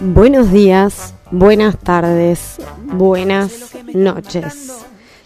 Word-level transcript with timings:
Buenos 0.00 0.52
días, 0.52 1.12
buenas 1.32 1.76
tardes, 1.76 2.58
buenas 2.84 3.74
noches. 3.92 4.72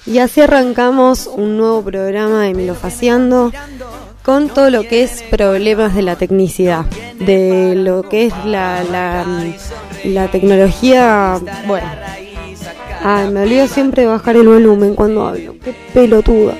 Y 0.06 0.19
así 0.19 0.41
arrancamos 0.41 1.27
un 1.27 1.59
nuevo 1.59 1.83
programa 1.83 2.45
de 2.45 2.54
Milofaciando 2.54 3.53
con 4.22 4.48
todo 4.48 4.71
lo 4.71 4.82
que 4.85 5.03
es 5.03 5.24
problemas 5.24 5.95
de 5.95 6.00
la 6.00 6.16
tecnicidad, 6.16 6.87
de 7.19 7.74
lo 7.74 8.08
que 8.08 8.27
es 8.27 8.45
la, 8.47 8.83
la, 10.04 10.29
tecnología. 10.29 11.39
Bueno, 11.67 11.89
me 13.31 13.43
olvido 13.43 13.67
siempre 13.67 14.03
de 14.03 14.09
bajar 14.09 14.37
el 14.37 14.49
volumen 14.49 14.95
cuando 14.95 15.27
hablo, 15.27 15.54
qué 15.63 15.75
pelotuda. 15.93 16.55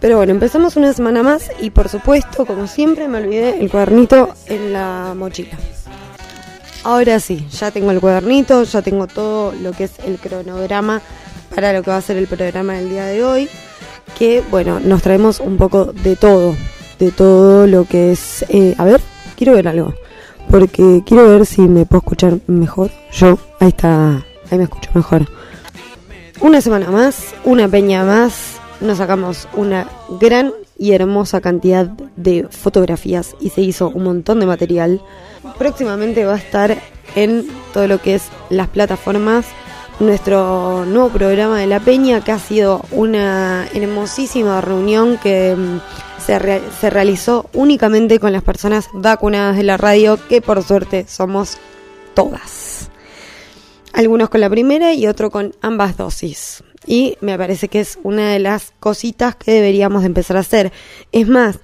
Pero 0.00 0.16
bueno, 0.16 0.32
empezamos 0.32 0.76
una 0.76 0.94
semana 0.94 1.22
más 1.22 1.50
y 1.60 1.68
por 1.68 1.90
supuesto, 1.90 2.46
como 2.46 2.66
siempre, 2.66 3.08
me 3.08 3.18
olvidé 3.18 3.60
el 3.60 3.70
cuadernito 3.70 4.30
en 4.46 4.72
la 4.72 5.12
mochila. 5.14 5.58
Ahora 6.84 7.18
sí, 7.18 7.46
ya 7.50 7.70
tengo 7.70 7.90
el 7.92 8.00
cuadernito, 8.00 8.62
ya 8.62 8.82
tengo 8.82 9.06
todo 9.06 9.52
lo 9.52 9.72
que 9.72 9.84
es 9.84 9.92
el 10.04 10.18
cronograma 10.18 11.00
para 11.54 11.72
lo 11.72 11.82
que 11.82 11.90
va 11.90 11.96
a 11.96 12.02
ser 12.02 12.18
el 12.18 12.26
programa 12.26 12.74
del 12.74 12.90
día 12.90 13.06
de 13.06 13.24
hoy. 13.24 13.48
Que 14.18 14.42
bueno, 14.50 14.80
nos 14.80 15.00
traemos 15.00 15.40
un 15.40 15.56
poco 15.56 15.86
de 15.86 16.14
todo, 16.14 16.54
de 16.98 17.10
todo 17.10 17.66
lo 17.66 17.86
que 17.86 18.12
es... 18.12 18.44
Eh, 18.50 18.74
a 18.76 18.84
ver, 18.84 19.00
quiero 19.34 19.54
ver 19.54 19.66
algo, 19.66 19.94
porque 20.50 21.02
quiero 21.06 21.26
ver 21.26 21.46
si 21.46 21.62
me 21.62 21.86
puedo 21.86 22.00
escuchar 22.00 22.38
mejor. 22.48 22.90
Yo, 23.12 23.38
ahí 23.60 23.68
está, 23.68 24.22
ahí 24.50 24.58
me 24.58 24.64
escucho 24.64 24.90
mejor. 24.92 25.26
Una 26.42 26.60
semana 26.60 26.90
más, 26.90 27.34
una 27.44 27.66
peña 27.66 28.04
más, 28.04 28.56
nos 28.82 28.98
sacamos 28.98 29.48
una 29.54 29.88
gran 30.20 30.52
y 30.78 30.92
hermosa 30.92 31.40
cantidad 31.40 31.86
de 32.16 32.48
fotografías 32.50 33.36
y 33.40 33.50
se 33.50 33.60
hizo 33.60 33.88
un 33.88 34.04
montón 34.04 34.40
de 34.40 34.46
material. 34.46 35.02
Próximamente 35.58 36.24
va 36.24 36.34
a 36.34 36.38
estar 36.38 36.76
en 37.14 37.46
todo 37.72 37.86
lo 37.86 38.00
que 38.00 38.16
es 38.16 38.28
las 38.50 38.68
plataformas 38.68 39.46
nuestro 40.00 40.84
nuevo 40.86 41.08
programa 41.08 41.58
de 41.60 41.66
la 41.66 41.80
Peña, 41.80 42.22
que 42.22 42.32
ha 42.32 42.38
sido 42.38 42.84
una 42.90 43.68
hermosísima 43.72 44.60
reunión 44.60 45.18
que 45.22 45.54
mm, 45.56 45.80
se, 46.20 46.60
se 46.80 46.90
realizó 46.90 47.48
únicamente 47.52 48.18
con 48.18 48.32
las 48.32 48.42
personas 48.42 48.88
vacunadas 48.92 49.56
de 49.56 49.62
la 49.62 49.76
radio, 49.76 50.18
que 50.28 50.40
por 50.40 50.62
suerte 50.62 51.06
somos 51.08 51.58
todas. 52.14 52.90
Algunos 53.92 54.28
con 54.28 54.40
la 54.40 54.50
primera 54.50 54.92
y 54.92 55.06
otro 55.06 55.30
con 55.30 55.54
ambas 55.60 55.96
dosis. 55.96 56.64
Y 56.86 57.16
me 57.20 57.38
parece 57.38 57.68
que 57.68 57.80
es 57.80 57.98
una 58.02 58.30
de 58.32 58.38
las 58.38 58.72
cositas 58.80 59.36
que 59.36 59.52
deberíamos 59.52 60.04
empezar 60.04 60.36
a 60.36 60.40
hacer. 60.40 60.72
Es 61.12 61.28
más, 61.28 61.58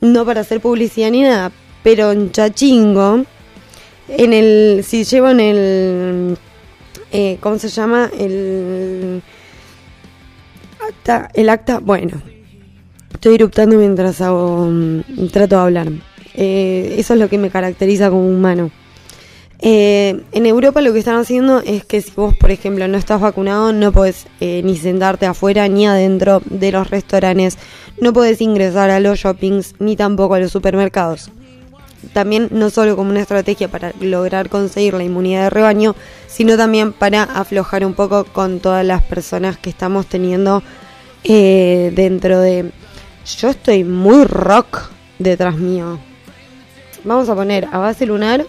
no 0.00 0.24
para 0.24 0.40
hacer 0.40 0.60
publicidad 0.60 1.10
ni 1.10 1.22
nada, 1.22 1.52
pero 1.82 2.12
en 2.12 2.32
Chachingo, 2.32 3.24
en 4.08 4.32
el, 4.32 4.84
si 4.84 5.04
llevan 5.04 5.40
el 5.40 6.38
eh, 7.14 7.36
¿cómo 7.40 7.58
se 7.58 7.68
llama? 7.68 8.10
El 8.18 9.22
acta, 10.80 11.30
el 11.34 11.50
acta, 11.50 11.78
bueno, 11.78 12.22
estoy 13.12 13.34
eruptando 13.34 13.76
mientras 13.76 14.22
hago, 14.22 14.66
mm, 14.70 15.28
trato 15.30 15.56
de 15.56 15.62
hablar. 15.62 15.88
Eh, 16.34 16.94
eso 16.96 17.12
es 17.12 17.20
lo 17.20 17.28
que 17.28 17.36
me 17.36 17.50
caracteriza 17.50 18.08
como 18.08 18.26
humano. 18.26 18.70
Eh, 19.64 20.24
en 20.32 20.46
Europa 20.46 20.80
lo 20.80 20.92
que 20.92 20.98
están 20.98 21.16
haciendo 21.16 21.60
es 21.60 21.84
que 21.84 22.02
si 22.02 22.10
vos, 22.10 22.36
por 22.36 22.50
ejemplo, 22.50 22.88
no 22.88 22.98
estás 22.98 23.20
vacunado, 23.20 23.72
no 23.72 23.92
podés 23.92 24.26
ni 24.40 24.76
sentarte 24.76 25.24
afuera 25.24 25.68
ni 25.68 25.86
adentro 25.86 26.42
de 26.46 26.72
los 26.72 26.90
restaurantes, 26.90 27.58
no 28.00 28.12
podés 28.12 28.40
ingresar 28.40 28.90
a 28.90 28.98
los 28.98 29.20
shoppings 29.20 29.76
ni 29.78 29.94
tampoco 29.94 30.34
a 30.34 30.40
los 30.40 30.50
supermercados 30.50 31.30
también 32.12 32.48
no 32.50 32.70
solo 32.70 32.96
como 32.96 33.10
una 33.10 33.20
estrategia 33.20 33.68
para 33.68 33.92
lograr 34.00 34.48
conseguir 34.48 34.94
la 34.94 35.04
inmunidad 35.04 35.44
de 35.44 35.50
rebaño, 35.50 35.94
sino 36.26 36.56
también 36.56 36.92
para 36.92 37.22
aflojar 37.22 37.84
un 37.84 37.94
poco 37.94 38.24
con 38.24 38.60
todas 38.60 38.84
las 38.84 39.02
personas 39.02 39.56
que 39.56 39.70
estamos 39.70 40.06
teniendo 40.06 40.62
eh, 41.24 41.92
dentro 41.94 42.40
de... 42.40 42.72
Yo 43.38 43.50
estoy 43.50 43.84
muy 43.84 44.24
rock 44.24 44.90
detrás 45.18 45.56
mío. 45.56 45.98
Vamos 47.04 47.28
a 47.28 47.34
poner 47.34 47.68
a 47.70 47.78
base 47.78 48.06
lunar 48.06 48.46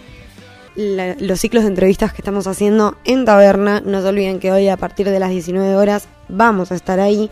los 0.76 1.40
ciclos 1.40 1.64
de 1.64 1.70
entrevistas 1.70 2.12
que 2.12 2.22
estamos 2.22 2.46
haciendo 2.46 2.96
en 3.04 3.24
Taberna. 3.24 3.80
No 3.80 4.02
se 4.02 4.08
olviden 4.08 4.40
que 4.40 4.52
hoy 4.52 4.68
a 4.68 4.76
partir 4.76 5.08
de 5.08 5.20
las 5.20 5.30
19 5.30 5.76
horas 5.76 6.08
vamos 6.28 6.72
a 6.72 6.74
estar 6.74 7.00
ahí 7.00 7.30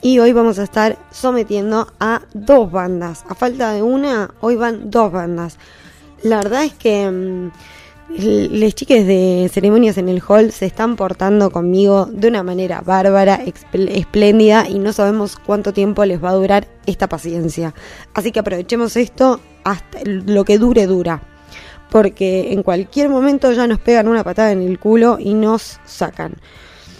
y 0.00 0.18
hoy 0.18 0.32
vamos 0.32 0.58
a 0.58 0.64
estar 0.64 0.98
sometiendo 1.10 1.88
a 1.98 2.22
dos 2.34 2.70
bandas. 2.70 3.24
A 3.28 3.34
falta 3.34 3.72
de 3.72 3.82
una, 3.82 4.30
hoy 4.40 4.56
van 4.56 4.90
dos 4.90 5.10
bandas. 5.10 5.58
La 6.22 6.36
verdad 6.36 6.64
es 6.64 6.74
que 6.74 7.10
mm, 7.10 7.50
las 8.18 8.74
chicas 8.74 9.06
de 9.06 9.50
ceremonias 9.52 9.96
en 9.96 10.08
el 10.08 10.22
hall 10.26 10.52
se 10.52 10.66
están 10.66 10.96
portando 10.96 11.50
conmigo 11.50 12.06
de 12.06 12.28
una 12.28 12.42
manera 12.42 12.82
bárbara, 12.82 13.40
espléndida 13.72 14.68
y 14.68 14.78
no 14.78 14.92
sabemos 14.92 15.36
cuánto 15.36 15.72
tiempo 15.72 16.04
les 16.04 16.22
va 16.22 16.30
a 16.30 16.34
durar 16.34 16.68
esta 16.86 17.08
paciencia. 17.08 17.74
Así 18.12 18.30
que 18.30 18.40
aprovechemos 18.40 18.96
esto 18.96 19.40
hasta 19.64 19.98
lo 20.04 20.44
que 20.44 20.58
dure 20.58 20.86
dura. 20.86 21.33
Porque 21.94 22.52
en 22.52 22.64
cualquier 22.64 23.08
momento 23.08 23.52
ya 23.52 23.68
nos 23.68 23.78
pegan 23.78 24.08
una 24.08 24.24
patada 24.24 24.50
en 24.50 24.62
el 24.62 24.80
culo 24.80 25.16
y 25.20 25.32
nos 25.32 25.78
sacan. 25.84 26.34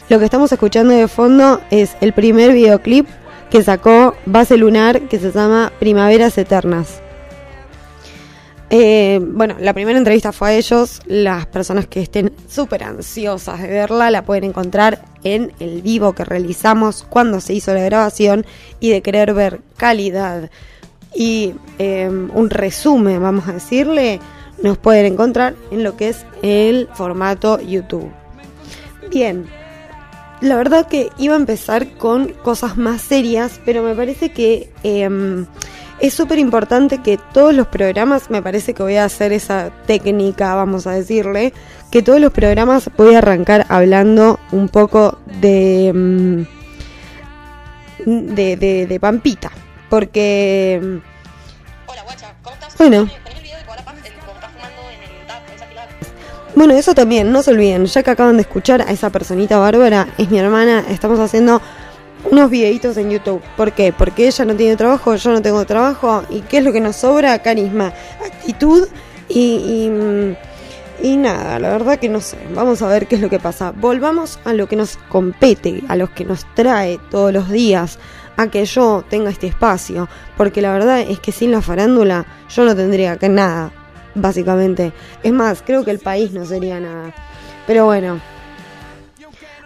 Lo 0.09 0.21
que 0.21 0.25
estamos 0.27 0.53
escuchando 0.53 0.95
de 0.95 1.09
fondo 1.09 1.61
es 1.73 1.97
el 2.01 2.13
primer 2.13 2.53
videoclip 2.53 3.09
que 3.51 3.65
sacó 3.65 4.15
Base 4.25 4.57
Lunar 4.57 5.09
que 5.09 5.19
se 5.19 5.33
llama 5.33 5.73
Primaveras 5.81 6.39
Eternas. 6.39 7.01
Eh, 8.71 9.19
bueno, 9.21 9.57
la 9.59 9.75
primera 9.75 9.99
entrevista 9.99 10.31
fue 10.31 10.51
a 10.51 10.55
ellos. 10.55 11.03
Las 11.07 11.47
personas 11.47 11.89
que 11.89 12.01
estén 12.01 12.33
súper 12.49 12.85
ansiosas 12.85 13.63
de 13.63 13.67
verla 13.67 14.13
la 14.13 14.25
pueden 14.25 14.45
encontrar 14.45 15.05
en 15.25 15.51
el 15.59 15.83
vivo 15.83 16.13
que 16.13 16.25
realizamos 16.25 17.03
cuando 17.03 17.41
se 17.41 17.53
hizo 17.53 17.75
la 17.75 17.83
grabación 17.83 18.47
y 18.79 18.91
de 18.91 19.03
querer 19.03 19.35
ver 19.35 19.61
calidad 19.77 20.51
y 21.17 21.55
eh, 21.81 22.09
un 22.09 22.51
resumen, 22.51 23.21
vamos 23.21 23.49
a 23.49 23.55
decirle, 23.55 24.21
nos 24.63 24.79
pueden 24.79 25.07
encontrar 25.07 25.55
en 25.71 25.83
lo 25.83 25.97
que 25.97 26.09
es 26.11 26.25
el 26.43 26.89
formato 26.95 27.61
YouTube. 27.61 28.11
Bien, 29.11 29.47
la 30.41 30.57
verdad 30.57 30.87
que 30.87 31.11
iba 31.19 31.35
a 31.35 31.39
empezar 31.39 31.89
con 31.97 32.29
cosas 32.29 32.77
más 32.77 33.01
serias, 33.01 33.61
pero 33.65 33.83
me 33.83 33.95
parece 33.95 34.33
que 34.33 34.71
em, 34.83 35.47
es 36.01 36.15
súper 36.15 36.39
importante 36.39 36.99
que 36.99 37.19
todos 37.33 37.55
los 37.55 37.67
programas, 37.69 38.31
me 38.31 38.43
parece 38.43 38.75
que 38.75 38.83
voy 38.83 38.97
a 38.97 39.05
hacer 39.05 39.33
esa 39.33 39.71
técnica, 39.87 40.55
vamos 40.55 40.87
a 40.87 40.93
decirle, 40.93 41.53
que 41.91 42.03
todos 42.03 42.21
los 42.21 42.33
programas 42.33 42.91
voy 42.97 43.15
a 43.15 43.19
arrancar 43.19 43.67
hablando 43.69 44.39
un 44.53 44.69
poco 44.69 45.19
de, 45.41 45.89
em, 45.89 46.47
de, 48.05 48.57
de, 48.57 48.87
de 48.87 49.01
Pampita, 49.01 49.51
porque... 49.89 50.75
Em, 50.75 51.01
Hola, 51.87 52.03
guacha, 52.03 52.35
¿cómo 52.43 52.55
estás? 52.55 52.77
Bueno. 52.77 53.09
Bueno, 56.57 56.75
eso 56.75 56.95
también, 56.95 57.33
no 57.33 57.43
se 57.43 57.51
olviden, 57.51 57.87
ya 57.87 58.05
que 58.05 58.13
acaban 58.13 58.37
de 58.37 58.43
escuchar 58.43 58.81
a 58.83 58.93
esa 58.93 59.11
personita 59.11 59.59
bárbara, 59.59 60.07
es 60.19 60.31
mi 60.31 60.39
hermana, 60.39 60.85
estamos 60.89 61.19
haciendo 61.19 61.61
unos 62.31 62.49
videitos 62.49 62.97
en 62.97 63.11
YouTube. 63.11 63.43
¿Por 63.57 63.73
qué? 63.73 63.93
Porque 63.93 64.29
ella 64.29 64.45
no 64.45 64.55
tiene 64.55 64.77
trabajo, 64.77 65.17
yo 65.17 65.33
no 65.33 65.43
tengo 65.43 65.65
trabajo, 65.65 66.23
y 66.31 66.43
¿qué 66.43 66.59
es 66.59 66.65
lo 66.65 66.73
que 66.73 66.81
nos 66.81 66.95
sobra? 66.95 67.41
Carisma, 67.41 67.93
actitud 68.25 68.87
y, 69.29 69.91
y, 71.03 71.17
nada, 71.17 71.59
la 71.59 71.71
verdad 71.71 71.99
que 71.99 72.09
no 72.09 72.21
sé, 72.21 72.39
vamos 72.55 72.83
a 72.83 72.89
ver 72.89 73.09
qué 73.09 73.17
es 73.17 73.21
lo 73.21 73.29
que 73.29 73.41
pasa. 73.41 73.73
Volvamos 73.73 74.39
a 74.45 74.53
lo 74.53 74.69
que 74.69 74.77
nos 74.77 74.97
compete, 75.09 75.83
a 75.89 75.97
lo 75.97 76.15
que 76.15 76.25
nos 76.25 76.47
trae 76.55 77.01
todos 77.11 77.33
los 77.33 77.51
días, 77.51 77.99
a 78.37 78.47
que 78.47 78.65
yo 78.65 79.05
tenga 79.11 79.29
este 79.29 79.49
espacio, 79.49 80.09
porque 80.37 80.63
la 80.63 80.73
verdad 80.73 81.01
es 81.01 81.19
que 81.19 81.33
sin 81.33 81.51
la 81.51 81.63
farándula 81.63 82.27
yo 82.49 82.65
no 82.65 82.77
tendría 82.77 83.17
que 83.17 83.29
nada 83.29 83.73
básicamente. 84.15 84.93
Es 85.23 85.33
más, 85.33 85.63
creo 85.63 85.85
que 85.85 85.91
el 85.91 85.99
país 85.99 86.33
no 86.33 86.45
sería 86.45 86.81
nada. 86.81 87.13
Pero 87.67 87.87
bueno, 87.87 88.21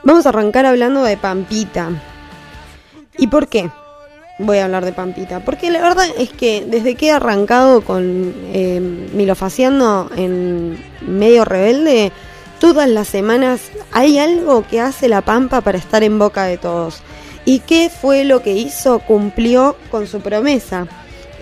vamos 0.04 0.26
a 0.26 0.30
arrancar 0.30 0.66
hablando 0.66 1.02
de 1.02 1.16
Pampita. 1.16 1.90
¿Y 3.16 3.26
por 3.26 3.48
qué? 3.48 3.70
Voy 4.38 4.58
a 4.58 4.66
hablar 4.66 4.84
de 4.84 4.92
Pampita. 4.92 5.44
Porque 5.44 5.70
la 5.70 5.80
verdad 5.80 6.06
es 6.16 6.30
que 6.30 6.64
desde 6.66 6.94
que 6.94 7.08
he 7.08 7.12
arrancado 7.12 7.80
con 7.82 8.32
eh, 8.52 8.80
Milofaciando 9.12 10.10
en 10.16 10.78
medio 11.00 11.44
rebelde, 11.44 12.12
todas 12.60 12.88
las 12.88 13.08
semanas 13.08 13.60
hay 13.92 14.18
algo 14.18 14.64
que 14.66 14.80
hace 14.80 15.08
la 15.08 15.22
Pampa 15.22 15.60
para 15.60 15.78
estar 15.78 16.02
en 16.02 16.18
boca 16.18 16.44
de 16.44 16.58
todos. 16.58 17.02
¿Y 17.44 17.60
qué 17.60 17.90
fue 17.90 18.24
lo 18.24 18.42
que 18.42 18.52
hizo? 18.52 19.00
Cumplió 19.00 19.76
con 19.90 20.06
su 20.06 20.20
promesa 20.20 20.86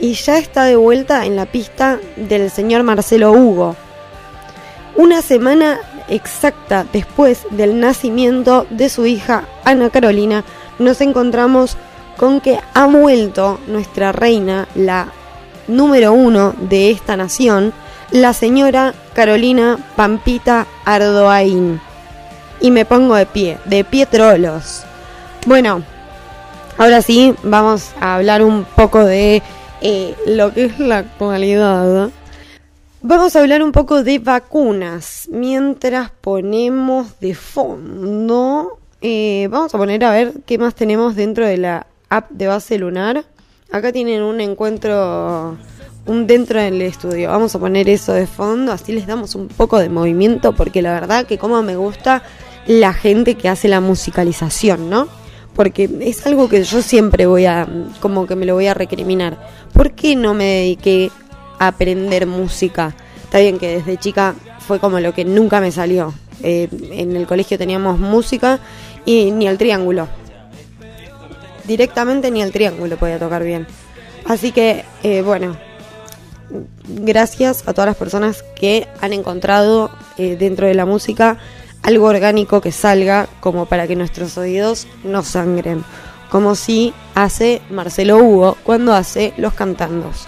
y 0.00 0.14
ya 0.14 0.38
está 0.38 0.64
de 0.64 0.76
vuelta 0.76 1.24
en 1.24 1.36
la 1.36 1.46
pista 1.46 1.98
del 2.16 2.50
señor 2.50 2.82
Marcelo 2.82 3.32
Hugo. 3.32 3.76
Una 4.96 5.22
semana 5.22 5.78
exacta 6.08 6.86
después 6.92 7.46
del 7.50 7.80
nacimiento 7.80 8.66
de 8.70 8.88
su 8.88 9.06
hija 9.06 9.44
Ana 9.64 9.90
Carolina, 9.90 10.44
nos 10.78 11.00
encontramos 11.00 11.76
con 12.16 12.40
que 12.40 12.58
ha 12.74 12.86
vuelto 12.86 13.58
nuestra 13.66 14.12
reina, 14.12 14.68
la 14.74 15.08
número 15.68 16.12
uno 16.12 16.54
de 16.58 16.90
esta 16.90 17.16
nación, 17.16 17.72
la 18.10 18.32
señora 18.32 18.94
Carolina 19.14 19.78
Pampita 19.96 20.66
Ardoain. 20.84 21.80
Y 22.60 22.70
me 22.70 22.84
pongo 22.84 23.14
de 23.16 23.26
pie, 23.26 23.58
de 23.66 23.84
pie 23.84 24.06
trolos. 24.06 24.84
Bueno, 25.46 25.82
ahora 26.78 27.02
sí, 27.02 27.34
vamos 27.42 27.90
a 28.00 28.14
hablar 28.14 28.42
un 28.42 28.64
poco 28.64 29.04
de 29.04 29.42
lo 30.26 30.52
que 30.52 30.64
es 30.64 30.78
la 30.78 30.98
actualidad. 30.98 32.10
Vamos 33.02 33.36
a 33.36 33.40
hablar 33.40 33.62
un 33.62 33.72
poco 33.72 34.02
de 34.02 34.18
vacunas. 34.18 35.28
Mientras 35.30 36.10
ponemos 36.10 37.20
de 37.20 37.34
fondo, 37.34 38.78
eh, 39.00 39.46
vamos 39.50 39.74
a 39.74 39.78
poner 39.78 40.04
a 40.04 40.10
ver 40.10 40.32
qué 40.44 40.58
más 40.58 40.74
tenemos 40.74 41.14
dentro 41.14 41.46
de 41.46 41.56
la 41.56 41.86
app 42.08 42.30
de 42.30 42.48
base 42.48 42.78
lunar. 42.78 43.24
Acá 43.70 43.92
tienen 43.92 44.22
un 44.22 44.40
encuentro, 44.40 45.56
un 46.06 46.26
dentro 46.26 46.60
del 46.60 46.80
estudio. 46.82 47.30
Vamos 47.30 47.54
a 47.54 47.58
poner 47.58 47.88
eso 47.88 48.12
de 48.12 48.26
fondo, 48.26 48.72
así 48.72 48.92
les 48.92 49.06
damos 49.06 49.34
un 49.34 49.48
poco 49.48 49.78
de 49.78 49.88
movimiento, 49.88 50.54
porque 50.54 50.82
la 50.82 50.92
verdad 50.92 51.26
que 51.26 51.38
como 51.38 51.62
me 51.62 51.76
gusta 51.76 52.22
la 52.66 52.92
gente 52.92 53.36
que 53.36 53.48
hace 53.48 53.68
la 53.68 53.80
musicalización, 53.80 54.90
¿no? 54.90 55.08
Porque 55.56 55.90
es 56.00 56.24
algo 56.26 56.48
que 56.48 56.62
yo 56.62 56.82
siempre 56.82 57.26
voy 57.26 57.46
a, 57.46 57.66
como 58.00 58.26
que 58.26 58.36
me 58.36 58.46
lo 58.46 58.54
voy 58.54 58.66
a 58.68 58.74
recriminar. 58.74 59.38
¿Por 59.72 59.92
qué 59.92 60.14
no 60.14 60.34
me 60.34 60.44
dediqué 60.44 61.10
a 61.58 61.68
aprender 61.68 62.26
música? 62.26 62.94
Está 63.24 63.40
bien 63.40 63.58
que 63.58 63.78
desde 63.78 63.96
chica 63.96 64.34
fue 64.60 64.78
como 64.78 65.00
lo 65.00 65.12
que 65.12 65.24
nunca 65.24 65.60
me 65.60 65.72
salió. 65.72 66.14
Eh, 66.42 66.68
en 66.92 67.16
el 67.16 67.26
colegio 67.26 67.58
teníamos 67.58 67.98
música 67.98 68.60
y 69.04 69.32
ni 69.32 69.48
el 69.48 69.56
triángulo 69.56 70.06
directamente 71.66 72.30
ni 72.30 72.42
el 72.42 72.52
triángulo 72.52 72.96
podía 72.96 73.18
tocar 73.18 73.42
bien. 73.42 73.66
Así 74.24 74.52
que, 74.52 74.84
eh, 75.02 75.22
bueno, 75.22 75.56
gracias 76.88 77.66
a 77.66 77.72
todas 77.72 77.88
las 77.88 77.96
personas 77.96 78.44
que 78.58 78.86
han 79.00 79.12
encontrado 79.12 79.90
eh, 80.16 80.36
dentro 80.36 80.66
de 80.66 80.74
la 80.74 80.86
música 80.86 81.38
algo 81.86 82.06
orgánico 82.06 82.60
que 82.60 82.72
salga 82.72 83.28
como 83.38 83.66
para 83.66 83.86
que 83.86 83.94
nuestros 83.94 84.36
oídos 84.36 84.88
no 85.04 85.22
sangren. 85.22 85.84
Como 86.30 86.56
si 86.56 86.92
hace 87.14 87.62
Marcelo 87.70 88.18
Hugo 88.18 88.58
cuando 88.64 88.92
hace 88.92 89.32
Los 89.36 89.54
Cantandos. 89.54 90.26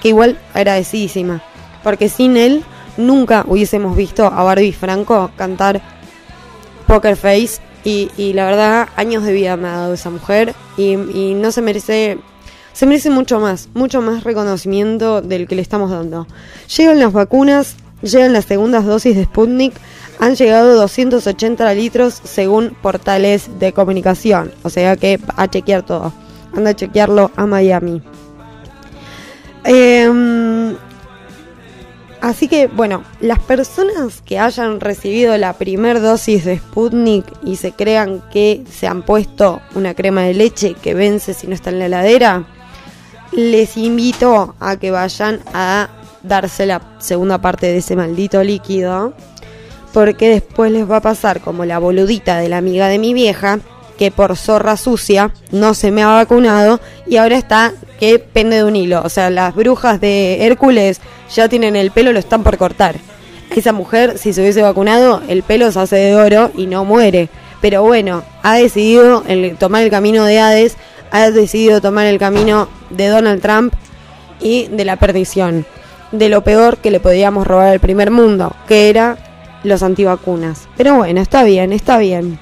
Que 0.00 0.08
igual 0.08 0.40
agradecidísima. 0.54 1.42
Porque 1.82 2.08
sin 2.08 2.38
él 2.38 2.64
nunca 2.96 3.44
hubiésemos 3.46 3.94
visto 3.94 4.26
a 4.26 4.42
Barbie 4.44 4.72
Franco 4.72 5.30
cantar 5.36 5.82
Poker 6.86 7.16
Face 7.16 7.60
y, 7.84 8.32
la 8.32 8.46
verdad, 8.46 8.88
años 8.96 9.24
de 9.24 9.32
vida 9.34 9.58
me 9.58 9.68
ha 9.68 9.72
dado 9.72 9.92
esa 9.92 10.08
mujer 10.08 10.54
y, 10.78 10.96
no 10.96 11.52
se 11.52 11.60
merece 11.60 12.18
se 12.72 12.86
merece 12.86 13.10
mucho 13.10 13.38
más, 13.38 13.68
mucho 13.74 14.00
más 14.00 14.24
reconocimiento 14.24 15.20
del 15.20 15.46
que 15.46 15.54
le 15.54 15.62
estamos 15.62 15.90
dando. 15.90 16.26
Llegan 16.76 16.98
las 16.98 17.12
vacunas, 17.12 17.76
llegan 18.02 18.32
las 18.32 18.46
segundas 18.46 18.84
dosis 18.84 19.14
de 19.14 19.24
Sputnik, 19.24 19.74
han 20.24 20.36
llegado 20.36 20.74
280 20.76 21.74
litros 21.74 22.20
según 22.24 22.76
portales 22.80 23.58
de 23.58 23.72
comunicación, 23.72 24.52
o 24.62 24.70
sea 24.70 24.96
que 24.96 25.20
a 25.36 25.48
chequear 25.48 25.82
todo, 25.82 26.12
anda 26.54 26.70
a 26.70 26.74
chequearlo 26.74 27.30
a 27.36 27.46
Miami. 27.46 28.02
Eh, 29.64 30.74
Así 32.24 32.48
que, 32.48 32.68
bueno, 32.68 33.04
las 33.20 33.38
personas 33.38 34.22
que 34.22 34.38
hayan 34.38 34.80
recibido 34.80 35.36
la 35.36 35.52
primer 35.52 36.00
dosis 36.00 36.46
de 36.46 36.56
Sputnik 36.56 37.26
y 37.44 37.56
se 37.56 37.72
crean 37.72 38.22
que 38.32 38.64
se 38.70 38.86
han 38.86 39.02
puesto 39.02 39.60
una 39.74 39.92
crema 39.92 40.22
de 40.22 40.32
leche 40.32 40.72
que 40.72 40.94
vence 40.94 41.34
si 41.34 41.46
no 41.46 41.52
está 41.52 41.68
en 41.68 41.80
la 41.80 41.84
heladera, 41.84 42.46
les 43.32 43.76
invito 43.76 44.54
a 44.58 44.78
que 44.78 44.90
vayan 44.90 45.40
a 45.52 45.90
darse 46.22 46.64
la 46.64 46.80
segunda 46.98 47.42
parte 47.42 47.66
de 47.66 47.76
ese 47.76 47.94
maldito 47.94 48.42
líquido, 48.42 49.12
porque 49.94 50.28
después 50.28 50.72
les 50.72 50.90
va 50.90 50.96
a 50.96 51.00
pasar 51.00 51.40
como 51.40 51.64
la 51.64 51.78
boludita 51.78 52.36
de 52.38 52.48
la 52.48 52.58
amiga 52.58 52.88
de 52.88 52.98
mi 52.98 53.14
vieja, 53.14 53.60
que 53.96 54.10
por 54.10 54.36
zorra 54.36 54.76
sucia 54.76 55.30
no 55.52 55.72
se 55.72 55.92
me 55.92 56.02
ha 56.02 56.08
vacunado 56.08 56.80
y 57.06 57.16
ahora 57.16 57.38
está 57.38 57.72
que 58.00 58.18
pende 58.18 58.56
de 58.56 58.64
un 58.64 58.74
hilo. 58.74 59.02
O 59.04 59.08
sea, 59.08 59.30
las 59.30 59.54
brujas 59.54 60.00
de 60.00 60.44
Hércules 60.44 61.00
ya 61.32 61.48
tienen 61.48 61.76
el 61.76 61.92
pelo, 61.92 62.12
lo 62.12 62.18
están 62.18 62.42
por 62.42 62.58
cortar. 62.58 62.96
Esa 63.54 63.72
mujer, 63.72 64.18
si 64.18 64.32
se 64.32 64.40
hubiese 64.40 64.62
vacunado, 64.62 65.22
el 65.28 65.44
pelo 65.44 65.70
se 65.70 65.78
hace 65.78 65.96
de 65.96 66.16
oro 66.16 66.50
y 66.56 66.66
no 66.66 66.84
muere. 66.84 67.28
Pero 67.60 67.84
bueno, 67.84 68.24
ha 68.42 68.56
decidido 68.56 69.22
tomar 69.60 69.84
el 69.84 69.90
camino 69.90 70.24
de 70.24 70.40
Hades, 70.40 70.76
ha 71.12 71.30
decidido 71.30 71.80
tomar 71.80 72.06
el 72.06 72.18
camino 72.18 72.68
de 72.90 73.06
Donald 73.06 73.40
Trump 73.40 73.72
y 74.40 74.66
de 74.66 74.84
la 74.84 74.96
perdición. 74.96 75.64
De 76.10 76.28
lo 76.28 76.42
peor 76.42 76.78
que 76.78 76.90
le 76.90 76.98
podíamos 76.98 77.46
robar 77.46 77.68
al 77.68 77.78
primer 77.78 78.10
mundo, 78.10 78.56
que 78.66 78.90
era 78.90 79.18
los 79.64 79.82
antivacunas. 79.82 80.68
Pero 80.76 80.94
bueno, 80.94 81.20
está 81.20 81.42
bien, 81.42 81.72
está 81.72 81.98
bien. 81.98 82.38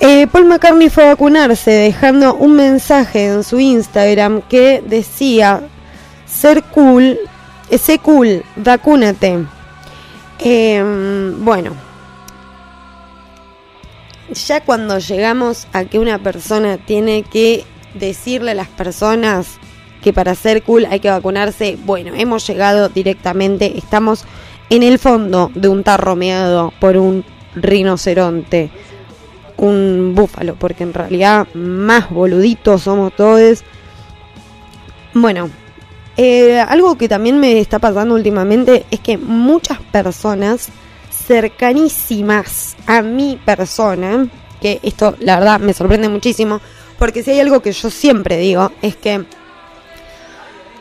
Eh, 0.00 0.26
Paul 0.26 0.46
McCartney 0.46 0.88
fue 0.88 1.04
a 1.04 1.08
vacunarse 1.08 1.70
dejando 1.70 2.34
un 2.34 2.56
mensaje 2.56 3.26
en 3.26 3.44
su 3.44 3.60
Instagram 3.60 4.42
que 4.42 4.82
decía, 4.86 5.62
ser 6.26 6.62
cool, 6.64 7.18
sé 7.70 7.98
cool, 7.98 8.42
vacúnate. 8.56 9.44
Em, 10.38 11.44
bueno, 11.44 11.72
ya 14.32 14.62
cuando 14.62 14.98
llegamos 14.98 15.66
a 15.74 15.84
que 15.84 15.98
una 15.98 16.18
persona 16.18 16.78
tiene 16.78 17.22
que 17.22 17.64
decirle 17.94 18.52
a 18.52 18.54
las 18.54 18.68
personas 18.68 19.58
que 20.02 20.14
para 20.14 20.34
ser 20.34 20.62
cool 20.62 20.86
hay 20.86 21.00
que 21.00 21.10
vacunarse, 21.10 21.76
bueno, 21.84 22.14
hemos 22.14 22.46
llegado 22.46 22.88
directamente, 22.88 23.76
estamos 23.76 24.24
en 24.70 24.82
el 24.82 24.98
fondo 24.98 25.50
de 25.54 25.68
un 25.68 25.82
tarro 25.84 26.16
meado 26.16 26.72
por 26.80 26.96
un 26.96 27.24
rinoceronte 27.54 28.70
un 29.60 30.14
búfalo, 30.14 30.54
porque 30.54 30.84
en 30.84 30.94
realidad 30.94 31.46
más 31.54 32.10
boluditos 32.10 32.82
somos 32.82 33.14
todos. 33.14 33.62
Bueno, 35.12 35.50
eh, 36.16 36.58
algo 36.60 36.96
que 36.96 37.08
también 37.08 37.38
me 37.38 37.58
está 37.60 37.78
pasando 37.78 38.14
últimamente 38.14 38.86
es 38.90 39.00
que 39.00 39.18
muchas 39.18 39.78
personas 39.78 40.68
cercanísimas 41.10 42.76
a 42.86 43.02
mi 43.02 43.38
persona, 43.44 44.28
que 44.60 44.80
esto 44.82 45.14
la 45.20 45.38
verdad 45.38 45.60
me 45.60 45.74
sorprende 45.74 46.08
muchísimo, 46.08 46.60
porque 46.98 47.22
si 47.22 47.32
hay 47.32 47.40
algo 47.40 47.60
que 47.60 47.72
yo 47.72 47.90
siempre 47.90 48.38
digo 48.38 48.72
es 48.82 48.96
que 48.96 49.24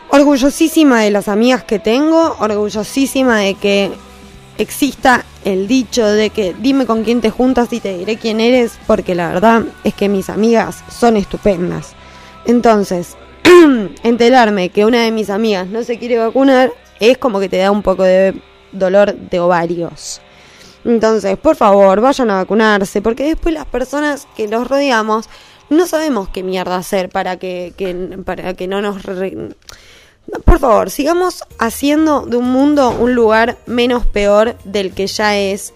orgullosísima 0.09 1.01
de 1.01 1.11
las 1.11 1.27
amigas 1.27 1.63
que 1.63 1.79
tengo, 1.79 2.35
orgullosísima 2.39 3.37
de 3.37 3.53
que 3.55 3.91
exista 4.57 5.23
el 5.45 5.67
dicho 5.67 6.05
de 6.05 6.29
que 6.29 6.53
dime 6.59 6.85
con 6.85 7.03
quién 7.03 7.21
te 7.21 7.29
juntas 7.29 7.71
y 7.71 7.79
te 7.79 7.97
diré 7.97 8.17
quién 8.17 8.39
eres, 8.39 8.77
porque 8.87 9.15
la 9.15 9.29
verdad 9.29 9.63
es 9.83 9.93
que 9.93 10.09
mis 10.09 10.29
amigas 10.29 10.83
son 10.89 11.15
estupendas. 11.15 11.93
Entonces, 12.45 13.15
enterarme 14.03 14.69
que 14.69 14.85
una 14.85 15.03
de 15.03 15.11
mis 15.11 15.29
amigas 15.29 15.67
no 15.67 15.83
se 15.83 15.97
quiere 15.97 16.17
vacunar 16.17 16.73
es 16.99 17.17
como 17.17 17.39
que 17.39 17.49
te 17.49 17.57
da 17.57 17.71
un 17.71 17.81
poco 17.81 18.03
de 18.03 18.33
dolor 18.71 19.15
de 19.15 19.39
ovarios. 19.39 20.21
Entonces, 20.85 21.37
por 21.37 21.55
favor, 21.55 22.01
vayan 22.01 22.29
a 22.29 22.35
vacunarse, 22.35 23.01
porque 23.01 23.23
después 23.23 23.53
las 23.53 23.65
personas 23.65 24.27
que 24.35 24.47
los 24.47 24.67
rodeamos 24.67 25.29
no 25.69 25.87
sabemos 25.87 26.29
qué 26.29 26.43
mierda 26.43 26.77
hacer 26.77 27.09
para 27.09 27.37
que, 27.37 27.73
para 28.25 28.53
que 28.55 28.67
no 28.67 28.81
nos 28.81 29.03
por 30.45 30.59
favor, 30.59 30.89
sigamos 30.89 31.43
haciendo 31.57 32.25
de 32.25 32.37
un 32.37 32.51
mundo 32.51 32.91
un 32.91 33.15
lugar 33.15 33.57
menos 33.65 34.05
peor 34.05 34.57
del 34.63 34.93
que 34.93 35.07
ya 35.07 35.37
es, 35.37 35.73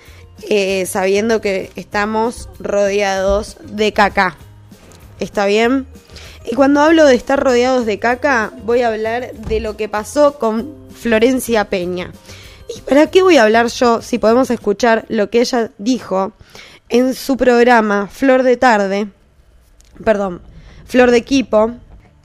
eh, 0.50 0.86
sabiendo 0.86 1.41
que 1.41 1.72
estamos 1.75 2.50
rodeados 2.60 3.57
de 3.63 3.93
caca. 3.93 4.36
¿Está 5.19 5.45
bien? 5.45 5.88
Y 6.45 6.55
cuando 6.55 6.81
hablo 6.81 7.05
de 7.05 7.15
estar 7.15 7.39
rodeados 7.39 7.86
de 7.86 8.00
caca, 8.00 8.51
voy 8.63 8.81
a 8.81 8.89
hablar 8.89 9.33
de 9.33 9.60
lo 9.60 9.77
que 9.77 9.88
pasó 9.88 10.38
con 10.39 10.74
Florencia 10.93 11.69
Peña. 11.69 12.12
¿Y 12.75 12.81
para 12.81 13.07
qué 13.07 13.22
voy 13.22 13.38
a 13.38 13.43
hablar 13.43 13.67
yo 13.67 14.01
si 14.01 14.17
podemos 14.17 14.50
escuchar 14.50 15.05
lo 15.07 15.29
que 15.29 15.41
ella 15.41 15.72
dijo 15.77 16.33
en 16.89 17.13
su 17.13 17.38
programa 17.38 18.07
Flor 18.07 18.43
de 18.43 18.57
Tarde? 18.57 19.07
Perdón, 20.03 20.41
Flor 20.86 21.12
de 21.12 21.17
Equipo, 21.17 21.72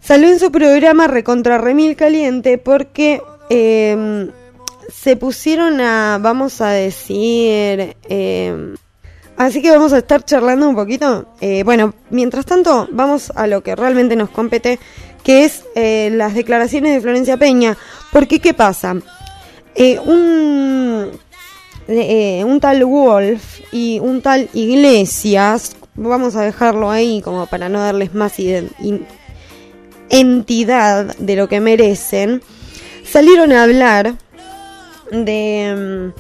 Salió 0.01 0.29
en 0.29 0.39
su 0.39 0.51
programa 0.51 1.07
Recontra 1.07 1.59
Remil 1.59 1.97
Caliente 1.97 2.57
porque 2.59 3.21
em, 3.51 4.31
se 4.93 5.17
pusieron 5.17 5.81
a, 5.81 6.19
vamos 6.21 6.61
a 6.61 6.71
decir, 6.71 7.97
em, 8.09 8.75
así 9.37 9.61
que 9.61 9.71
vamos 9.71 9.93
a 9.93 9.99
estar 9.99 10.25
charlando 10.25 10.69
un 10.69 10.75
poquito. 10.75 11.27
Eh, 11.41 11.63
bueno, 11.63 11.95
mientras 12.11 12.47
tanto, 12.47 12.89
vamos 12.91 13.31
a 13.35 13.47
lo 13.47 13.63
que 13.63 13.77
realmente 13.77 14.17
nos 14.17 14.31
compete, 14.31 14.79
que 15.23 15.45
es 15.45 15.65
eh, 15.75 16.11
las 16.13 16.35
declaraciones 16.35 16.95
de 16.95 17.01
Florencia 17.01 17.37
Peña. 17.37 17.77
Porque, 18.13 18.41
¿qué 18.41 18.55
pasa? 18.55 18.97
Eh, 19.75 19.99
un, 19.99 21.11
un 21.87 22.61
tal 22.61 22.85
Wolf 22.85 23.61
y 23.73 24.01
un 24.01 24.23
tal 24.23 24.49
Iglesias, 24.55 25.77
vamos 25.95 26.35
a 26.35 26.43
dejarlo 26.43 26.91
ahí 26.91 27.21
como 27.23 27.47
para 27.47 27.69
no 27.69 27.81
darles 27.81 28.15
más 28.15 28.33
entidad 30.11 31.17
de 31.17 31.37
lo 31.37 31.49
que 31.49 31.61
merecen, 31.61 32.43
salieron 33.05 33.53
a 33.53 33.63
hablar 33.63 34.15
de, 35.11 36.13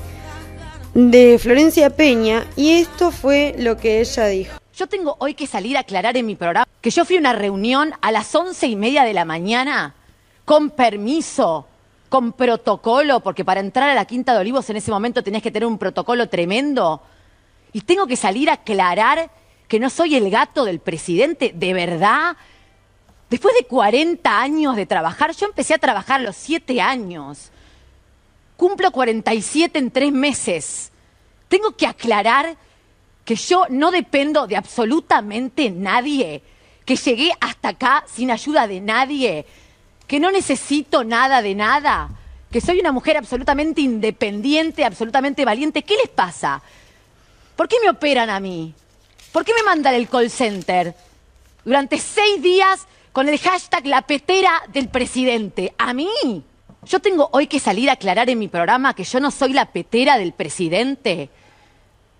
mm, 0.94 1.10
de 1.10 1.38
Florencia 1.38 1.90
Peña 1.90 2.46
y 2.56 2.72
esto 2.72 3.10
fue 3.10 3.54
lo 3.58 3.76
que 3.76 4.00
ella 4.00 4.26
dijo. 4.26 4.58
Yo 4.74 4.86
tengo 4.86 5.16
hoy 5.18 5.34
que 5.34 5.46
salir 5.46 5.76
a 5.76 5.80
aclarar 5.80 6.16
en 6.16 6.26
mi 6.26 6.36
programa 6.36 6.66
que 6.80 6.90
yo 6.90 7.04
fui 7.04 7.16
a 7.16 7.20
una 7.20 7.32
reunión 7.32 7.92
a 8.00 8.12
las 8.12 8.34
once 8.34 8.66
y 8.66 8.76
media 8.76 9.04
de 9.04 9.12
la 9.12 9.24
mañana 9.24 9.94
con 10.44 10.70
permiso, 10.70 11.66
con 12.08 12.32
protocolo, 12.32 13.20
porque 13.20 13.44
para 13.44 13.60
entrar 13.60 13.90
a 13.90 13.94
la 13.94 14.04
Quinta 14.04 14.32
de 14.32 14.40
Olivos 14.40 14.70
en 14.70 14.76
ese 14.76 14.90
momento 14.90 15.22
tenías 15.22 15.42
que 15.42 15.50
tener 15.50 15.66
un 15.66 15.78
protocolo 15.78 16.28
tremendo. 16.28 17.02
Y 17.72 17.82
tengo 17.82 18.06
que 18.06 18.16
salir 18.16 18.48
a 18.48 18.54
aclarar 18.54 19.30
que 19.66 19.78
no 19.78 19.90
soy 19.90 20.14
el 20.14 20.30
gato 20.30 20.64
del 20.64 20.80
presidente, 20.80 21.52
de 21.54 21.74
verdad. 21.74 22.36
Después 23.30 23.54
de 23.54 23.66
40 23.66 24.40
años 24.40 24.76
de 24.76 24.86
trabajar, 24.86 25.32
yo 25.34 25.46
empecé 25.46 25.74
a 25.74 25.78
trabajar 25.78 26.20
a 26.20 26.24
los 26.24 26.36
7 26.36 26.80
años. 26.80 27.50
Cumplo 28.56 28.90
47 28.90 29.78
en 29.78 29.90
tres 29.90 30.12
meses. 30.12 30.90
Tengo 31.48 31.76
que 31.76 31.86
aclarar 31.86 32.56
que 33.24 33.36
yo 33.36 33.66
no 33.68 33.90
dependo 33.90 34.46
de 34.46 34.56
absolutamente 34.56 35.70
nadie, 35.70 36.42
que 36.86 36.96
llegué 36.96 37.30
hasta 37.40 37.68
acá 37.68 38.04
sin 38.06 38.30
ayuda 38.30 38.66
de 38.66 38.80
nadie, 38.80 39.44
que 40.06 40.18
no 40.18 40.30
necesito 40.30 41.04
nada 41.04 41.42
de 41.42 41.54
nada, 41.54 42.08
que 42.50 42.62
soy 42.62 42.80
una 42.80 42.92
mujer 42.92 43.18
absolutamente 43.18 43.82
independiente, 43.82 44.84
absolutamente 44.84 45.44
valiente. 45.44 45.82
¿Qué 45.82 45.96
les 45.96 46.08
pasa? 46.08 46.62
¿Por 47.54 47.68
qué 47.68 47.76
me 47.82 47.90
operan 47.90 48.30
a 48.30 48.40
mí? 48.40 48.72
¿Por 49.32 49.44
qué 49.44 49.52
me 49.52 49.62
mandan 49.62 49.94
el 49.94 50.08
call 50.08 50.30
center? 50.30 50.94
Durante 51.64 51.98
seis 51.98 52.40
días 52.40 52.86
con 53.18 53.28
el 53.28 53.40
hashtag 53.40 53.84
la 53.88 54.02
petera 54.02 54.62
del 54.72 54.90
presidente. 54.90 55.74
¿A 55.76 55.92
mí? 55.92 56.44
Yo 56.84 57.00
tengo 57.00 57.28
hoy 57.32 57.48
que 57.48 57.58
salir 57.58 57.90
a 57.90 57.94
aclarar 57.94 58.30
en 58.30 58.38
mi 58.38 58.46
programa 58.46 58.94
que 58.94 59.02
yo 59.02 59.18
no 59.18 59.32
soy 59.32 59.54
la 59.54 59.72
petera 59.72 60.18
del 60.18 60.32
presidente. 60.32 61.28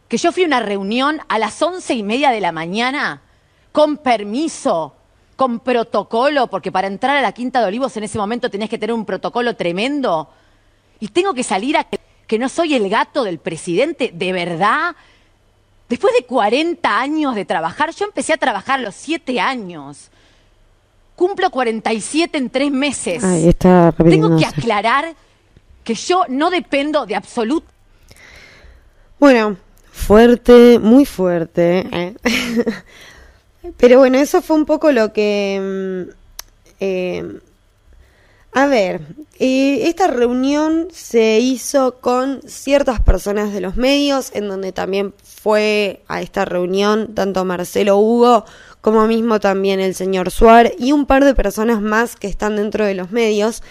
Que 0.09 0.17
yo 0.17 0.33
fui 0.33 0.43
a 0.43 0.47
una 0.47 0.59
reunión 0.59 1.21
a 1.29 1.39
las 1.39 1.63
once 1.63 1.95
y 1.95 2.03
media 2.03 2.33
de 2.33 2.41
la 2.41 2.51
mañana 2.51 3.23
con 3.71 3.99
permiso, 3.99 4.93
con 5.37 5.61
protocolo, 5.61 6.49
porque 6.49 6.73
para 6.73 6.89
entrar 6.89 7.17
a 7.17 7.23
la 7.23 7.31
Quinta 7.31 7.61
de 7.61 7.69
Olivos 7.69 7.97
en 7.97 8.03
ese 8.03 8.19
momento 8.19 8.51
tenías 8.51 8.69
que 8.69 8.79
tener 8.79 8.93
un 8.93 9.05
protocolo 9.05 9.55
tremendo. 9.55 10.29
Y 10.99 11.07
tengo 11.07 11.33
que 11.33 11.45
salir 11.45 11.77
a 11.77 11.85
que 11.85 12.39
no 12.41 12.49
soy 12.49 12.75
el 12.75 12.89
gato 12.89 13.23
del 13.23 13.39
presidente, 13.39 14.11
de 14.13 14.33
verdad. 14.33 14.97
Después 15.89 16.13
de 16.19 16.27
40 16.27 17.01
años 17.01 17.37
de 17.37 17.45
trabajar, 17.45 17.95
yo 17.95 18.05
empecé 18.05 18.33
a 18.33 18.37
trabajar 18.37 18.81
a 18.81 18.83
los 18.83 18.97
7 18.97 19.39
años. 19.39 20.11
Cumplo 21.19 21.51
47 21.51 22.39
en 22.39 22.49
tres 22.49 22.71
meses. 22.71 23.25
Ahí 23.25 23.49
está 23.49 23.93
Tengo 23.93 24.39
que 24.39 24.47
aclarar 24.47 25.17
que 25.83 25.95
yo 25.95 26.23
no 26.29 26.49
dependo 26.49 27.07
de 27.07 27.17
absoluto. 27.17 27.67
Bueno, 29.19 29.57
fuerte, 29.91 30.79
muy 30.79 31.05
fuerte. 31.05 31.89
¿eh? 31.91 32.15
Pero 33.79 33.99
bueno, 33.99 34.17
eso 34.19 34.41
fue 34.43 34.55
un 34.59 34.65
poco 34.65 34.93
lo 34.93 35.13
que... 35.13 36.07
mm, 36.09 36.15
eh, 36.79 37.41
a 38.53 38.67
ver, 38.67 39.01
eh, 39.41 39.89
esta 39.89 40.07
reunión 40.07 40.87
se 40.93 41.41
hizo 41.41 41.97
con 42.01 42.43
ciertas 42.47 43.01
personas 43.01 43.53
de 43.53 43.61
los 43.61 43.77
medios, 43.77 44.31
en 44.35 44.47
donde 44.47 44.71
también 44.73 45.15
fue 45.23 46.03
a 46.07 46.23
esta 46.23 46.45
reunión 46.45 47.15
tanto 47.15 47.45
Marcelo 47.45 47.99
Hugo 47.99 48.45
como 48.81 49.07
mismo 49.07 49.41
también 49.41 49.81
el 49.81 49.95
señor 49.95 50.31
Suárez 50.31 50.75
y 50.79 50.93
un 50.93 51.07
par 51.07 51.25
de 51.25 51.35
personas 51.35 51.81
más 51.81 52.17
que 52.17 52.29
están 52.29 52.57
dentro 52.57 52.85
de 52.85 52.95
los 52.95 53.11
medios 53.11 53.63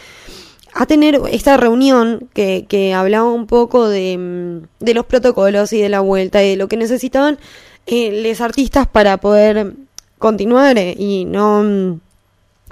a 0.74 0.86
tener 0.86 1.20
esta 1.32 1.58
reunión 1.58 2.30
que, 2.34 2.66
que 2.68 2.94
hablaba 2.94 3.32
un 3.32 3.48
poco 3.48 3.90
de, 3.90 4.18
mm, 4.18 4.84
de 4.84 4.94
los 4.94 5.06
protocolos 5.06 5.74
y 5.74 5.82
de 5.82 5.90
la 5.90 6.02
vuelta 6.02 6.44
y 6.44 6.52
de 6.52 6.56
lo 6.56 6.68
que 6.68 6.78
necesitaban 6.78 7.40
eh, 7.88 8.24
los 8.24 8.42
artistas 8.42 8.88
para 8.88 9.18
poder 9.18 9.74
continuar 10.18 10.78
eh, 10.78 10.94
y 10.98 11.26
no, 11.26 11.64
mm, 11.64 12.00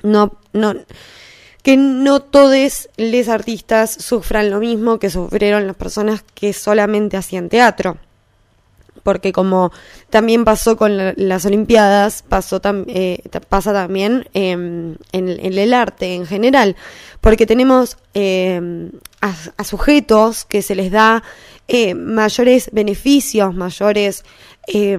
no, 0.03 0.37
no, 0.53 0.75
que 1.63 1.77
no 1.77 2.19
todos 2.19 2.89
los 2.97 3.27
artistas 3.27 3.91
sufran 3.91 4.51
lo 4.51 4.59
mismo 4.59 4.99
que 4.99 5.09
sufrieron 5.09 5.65
las 5.65 5.75
personas 5.75 6.23
que 6.35 6.53
solamente 6.53 7.17
hacían 7.17 7.49
teatro. 7.49 7.97
Porque 9.05 9.31
como 9.31 9.71
también 10.09 10.45
pasó 10.45 10.77
con 10.77 10.97
la- 10.97 11.13
las 11.15 11.45
Olimpiadas, 11.45 12.23
pasó 12.27 12.59
eh, 12.87 13.19
pasa 13.47 13.71
también 13.71 14.27
eh, 14.33 14.49
en, 14.51 14.97
el 15.11 15.73
arte 15.75 16.15
en 16.15 16.25
general. 16.25 16.75
Porque 17.21 17.45
tenemos 17.45 17.97
eh, 18.15 18.89
a, 19.21 19.63
sujetos 19.63 20.43
que 20.45 20.63
se 20.63 20.73
les 20.73 20.89
da 20.91 21.21
eh, 21.67 21.93
mayores 21.93 22.69
beneficios, 22.71 23.53
mayores 23.53 24.25
eh, 24.67 24.97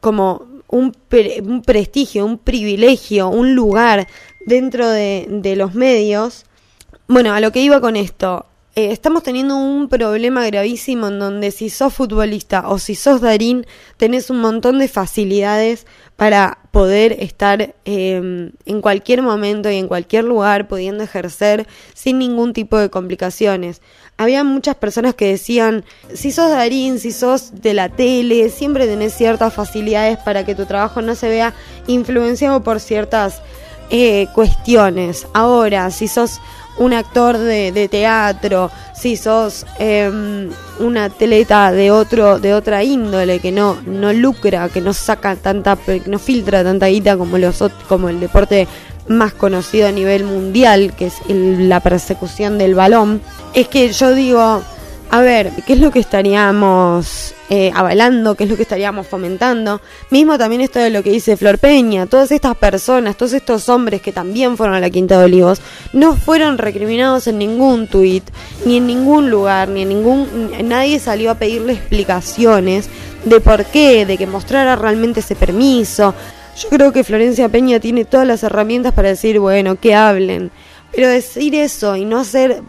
como 0.00 0.46
un, 0.68 0.92
pre- 0.92 1.42
un 1.44 1.60
prestigio, 1.60 2.24
un 2.24 2.38
privilegio, 2.38 3.28
un 3.28 3.54
lugar 3.54 4.06
dentro 4.46 4.88
de, 4.88 5.26
de 5.28 5.56
los 5.56 5.74
medios. 5.74 6.46
Bueno, 7.06 7.34
a 7.34 7.40
lo 7.40 7.52
que 7.52 7.60
iba 7.60 7.82
con 7.82 7.96
esto, 7.96 8.46
eh, 8.76 8.92
estamos 8.92 9.22
teniendo 9.22 9.56
un 9.56 9.88
problema 9.88 10.44
gravísimo 10.44 11.08
en 11.08 11.18
donde 11.18 11.50
si 11.50 11.70
sos 11.70 11.94
futbolista 11.94 12.68
o 12.68 12.78
si 12.78 12.94
sos 12.94 13.22
Darín, 13.22 13.66
tenés 13.96 14.28
un 14.28 14.38
montón 14.42 14.78
de 14.78 14.86
facilidades 14.86 15.86
para 16.16 16.58
poder 16.72 17.16
estar 17.20 17.74
eh, 17.86 18.50
en 18.66 18.80
cualquier 18.82 19.22
momento 19.22 19.70
y 19.70 19.76
en 19.76 19.88
cualquier 19.88 20.24
lugar 20.24 20.68
pudiendo 20.68 21.02
ejercer 21.04 21.66
sin 21.94 22.18
ningún 22.18 22.52
tipo 22.52 22.76
de 22.76 22.90
complicaciones. 22.90 23.80
Había 24.18 24.44
muchas 24.44 24.74
personas 24.74 25.14
que 25.14 25.28
decían, 25.28 25.86
si 26.12 26.30
sos 26.30 26.50
Darín, 26.50 26.98
si 26.98 27.12
sos 27.12 27.62
de 27.62 27.72
la 27.72 27.88
tele, 27.88 28.50
siempre 28.50 28.86
tenés 28.86 29.14
ciertas 29.14 29.54
facilidades 29.54 30.18
para 30.18 30.44
que 30.44 30.54
tu 30.54 30.66
trabajo 30.66 31.00
no 31.00 31.14
se 31.14 31.30
vea 31.30 31.54
influenciado 31.86 32.62
por 32.62 32.78
ciertas 32.80 33.40
eh, 33.88 34.26
cuestiones. 34.34 35.26
Ahora, 35.32 35.90
si 35.90 36.08
sos 36.08 36.40
un 36.78 36.92
actor 36.92 37.38
de, 37.38 37.88
teatro, 37.88 38.70
si 38.94 39.16
sos 39.16 39.64
eh, 39.78 40.10
un 40.78 40.96
atleta 40.98 41.72
de 41.72 41.90
otro, 41.90 42.38
de 42.38 42.54
otra 42.54 42.84
índole 42.84 43.38
que 43.40 43.52
no, 43.52 43.78
no 43.86 44.12
lucra, 44.12 44.68
que 44.68 44.80
no 44.80 44.92
saca 44.92 45.36
tanta, 45.36 45.76
que 45.76 46.02
no 46.06 46.18
filtra 46.18 46.62
tanta 46.62 46.86
guita 46.86 47.16
como 47.16 47.38
los 47.38 47.62
como 47.88 48.08
el 48.08 48.20
deporte 48.20 48.68
más 49.08 49.32
conocido 49.32 49.86
a 49.88 49.92
nivel 49.92 50.24
mundial, 50.24 50.92
que 50.96 51.06
es 51.06 51.14
el- 51.28 51.68
la 51.68 51.80
persecución 51.80 52.58
del 52.58 52.74
balón, 52.74 53.22
es 53.54 53.68
que 53.68 53.90
yo 53.92 54.12
digo, 54.14 54.62
a 55.10 55.20
ver, 55.20 55.52
¿qué 55.66 55.74
es 55.74 55.80
lo 55.80 55.90
que 55.90 56.00
estaríamos 56.00 57.34
eh, 57.48 57.70
avalando? 57.74 58.34
¿Qué 58.34 58.44
es 58.44 58.50
lo 58.50 58.56
que 58.56 58.62
estaríamos 58.62 59.06
fomentando? 59.06 59.80
Mismo 60.10 60.36
también 60.36 60.60
esto 60.60 60.78
de 60.78 60.90
lo 60.90 61.02
que 61.02 61.10
dice 61.10 61.36
Flor 61.36 61.58
Peña, 61.58 62.06
todas 62.06 62.32
estas 62.32 62.56
personas, 62.56 63.16
todos 63.16 63.32
estos 63.32 63.68
hombres 63.68 64.02
que 64.02 64.12
también 64.12 64.56
fueron 64.56 64.74
a 64.74 64.80
la 64.80 64.90
Quinta 64.90 65.18
de 65.18 65.24
Olivos, 65.24 65.60
no 65.92 66.16
fueron 66.16 66.58
recriminados 66.58 67.28
en 67.28 67.38
ningún 67.38 67.86
tuit, 67.86 68.24
ni 68.64 68.78
en 68.78 68.86
ningún 68.86 69.30
lugar, 69.30 69.68
ni 69.68 69.82
en 69.82 69.88
ningún... 69.90 70.50
Nadie 70.64 70.98
salió 70.98 71.30
a 71.30 71.36
pedirle 71.36 71.74
explicaciones 71.74 72.88
de 73.24 73.40
por 73.40 73.64
qué, 73.64 74.06
de 74.06 74.18
que 74.18 74.26
mostrara 74.26 74.76
realmente 74.76 75.20
ese 75.20 75.36
permiso. 75.36 76.14
Yo 76.60 76.68
creo 76.68 76.92
que 76.92 77.04
Florencia 77.04 77.48
Peña 77.48 77.80
tiene 77.80 78.04
todas 78.04 78.26
las 78.26 78.42
herramientas 78.42 78.92
para 78.92 79.08
decir, 79.08 79.38
bueno, 79.38 79.76
que 79.76 79.94
hablen. 79.94 80.50
Pero 80.92 81.08
decir 81.08 81.54
eso 81.54 81.96
y 81.96 82.04
no 82.04 82.18
hacer 82.18 82.62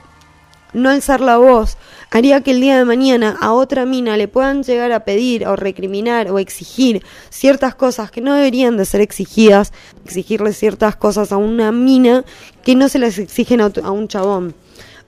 no 0.77 0.89
alzar 0.89 1.21
la 1.21 1.37
voz 1.37 1.77
haría 2.11 2.41
que 2.41 2.51
el 2.51 2.61
día 2.61 2.77
de 2.77 2.85
mañana 2.85 3.35
a 3.41 3.53
otra 3.53 3.85
mina 3.85 4.15
le 4.17 4.27
puedan 4.27 4.63
llegar 4.63 4.91
a 4.91 5.01
pedir 5.01 5.45
o 5.47 5.55
recriminar 5.55 6.31
o 6.31 6.39
exigir 6.39 7.03
ciertas 7.29 7.75
cosas 7.75 8.11
que 8.11 8.21
no 8.21 8.33
deberían 8.33 8.77
de 8.77 8.85
ser 8.85 9.01
exigidas, 9.01 9.73
exigirle 10.05 10.53
ciertas 10.53 10.95
cosas 10.95 11.31
a 11.31 11.37
una 11.37 11.71
mina 11.71 12.23
que 12.63 12.75
no 12.75 12.87
se 12.89 12.99
las 12.99 13.17
exigen 13.17 13.61
a, 13.61 13.67
un 13.91 14.07
chabón. 14.07 14.55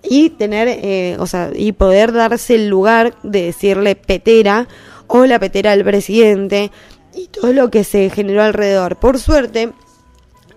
Y 0.02 0.30
tener, 0.32 0.68
eh, 0.70 1.18
o 1.20 1.28
sea, 1.28 1.52
y 1.54 1.72
poder 1.74 2.14
darse 2.14 2.56
el 2.56 2.70
lugar 2.70 3.16
de 3.24 3.44
decirle 3.44 3.96
petera 3.96 4.68
o 5.08 5.26
la 5.26 5.40
petera 5.40 5.72
del 5.72 5.84
presidente 5.84 6.72
y 7.14 7.28
todo 7.28 7.52
lo 7.54 7.70
que 7.70 7.84
se 7.84 8.10
generó 8.10 8.44
alrededor. 8.44 8.96
Por 8.98 9.20
suerte, 9.20 9.72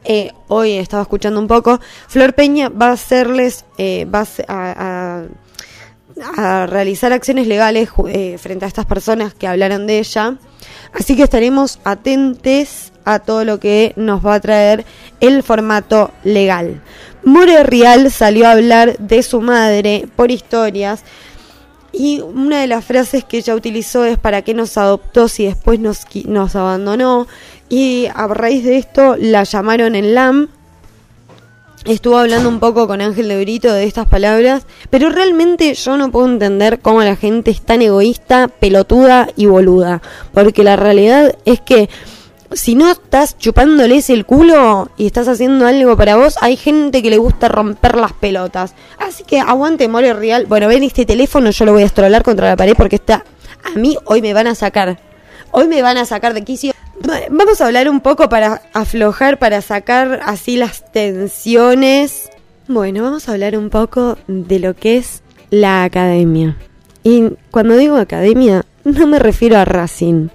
eh, 0.05 0.33
hoy 0.49 0.73
he 0.73 0.81
estado 0.81 1.03
escuchando 1.03 1.39
un 1.39 1.47
poco, 1.47 1.81
Flor 2.09 2.35
Peña 2.35 2.69
va 2.69 2.89
a 2.89 2.93
hacerles, 2.93 3.65
eh, 3.79 4.05
va 4.05 4.21
a, 4.21 4.27
a- 4.49 4.92
a- 6.37 6.67
realizar 6.67 7.13
acciones 7.13 7.47
legales 7.47 7.91
eh, 8.09 8.39
frente 8.39 8.65
a 8.65 8.69
estas 8.69 8.87
personas 8.87 9.35
que 9.35 9.47
hablaron 9.47 9.87
de 9.87 9.99
ella. 9.99 10.37
Así 10.93 11.17
que 11.17 11.23
estaremos 11.25 11.79
atentes 11.85 12.93
a 13.05 13.19
todo 13.19 13.45
lo 13.45 13.59
que 13.59 13.93
nos 13.97 14.25
va 14.25 14.35
a 14.35 14.41
traer 14.41 14.85
el 15.21 15.43
formato 15.43 16.11
legal. 16.25 16.81
More 17.25 17.63
Real 17.65 18.11
salió 18.11 18.47
a 18.47 18.53
hablar 18.53 18.97
de 18.99 19.23
su 19.23 19.41
madre 19.41 20.07
por 20.17 20.31
historias 20.31 21.03
y 21.93 22.21
una 22.21 22.61
de 22.61 22.67
las 22.67 22.85
frases 22.85 23.25
que 23.25 23.39
ella 23.39 23.55
utilizó 23.55 24.05
es 24.05 24.19
para 24.19 24.43
qué 24.43 24.55
nos 24.55 24.77
adoptó 24.79 25.29
si 25.29 25.45
después 25.47 25.79
nos, 25.79 26.01
nos 26.27 26.57
abandonó. 26.57 27.27
Y 27.69 28.07
a 28.15 28.27
raíz 28.29 28.65
de 28.65 28.77
esto 28.79 29.17
la 29.19 29.45
llamaron 29.45 29.95
en 29.95 30.15
LAM 30.15 30.49
estuvo 31.85 32.19
hablando 32.19 32.49
un 32.49 32.61
poco 32.61 32.87
con 32.87 33.01
Ángel 33.01 33.29
de 33.29 33.41
Brito 33.41 33.73
de 33.73 33.85
estas 33.85 34.07
palabras, 34.07 34.67
pero 34.91 35.11
realmente 35.11 35.75
yo 35.75 35.97
no 35.97 36.11
puedo 36.11 36.29
entender 36.29 36.81
cómo 36.81 37.03
la 37.03 37.17
gente 37.17 37.51
es 37.51 37.63
tan 37.63 37.83
egoísta, 37.83 38.49
pelotuda 38.49 39.29
y 39.37 39.47
boluda, 39.47 40.03
porque 40.33 40.65
la 40.65 40.77
realidad 40.77 41.37
es 41.45 41.61
que 41.61 41.89
si 42.55 42.75
no 42.75 42.91
estás 42.91 43.39
chupándoles 43.39 44.11
el 44.11 44.27
culo 44.27 44.91
y 44.97 45.07
estás 45.07 45.29
haciendo 45.29 45.67
algo 45.67 45.97
para 45.97 46.17
vos, 46.17 46.37
hay 46.41 46.57
gente 46.57 47.03
que 47.03 47.11
le 47.11 47.19
gusta 47.19 47.49
romper 47.49 47.97
las 47.97 48.13
pelotas. 48.13 48.75
Así 48.99 49.25
que 49.25 49.41
aguante 49.41 49.89
More 49.89 50.13
Real. 50.13 50.47
Bueno, 50.47 50.69
ven 50.69 50.83
este 50.83 51.07
teléfono, 51.07 51.51
yo 51.51 51.65
lo 51.65 51.73
voy 51.73 51.83
a 51.83 51.87
estrolar 51.87 52.23
contra 52.23 52.49
la 52.49 52.57
pared 52.57 52.75
porque 52.77 52.97
está. 52.97 53.25
A 53.65 53.79
mí 53.79 53.97
hoy 54.05 54.21
me 54.21 54.35
van 54.35 54.47
a 54.49 54.55
sacar. 54.55 54.99
Hoy 55.51 55.69
me 55.69 55.83
van 55.83 55.97
a 55.97 56.05
sacar 56.05 56.35
de 56.35 56.45
quicio. 56.45 56.73
Vamos 57.31 57.61
a 57.61 57.67
hablar 57.67 57.89
un 57.89 58.01
poco 58.01 58.29
para 58.29 58.63
aflojar, 58.73 59.39
para 59.39 59.61
sacar 59.63 60.21
así 60.25 60.57
las 60.57 60.93
tensiones. 60.93 62.31
Bueno, 62.69 63.03
vamos 63.03 63.29
a 63.29 63.33
hablar 63.33 63.57
un 63.57 63.71
poco 63.71 64.19
de 64.27 64.59
lo 64.59 64.75
que 64.75 64.97
es 64.99 65.23
la 65.51 65.85
academia. 65.85 66.57
Y 67.03 67.31
cuando 67.51 67.77
digo 67.77 67.97
academia, 67.97 68.65
no 68.85 69.07
me 69.07 69.19
refiero 69.19 69.59
a 69.59 69.65
Racing 69.65 70.29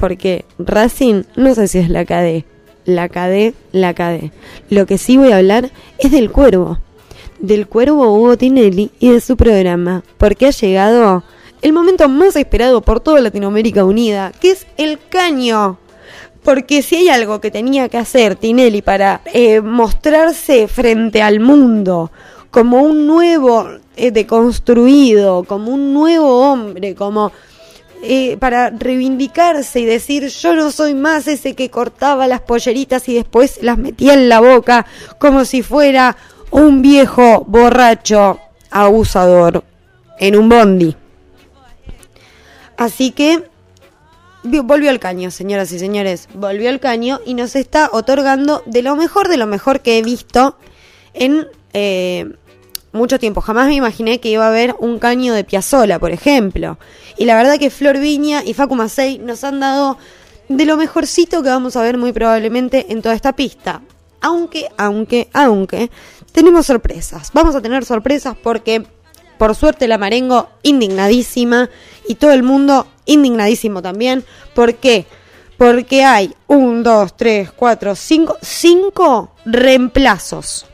porque 0.00 0.46
Racing 0.58 1.24
no 1.36 1.54
sé 1.54 1.68
si 1.68 1.78
es 1.78 1.90
la 1.90 2.06
KD, 2.06 2.44
la 2.86 3.08
KD, 3.08 3.54
la 3.72 3.94
KD. 3.94 4.32
Lo 4.70 4.86
que 4.86 4.96
sí 4.96 5.18
voy 5.18 5.30
a 5.30 5.36
hablar 5.36 5.70
es 5.98 6.10
del 6.10 6.32
cuervo, 6.32 6.80
del 7.38 7.68
cuervo 7.68 8.12
Hugo 8.14 8.36
Tinelli 8.38 8.90
y 8.98 9.10
de 9.10 9.20
su 9.20 9.36
programa, 9.36 10.02
porque 10.16 10.46
ha 10.46 10.50
llegado 10.50 11.22
el 11.62 11.72
momento 11.72 12.08
más 12.08 12.36
esperado 12.36 12.80
por 12.80 13.00
toda 13.00 13.20
Latinoamérica 13.20 13.84
Unida, 13.84 14.32
que 14.40 14.52
es 14.52 14.66
el 14.76 14.98
caño. 15.08 15.78
Porque 16.42 16.82
si 16.82 16.96
hay 16.96 17.08
algo 17.10 17.40
que 17.40 17.50
tenía 17.50 17.88
que 17.88 17.98
hacer 17.98 18.34
Tinelli 18.34 18.80
para 18.80 19.20
eh, 19.26 19.60
mostrarse 19.60 20.68
frente 20.68 21.20
al 21.20 21.38
mundo 21.40 22.10
como 22.50 22.82
un 22.82 23.06
nuevo 23.06 23.68
eh, 23.96 24.10
deconstruido, 24.10 25.44
como 25.44 25.72
un 25.72 25.92
nuevo 25.92 26.50
hombre, 26.50 26.94
como 26.94 27.30
eh, 28.02 28.38
para 28.38 28.70
reivindicarse 28.70 29.80
y 29.80 29.84
decir 29.84 30.28
yo 30.28 30.54
no 30.54 30.70
soy 30.70 30.94
más 30.94 31.28
ese 31.28 31.54
que 31.54 31.68
cortaba 31.68 32.26
las 32.26 32.40
polleritas 32.40 33.06
y 33.10 33.14
después 33.14 33.62
las 33.62 33.76
metía 33.76 34.14
en 34.14 34.30
la 34.30 34.40
boca 34.40 34.86
como 35.18 35.44
si 35.44 35.62
fuera 35.62 36.16
un 36.50 36.80
viejo 36.80 37.44
borracho 37.46 38.38
abusador 38.70 39.62
en 40.18 40.36
un 40.36 40.48
bondi. 40.48 40.96
Así 42.80 43.10
que 43.10 43.44
volvió 44.42 44.88
al 44.88 45.00
caño, 45.00 45.30
señoras 45.30 45.70
y 45.70 45.78
señores, 45.78 46.30
volvió 46.32 46.70
al 46.70 46.80
caño 46.80 47.20
y 47.26 47.34
nos 47.34 47.54
está 47.54 47.90
otorgando 47.92 48.62
de 48.64 48.80
lo 48.80 48.96
mejor 48.96 49.28
de 49.28 49.36
lo 49.36 49.46
mejor 49.46 49.80
que 49.80 49.98
he 49.98 50.02
visto 50.02 50.56
en 51.12 51.46
eh, 51.74 52.32
mucho 52.92 53.18
tiempo. 53.18 53.42
Jamás 53.42 53.66
me 53.66 53.74
imaginé 53.74 54.18
que 54.18 54.30
iba 54.30 54.46
a 54.46 54.48
haber 54.48 54.74
un 54.78 54.98
caño 54.98 55.34
de 55.34 55.44
Piazzola, 55.44 55.98
por 55.98 56.10
ejemplo. 56.10 56.78
Y 57.18 57.26
la 57.26 57.36
verdad 57.36 57.58
que 57.58 57.68
Flor 57.68 57.98
Viña 57.98 58.42
y 58.42 58.54
Facu 58.54 58.76
Macei 58.76 59.18
nos 59.18 59.44
han 59.44 59.60
dado 59.60 59.98
de 60.48 60.64
lo 60.64 60.78
mejorcito 60.78 61.42
que 61.42 61.50
vamos 61.50 61.76
a 61.76 61.82
ver 61.82 61.98
muy 61.98 62.14
probablemente 62.14 62.86
en 62.88 63.02
toda 63.02 63.14
esta 63.14 63.36
pista. 63.36 63.82
Aunque, 64.22 64.68
aunque, 64.78 65.28
aunque, 65.34 65.90
tenemos 66.32 66.64
sorpresas. 66.64 67.30
Vamos 67.34 67.54
a 67.54 67.60
tener 67.60 67.84
sorpresas 67.84 68.36
porque, 68.42 68.86
por 69.40 69.54
suerte, 69.54 69.88
la 69.88 69.96
Marengo 69.96 70.50
indignadísima 70.62 71.70
y 72.06 72.16
todo 72.16 72.32
el 72.32 72.42
mundo 72.42 72.86
indignadísimo 73.06 73.80
también. 73.80 74.22
¿Por 74.54 74.74
qué? 74.74 75.06
Porque 75.56 76.04
hay 76.04 76.34
un, 76.46 76.82
dos, 76.82 77.16
tres, 77.16 77.50
cuatro, 77.50 77.94
cinco, 77.94 78.36
cinco 78.42 79.32
reemplazos 79.46 80.66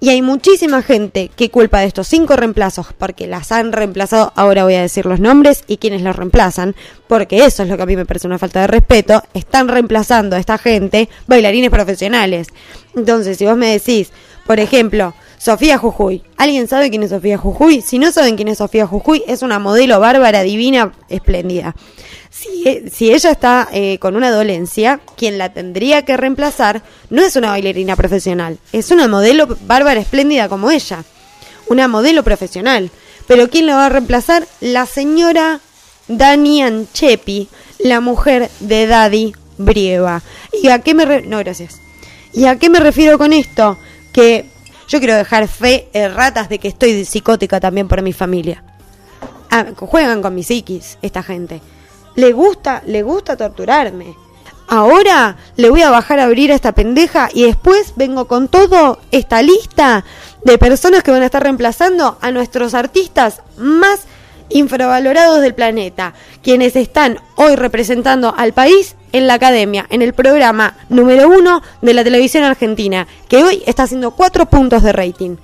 y 0.00 0.08
hay 0.08 0.20
muchísima 0.20 0.82
gente 0.82 1.30
que 1.36 1.52
culpa 1.52 1.78
de 1.78 1.86
estos 1.86 2.08
cinco 2.08 2.34
reemplazos 2.34 2.88
porque 2.98 3.28
las 3.28 3.52
han 3.52 3.70
reemplazado. 3.70 4.32
Ahora 4.34 4.64
voy 4.64 4.74
a 4.74 4.82
decir 4.82 5.06
los 5.06 5.20
nombres 5.20 5.62
y 5.68 5.76
quienes 5.76 6.02
los 6.02 6.16
reemplazan, 6.16 6.74
porque 7.06 7.44
eso 7.44 7.62
es 7.62 7.68
lo 7.68 7.76
que 7.76 7.84
a 7.84 7.86
mí 7.86 7.94
me 7.94 8.04
parece 8.04 8.26
una 8.26 8.40
falta 8.40 8.62
de 8.62 8.66
respeto. 8.66 9.22
Están 9.32 9.68
reemplazando 9.68 10.34
a 10.34 10.40
esta 10.40 10.58
gente 10.58 11.08
bailarines 11.28 11.70
profesionales. 11.70 12.48
Entonces, 12.96 13.38
si 13.38 13.46
vos 13.46 13.56
me 13.56 13.70
decís, 13.70 14.10
por 14.44 14.58
ejemplo, 14.58 15.14
Sofía 15.38 15.78
Jujuy. 15.78 16.22
¿Alguien 16.36 16.68
sabe 16.68 16.90
quién 16.90 17.02
es 17.02 17.10
Sofía 17.10 17.38
Jujuy? 17.38 17.80
Si 17.80 17.98
no 17.98 18.10
saben 18.12 18.36
quién 18.36 18.48
es 18.48 18.58
Sofía 18.58 18.86
Jujuy, 18.86 19.22
es 19.26 19.42
una 19.42 19.58
modelo 19.58 20.00
bárbara, 20.00 20.42
divina, 20.42 20.92
espléndida. 21.08 21.74
Si, 22.30 22.82
si 22.90 23.12
ella 23.12 23.30
está 23.30 23.68
eh, 23.72 23.98
con 23.98 24.16
una 24.16 24.30
dolencia, 24.30 25.00
quien 25.16 25.38
la 25.38 25.52
tendría 25.52 26.04
que 26.04 26.16
reemplazar 26.16 26.82
no 27.10 27.22
es 27.22 27.36
una 27.36 27.50
bailarina 27.50 27.96
profesional, 27.96 28.58
es 28.72 28.90
una 28.90 29.08
modelo 29.08 29.46
bárbara, 29.66 30.00
espléndida 30.00 30.48
como 30.48 30.70
ella. 30.70 31.04
Una 31.68 31.88
modelo 31.88 32.22
profesional. 32.22 32.90
Pero 33.26 33.50
¿quién 33.50 33.66
la 33.66 33.76
va 33.76 33.86
a 33.86 33.90
reemplazar? 33.90 34.46
La 34.60 34.86
señora 34.86 35.60
Dani 36.08 36.62
Anchepi, 36.62 37.48
la 37.78 38.00
mujer 38.00 38.50
de 38.60 38.86
Daddy 38.86 39.34
Brieva. 39.58 40.22
¿Y 40.52 40.68
a 40.68 40.80
qué 40.80 40.94
me 40.94 41.22
no, 41.22 41.38
gracias. 41.38 41.80
¿Y 42.32 42.46
a 42.46 42.58
qué 42.58 42.70
me 42.70 42.80
refiero 42.80 43.18
con 43.18 43.32
esto? 43.32 43.78
Que 44.12 44.46
yo 44.88 44.98
quiero 44.98 45.16
dejar 45.16 45.48
fe 45.48 45.88
ratas 46.14 46.48
de 46.48 46.58
que 46.58 46.68
estoy 46.68 47.04
psicótica 47.04 47.60
también 47.60 47.88
por 47.88 48.02
mi 48.02 48.12
familia. 48.12 48.62
Ah, 49.50 49.66
juegan 49.76 50.22
con 50.22 50.34
mi 50.34 50.42
psiquis 50.42 50.98
esta 51.02 51.22
gente. 51.22 51.60
Le 52.14 52.32
gusta, 52.32 52.82
le 52.86 53.02
gusta 53.02 53.36
torturarme. 53.36 54.14
Ahora 54.68 55.36
le 55.56 55.70
voy 55.70 55.82
a 55.82 55.90
bajar 55.90 56.18
a 56.18 56.24
abrir 56.24 56.50
a 56.50 56.56
esta 56.56 56.72
pendeja 56.72 57.28
y 57.32 57.44
después 57.44 57.92
vengo 57.96 58.26
con 58.26 58.48
todo 58.48 58.98
esta 59.12 59.40
lista 59.42 60.04
de 60.44 60.58
personas 60.58 61.02
que 61.02 61.12
van 61.12 61.22
a 61.22 61.26
estar 61.26 61.42
reemplazando 61.42 62.18
a 62.20 62.30
nuestros 62.32 62.74
artistas 62.74 63.42
más 63.56 64.06
infravalorados 64.48 65.40
del 65.40 65.54
planeta, 65.54 66.14
quienes 66.42 66.76
están 66.76 67.18
hoy 67.36 67.56
representando 67.56 68.34
al 68.36 68.52
país 68.52 68.96
en 69.12 69.26
la 69.26 69.34
academia, 69.34 69.86
en 69.90 70.02
el 70.02 70.12
programa 70.12 70.76
número 70.88 71.28
uno 71.28 71.62
de 71.82 71.94
la 71.94 72.04
televisión 72.04 72.44
argentina, 72.44 73.06
que 73.28 73.42
hoy 73.42 73.62
está 73.66 73.84
haciendo 73.84 74.12
cuatro 74.12 74.46
puntos 74.46 74.82
de 74.82 74.92
rating. 74.92 75.36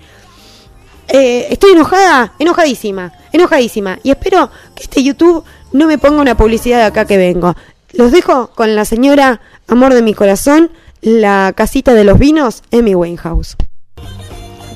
Eh, 1.09 1.49
estoy 1.51 1.73
enojada, 1.73 2.33
enojadísima, 2.39 3.13
enojadísima. 3.33 3.99
Y 4.03 4.11
espero 4.11 4.51
que 4.75 4.85
este 4.85 5.03
YouTube 5.03 5.45
no 5.73 5.87
me 5.87 5.99
ponga 5.99 6.21
una 6.21 6.37
publicidad 6.37 6.79
de 6.79 6.85
acá 6.85 7.05
que 7.05 7.17
vengo. 7.17 7.55
Los 7.93 8.13
dejo 8.13 8.49
con 8.49 8.75
la 8.75 8.85
señora 8.85 9.41
Amor 9.69 9.95
de 9.95 10.03
mi 10.03 10.15
corazón, 10.15 10.71
la 11.01 11.53
casita 11.55 11.95
de 11.95 12.05
los 12.05 12.19
vinos, 12.19 12.63
Amy 12.73 12.95
Winehouse. 12.95 13.57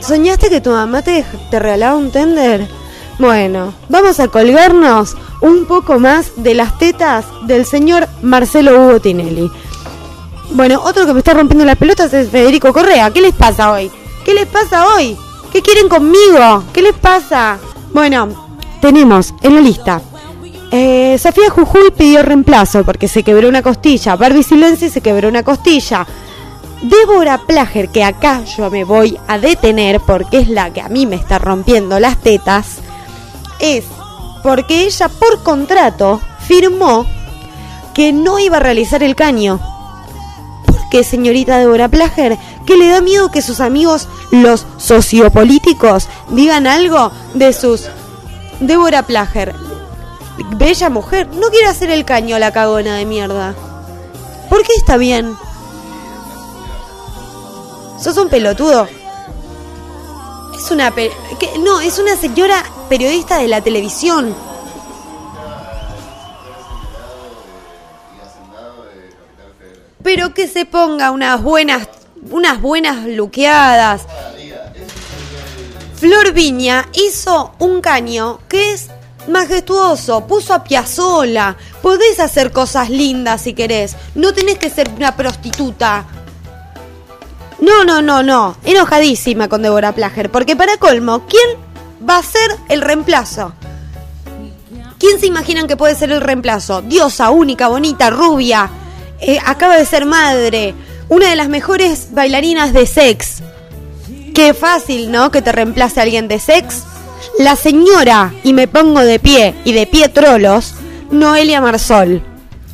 ¿Soñaste 0.01 0.49
que 0.49 0.61
tu 0.61 0.71
mamá 0.71 1.03
te, 1.03 1.25
te 1.51 1.59
regalaba 1.59 1.97
un 1.97 2.11
tender? 2.11 2.67
Bueno, 3.19 3.73
vamos 3.89 4.21
a 4.21 4.29
colgarnos 4.29 5.17
un 5.41 5.65
poco 5.65 5.99
más 5.99 6.33
de 6.37 6.55
las 6.55 6.79
tetas 6.79 7.25
del 7.47 7.65
señor 7.65 8.07
Marcelo 8.21 8.79
Hugo 8.79 9.01
Tinelli. 9.01 9.51
Bueno, 10.51 10.83
otro 10.85 11.07
que 11.07 11.15
me 11.15 11.21
está 11.21 11.33
rompiendo 11.33 11.65
las 11.65 11.79
pelotas 11.79 12.13
es 12.13 12.29
Federico 12.29 12.75
Correa. 12.75 13.11
¿Qué 13.11 13.23
les 13.23 13.35
pasa 13.35 13.73
hoy? 13.73 13.91
¿Qué 14.25 14.35
les 14.35 14.47
pasa 14.47 14.95
hoy? 14.95 15.17
¿Qué 15.51 15.63
quieren 15.63 15.89
conmigo? 15.89 16.65
¿Qué 16.75 16.83
les 16.83 16.93
pasa? 16.93 17.59
Bueno, 17.95 18.29
tenemos 18.83 19.33
en 19.43 19.55
la 19.55 19.61
lista. 19.63 20.03
Eh, 20.71 21.17
Sofía 21.19 21.49
Jujuy 21.49 21.93
pidió 21.97 22.23
reemplazo 22.23 22.85
porque 22.85 23.09
se 23.09 23.23
quebró 23.23 23.49
una 23.49 23.63
costilla. 23.63 24.17
Barbie 24.17 24.43
Silenzi 24.43 24.91
se 24.91 25.01
quebró 25.01 25.29
una 25.29 25.43
costilla. 25.43 26.07
Débora 26.83 27.39
Plager, 27.47 27.89
que 27.89 28.05
acá 28.05 28.45
yo 28.45 28.71
me 28.71 28.85
voy 28.85 29.19
a 29.27 29.39
detener 29.39 30.01
porque 30.01 30.41
es 30.41 30.49
la 30.51 30.71
que 30.71 30.83
a 30.83 30.91
mí 30.91 31.07
me 31.07 31.17
está 31.17 31.39
rompiendo 31.39 31.99
las 31.99 32.19
tetas 32.19 32.83
es 33.59 33.85
porque 34.43 34.85
ella 34.85 35.09
por 35.09 35.43
contrato 35.43 36.21
firmó 36.47 37.07
que 37.95 38.13
no 38.13 38.39
iba 38.39 38.59
a 38.59 38.61
realizar 38.61 39.03
el 39.03 39.17
caño. 39.17 39.61
¿Por 40.67 40.89
qué, 40.91 41.03
señorita 41.03 41.59
Débora 41.59 41.89
Plager? 41.89 42.39
¿Que 42.67 42.77
le 42.77 42.89
da 42.89 43.01
miedo 43.01 43.31
que 43.31 43.43
sus 43.43 43.61
amigos, 43.61 44.09
los 44.31 44.67
sociopolíticos, 44.77 46.09
digan 46.31 46.67
algo 46.67 47.11
de 47.35 47.53
sus... 47.53 47.89
Débora 48.61 49.03
Plager, 49.03 49.55
bella 50.57 50.89
mujer, 50.89 51.29
no 51.29 51.49
quiere 51.49 51.67
hacer 51.67 51.91
el 51.91 52.05
caño 52.05 52.39
la 52.39 52.53
cagona 52.53 52.97
de 52.97 53.05
mierda. 53.05 53.55
¿Por 54.49 54.63
qué 54.63 54.73
está 54.77 54.97
bien? 54.97 55.37
¿Sos 58.01 58.17
un 58.17 58.29
pelotudo? 58.29 58.89
Es 60.57 60.71
una... 60.71 60.93
no, 61.61 61.81
es 61.81 61.99
una 61.99 62.17
señora 62.17 62.65
periodista 62.89 63.39
de 63.39 63.49
la 63.49 63.61
televisión. 63.61 64.35
Pero 70.03 70.33
que 70.33 70.49
se 70.49 70.65
ponga 70.65 71.11
unas 71.11 71.43
buenas, 71.43 71.89
unas 72.31 72.61
buenas 72.61 73.05
luqueadas. 73.07 74.03
Flor 75.97 76.33
Viña 76.33 76.89
hizo 76.93 77.55
un 77.59 77.81
caño 77.81 78.41
que 78.49 78.73
es 78.73 78.89
majestuoso, 79.29 80.27
puso 80.27 80.55
a 80.55 80.63
Piazzola. 80.63 81.57
Podés 81.83 82.21
hacer 82.21 82.53
cosas 82.53 82.89
lindas 82.89 83.43
si 83.43 83.55
querés. 83.55 83.97
No 84.15 84.33
tenés 84.33 84.59
que 84.59 84.71
ser 84.71 84.89
una 84.91 85.17
prostituta. 85.17 86.07
No, 87.61 87.85
no, 87.85 88.03
no, 88.03 88.23
no. 88.23 88.57
Enojadísima 88.65 89.49
con 89.49 89.63
Deborah 89.63 89.93
Plager. 89.93 90.31
Porque 90.31 90.57
para 90.57 90.77
colmo, 90.77 91.25
¿quién 91.27 91.59
va 92.09 92.19
a 92.19 92.23
ser 92.23 92.51
el 92.69 92.81
reemplazo? 92.83 93.53
¿Quién 94.99 95.21
se 95.21 95.27
imaginan 95.27 95.67
que 95.67 95.77
puede 95.77 95.95
ser 95.95 96.11
el 96.11 96.21
reemplazo? 96.21 96.83
Diosa, 96.83 97.31
única, 97.31 97.69
bonita, 97.69 98.11
rubia. 98.11 98.71
eh, 99.21 99.39
acaba 99.45 99.77
de 99.77 99.87
ser 99.87 100.05
madre. 100.07 100.75
Una 101.09 101.29
de 101.31 101.37
las 101.37 101.49
mejores 101.49 102.09
bailarinas 102.13 102.73
de 102.73 102.87
sex. 102.87 103.43
Qué 104.35 104.53
fácil, 104.53 105.11
¿no? 105.11 105.31
Que 105.31 105.41
te 105.43 105.53
reemplace 105.53 106.01
alguien 106.01 106.29
de 106.29 106.39
sex. 106.39 106.83
La 107.39 107.57
señora, 107.57 108.35
y 108.45 108.53
me 108.53 108.69
pongo 108.69 109.01
de 109.01 109.19
pie, 109.19 109.55
y 109.65 109.73
de 109.73 109.87
pie 109.87 110.09
trolos, 110.09 110.75
Noelia 111.11 111.61
Marsol. 111.61 112.23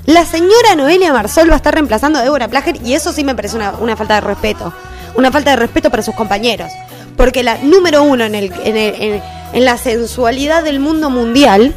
La 0.06 0.24
señora 0.26 0.74
Noelia 0.76 1.12
Marsol 1.12 1.48
va 1.48 1.54
a 1.54 1.56
estar 1.56 1.74
reemplazando 1.74 2.18
a 2.18 2.22
Débora 2.22 2.48
Plager 2.48 2.76
y 2.84 2.94
eso 2.94 3.12
sí 3.12 3.22
me 3.24 3.34
parece 3.34 3.56
una, 3.56 3.96
falta 3.96 4.14
de 4.16 4.20
respeto. 4.22 4.72
Una 5.14 5.30
falta 5.30 5.50
de 5.50 5.56
respeto 5.56 5.90
para 5.90 6.02
sus 6.02 6.14
compañeros. 6.14 6.72
Porque 7.16 7.42
la 7.42 7.58
número 7.58 8.02
uno 8.02 8.24
en, 8.24 8.34
el, 8.34 8.52
en, 8.64 8.76
el- 8.76 9.22
en 9.52 9.64
la 9.64 9.76
sensualidad 9.76 10.64
del 10.64 10.80
mundo 10.80 11.10
mundial 11.10 11.74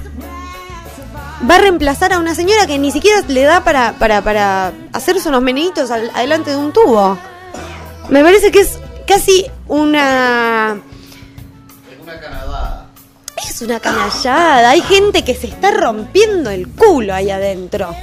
va 1.50 1.56
a 1.56 1.60
reemplazar 1.60 2.14
a 2.14 2.20
una 2.20 2.34
señora 2.34 2.66
que 2.66 2.80
ni 2.80 2.92
siquiera 2.92 3.22
le 3.28 3.44
da 3.44 3.64
para, 3.64 3.94
para, 4.00 4.22
para 4.22 4.72
hacerse 4.94 5.28
unos 5.30 5.42
meneitos 5.42 5.92
al- 5.92 6.10
adelante 6.16 6.52
de 6.52 6.56
un 6.58 6.72
tubo. 6.72 7.18
Me 8.10 8.24
parece 8.24 8.52
que 8.52 8.62
es 8.62 8.80
casi 9.06 9.46
una... 9.68 10.78
Es 13.50 13.62
una 13.62 13.80
canallada. 13.80 14.72
Hay 14.72 14.82
gente 14.82 15.24
que 15.24 15.36
se 15.36 15.48
está 15.48 15.72
rompiendo 15.72 16.50
el 16.50 16.68
culo 16.68 17.14
ahí 17.14 17.30
adentro. 17.30 17.96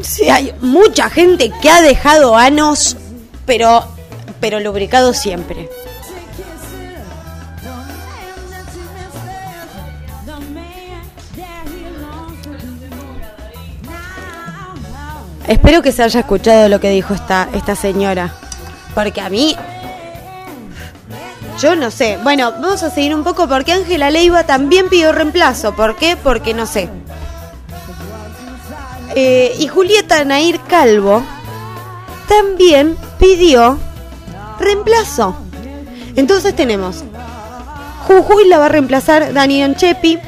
Sí, 0.00 0.28
hay 0.28 0.54
mucha 0.60 1.10
gente 1.10 1.52
que 1.60 1.68
ha 1.68 1.82
dejado 1.82 2.34
anos, 2.34 2.96
pero, 3.44 3.84
pero 4.40 4.58
lubricado 4.58 5.12
siempre. 5.12 5.68
Espero 15.46 15.82
que 15.82 15.92
se 15.92 16.02
haya 16.02 16.20
escuchado 16.20 16.68
lo 16.68 16.80
que 16.80 16.90
dijo 16.90 17.12
esta, 17.12 17.48
esta 17.52 17.76
señora. 17.76 18.32
Porque 18.94 19.20
a 19.20 19.28
mí. 19.28 19.56
Yo 21.60 21.76
no 21.76 21.90
sé. 21.90 22.18
Bueno, 22.22 22.52
vamos 22.52 22.82
a 22.82 22.90
seguir 22.90 23.14
un 23.14 23.22
poco 23.22 23.46
porque 23.46 23.72
Ángela 23.72 24.10
Leiva 24.10 24.44
también 24.44 24.88
pidió 24.88 25.12
reemplazo. 25.12 25.74
¿Por 25.74 25.96
qué? 25.96 26.16
Porque 26.16 26.54
no 26.54 26.64
sé. 26.64 26.88
Eh, 29.14 29.54
y 29.58 29.68
Julieta 29.68 30.24
Nair 30.24 30.58
Calvo 30.68 31.22
también 32.28 32.96
pidió 33.18 33.78
reemplazo. 34.58 35.36
Entonces 36.16 36.56
tenemos. 36.56 37.04
Jujuy 38.06 38.48
la 38.48 38.58
va 38.58 38.66
a 38.66 38.70
reemplazar 38.70 39.34
Dani 39.34 39.62
Anchepi. 39.62 40.18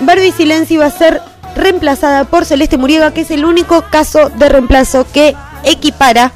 Barbie 0.00 0.32
Silenci 0.32 0.76
va 0.76 0.86
a 0.86 0.90
ser 0.90 1.22
reemplazada 1.54 2.24
por 2.24 2.44
Celeste 2.44 2.78
Muriega, 2.78 3.12
que 3.12 3.20
es 3.20 3.30
el 3.30 3.44
único 3.44 3.82
caso 3.90 4.28
de 4.30 4.48
reemplazo 4.48 5.06
que 5.10 5.36
equipara 5.64 6.32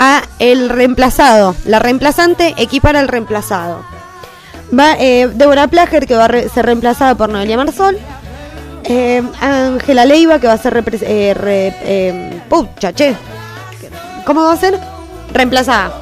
a 0.00 0.22
el 0.40 0.68
reemplazado. 0.68 1.54
La 1.64 1.78
reemplazante 1.78 2.54
equipara 2.56 2.98
al 2.98 3.06
reemplazado. 3.06 3.84
Va 4.76 4.94
eh, 4.98 5.28
Débora 5.32 5.68
Plager, 5.68 6.06
que 6.06 6.16
va 6.16 6.24
a 6.24 6.48
ser 6.48 6.66
reemplazada 6.66 7.14
por 7.14 7.28
Noelia 7.28 7.56
Marsol. 7.56 7.96
Eh, 8.84 9.22
Ángela 9.40 10.04
Leiva, 10.06 10.40
que 10.40 10.46
va 10.48 10.54
a 10.54 10.58
ser 10.58 10.74
repres- 10.74 11.02
eh, 11.06 11.34
re- 11.34 11.76
eh, 11.82 12.42
pucha, 12.48 12.92
che. 12.92 13.14
¿Cómo 14.24 14.42
va 14.44 14.54
a 14.54 14.56
ser? 14.56 14.80
Reemplazada 15.32 15.92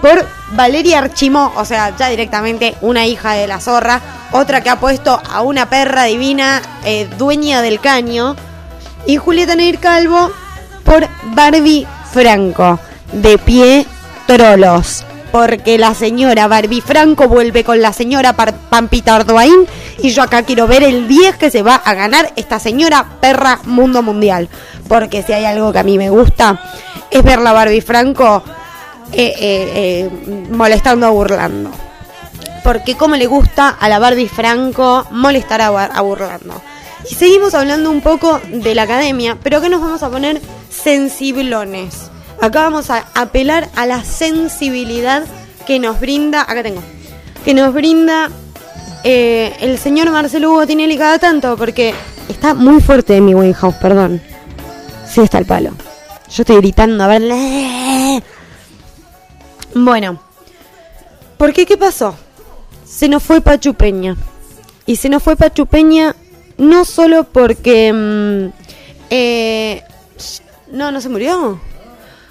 por 0.00 0.26
Valeria 0.50 0.98
Archimó, 0.98 1.52
o 1.56 1.64
sea, 1.64 1.96
ya 1.96 2.08
directamente 2.08 2.74
una 2.82 3.06
hija 3.06 3.32
de 3.32 3.46
la 3.46 3.58
zorra, 3.58 4.00
otra 4.32 4.62
que 4.62 4.68
ha 4.68 4.78
puesto 4.78 5.18
a 5.30 5.40
una 5.40 5.70
perra 5.70 6.04
divina, 6.04 6.60
dueña 7.16 7.62
del 7.62 7.80
caño, 7.80 8.36
y 9.06 9.16
Julieta 9.16 9.54
Neir 9.54 9.78
Calvo 9.78 10.30
por 10.84 11.08
Barbie 11.34 11.86
Franco, 12.12 12.78
de 13.14 13.38
pie 13.38 13.86
trolos, 14.26 15.04
porque 15.32 15.78
la 15.78 15.94
señora 15.94 16.48
Barbie 16.48 16.80
Franco 16.80 17.28
vuelve 17.28 17.64
con 17.64 17.80
la 17.80 17.92
señora 17.92 18.34
Pampita 18.34 19.16
Arduaín, 19.16 19.66
y 19.98 20.10
yo 20.10 20.22
acá 20.22 20.42
quiero 20.42 20.66
ver 20.66 20.82
el 20.82 21.08
10 21.08 21.36
que 21.36 21.50
se 21.50 21.62
va 21.62 21.76
a 21.76 21.94
ganar 21.94 22.32
esta 22.36 22.58
señora 22.58 23.06
perra 23.20 23.60
mundo 23.64 24.02
mundial, 24.02 24.48
porque 24.88 25.22
si 25.22 25.32
hay 25.32 25.44
algo 25.44 25.72
que 25.72 25.78
a 25.78 25.84
mí 25.84 25.98
me 25.98 26.10
gusta, 26.10 26.60
es 27.10 27.22
ver 27.22 27.40
la 27.40 27.52
Barbie 27.52 27.80
Franco 27.80 28.42
eh, 29.12 29.34
eh, 29.38 29.70
eh, 29.74 30.10
molestando 30.50 31.10
o 31.10 31.12
burlando. 31.12 31.70
Porque 32.64 32.96
como 32.96 33.14
le 33.16 33.26
gusta 33.26 33.68
a 33.68 33.88
la 33.88 33.98
Barbie 33.98 34.28
Franco 34.28 35.06
molestar 35.10 35.60
a, 35.60 35.68
a 35.84 36.00
burlando. 36.00 36.60
Y 37.10 37.14
seguimos 37.14 37.54
hablando 37.54 37.90
un 37.90 38.00
poco 38.00 38.40
de 38.48 38.74
la 38.74 38.82
academia, 38.82 39.36
pero 39.42 39.58
acá 39.58 39.68
nos 39.68 39.82
vamos 39.82 40.02
a 40.02 40.10
poner 40.10 40.40
sensiblones. 40.70 42.10
Acá 42.44 42.64
vamos 42.64 42.90
a 42.90 43.06
apelar 43.14 43.70
a 43.74 43.86
la 43.86 44.04
sensibilidad 44.04 45.24
que 45.66 45.78
nos 45.78 45.98
brinda, 45.98 46.42
acá 46.42 46.62
tengo, 46.62 46.82
que 47.42 47.54
nos 47.54 47.72
brinda 47.72 48.28
eh, 49.02 49.56
el 49.60 49.78
señor 49.78 50.10
Marcelo 50.10 50.50
Hugo 50.50 50.66
Tinelli 50.66 50.98
cada 50.98 51.18
tanto, 51.18 51.56
porque 51.56 51.94
está 52.28 52.52
muy 52.52 52.82
fuerte 52.82 53.18
mi 53.22 53.32
House, 53.54 53.76
perdón. 53.76 54.20
Sí 55.08 55.22
está 55.22 55.38
el 55.38 55.46
palo. 55.46 55.70
Yo 56.28 56.42
estoy 56.42 56.56
gritando, 56.56 57.04
a 57.04 57.06
ver. 57.06 58.22
Bueno, 59.74 60.20
¿por 61.38 61.54
qué 61.54 61.64
qué 61.64 61.78
pasó? 61.78 62.14
Se 62.84 63.08
nos 63.08 63.22
fue 63.22 63.40
Pachu 63.40 63.72
Peña. 63.72 64.18
Y 64.84 64.96
se 64.96 65.08
nos 65.08 65.22
fue 65.22 65.34
Pachu 65.34 65.64
Peña 65.64 66.14
no 66.58 66.84
solo 66.84 67.24
porque... 67.24 67.90
mm, 67.90 68.52
eh, 69.08 69.82
no, 70.70 70.92
no 70.92 71.00
se 71.00 71.08
murió. 71.08 71.58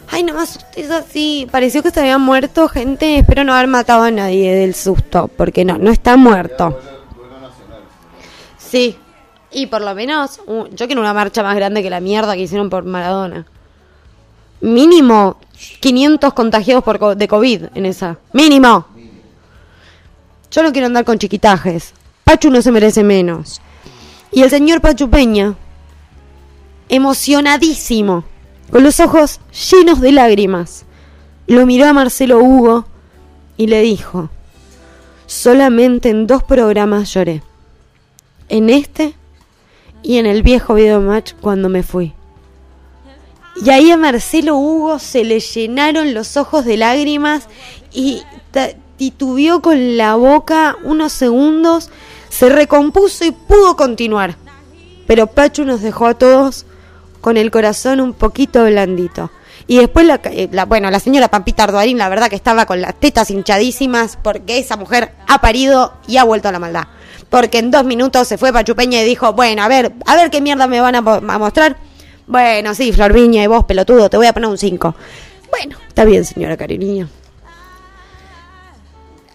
Ay, 0.10 0.24
nomás 0.24 0.66
es 0.76 0.92
así. 0.92 1.48
Pareció 1.52 1.82
que 1.82 1.92
se 1.92 2.00
había 2.00 2.18
muerto 2.18 2.68
gente. 2.68 3.18
Espero 3.18 3.44
no 3.44 3.54
haber 3.54 3.68
matado 3.68 4.04
a 4.04 4.12
nadie 4.12 4.54
del 4.56 4.76
susto. 4.76 5.30
Porque 5.36 5.66
no, 5.66 5.78
no 5.78 5.92
está 5.92 6.18
muerto. 6.18 6.80
Sí. 8.58 8.98
Y 9.52 9.68
por 9.68 9.82
lo 9.82 9.94
menos, 9.94 10.42
yo 10.72 10.88
quiero 10.88 11.02
una 11.02 11.14
marcha 11.14 11.44
más 11.44 11.56
grande 11.56 11.84
que 11.84 11.90
la 11.90 12.00
mierda 12.00 12.34
que 12.34 12.42
hicieron 12.42 12.70
por 12.70 12.86
Maradona. 12.86 13.46
Mínimo 14.62 15.38
500 15.80 16.34
contagiados 16.34 16.84
por, 16.84 17.16
de 17.16 17.28
COVID 17.28 17.66
en 17.76 17.86
esa. 17.86 18.18
Mínimo. 18.32 18.88
Yo 20.50 20.64
no 20.64 20.72
quiero 20.72 20.88
andar 20.88 21.06
con 21.06 21.20
chiquitajes. 21.20 21.94
Pachu 22.24 22.50
no 22.50 22.62
se 22.62 22.72
merece 22.72 23.04
menos. 23.04 23.62
Y 24.32 24.42
el 24.42 24.50
señor 24.50 24.82
Pachu 24.82 25.10
Peña, 25.10 25.54
emocionadísimo, 26.90 28.24
con 28.74 28.84
los 28.84 29.00
ojos 29.00 29.40
llenos 29.70 30.02
de 30.02 30.12
lágrimas, 30.12 30.86
lo 31.46 31.68
miró 31.68 31.86
a 31.86 31.94
Marcelo 31.94 32.40
Hugo 32.40 32.86
y 33.56 33.68
le 33.68 33.84
dijo, 33.84 34.32
solamente 35.28 36.10
en 36.10 36.26
dos 36.26 36.42
programas 36.42 37.14
lloré. 37.14 37.44
En 38.50 38.72
este 38.72 39.14
y 40.02 40.18
en 40.18 40.26
el 40.26 40.42
viejo 40.42 40.74
video 40.74 41.02
match 41.02 41.34
cuando 41.40 41.70
me 41.70 41.84
fui. 41.84 42.14
Y 43.64 43.70
ahí 43.70 43.92
a 43.92 43.98
Marcelo 43.98 44.56
Hugo 44.56 44.98
se 44.98 45.24
le 45.24 45.40
llenaron 45.40 46.16
los 46.16 46.36
ojos 46.36 46.66
de 46.66 46.78
lágrimas 46.78 47.50
y 47.92 48.24
titubeó 48.98 49.62
con 49.62 49.98
la 49.98 50.16
boca 50.16 50.78
unos 50.84 51.14
segundos, 51.14 51.92
se 52.28 52.50
recompuso 52.50 53.24
y 53.24 53.34
pudo 53.34 53.76
continuar. 53.76 54.36
Pero 55.06 55.28
Pachu 55.28 55.64
nos 55.64 55.84
dejó 55.84 56.08
a 56.08 56.16
todos 56.16 56.66
con 57.24 57.38
el 57.38 57.52
corazón 57.52 58.02
un 58.02 58.14
poquito 58.14 58.66
blandito. 58.66 59.32
Y 59.66 59.78
después, 59.78 60.06
la, 60.06 60.20
eh, 60.26 60.50
la- 60.52 60.66
bueno, 60.66 60.92
la 60.92 61.00
señora 61.00 61.30
Pampita 61.30 61.64
Arduarín, 61.64 61.98
la 61.98 62.10
verdad 62.10 62.28
que 62.30 62.36
estaba 62.36 62.66
con 62.66 62.82
las 62.82 62.96
tetas 63.00 63.32
hinchadísimas 63.32 64.20
porque 64.22 64.58
esa 64.60 64.76
mujer 64.76 65.14
ha 65.30 65.40
parido 65.40 65.94
y 66.06 66.18
ha 66.18 66.26
vuelto 66.26 66.50
a 66.50 66.52
la 66.52 66.60
maldad. 66.60 66.84
Porque 67.30 67.60
en 67.60 67.72
dos 67.72 67.86
minutos 67.86 68.28
se 68.28 68.38
fue 68.38 68.52
Pachu 68.52 68.76
Peña 68.76 69.02
y 69.02 69.06
dijo, 69.06 69.32
bueno, 69.32 69.64
a 69.64 69.70
ver, 69.70 69.94
a 70.06 70.16
ver 70.18 70.30
qué 70.32 70.42
mierda 70.42 70.68
me 70.68 70.82
van 70.82 70.96
a, 70.96 71.02
mostrar. 71.40 71.78
Bueno, 72.28 72.76
sí, 72.76 72.92
Flor 72.92 73.14
Viña 73.14 73.42
y 73.42 73.48
vos, 73.48 73.64
pelotudo, 73.64 74.10
te 74.10 74.18
voy 74.18 74.28
a 74.28 74.34
poner 74.34 74.50
un 74.50 74.58
5. 74.58 74.94
Bueno, 75.50 75.78
está 75.88 76.04
bien, 76.04 76.26
señora 76.26 76.58
cariño. 76.58 77.08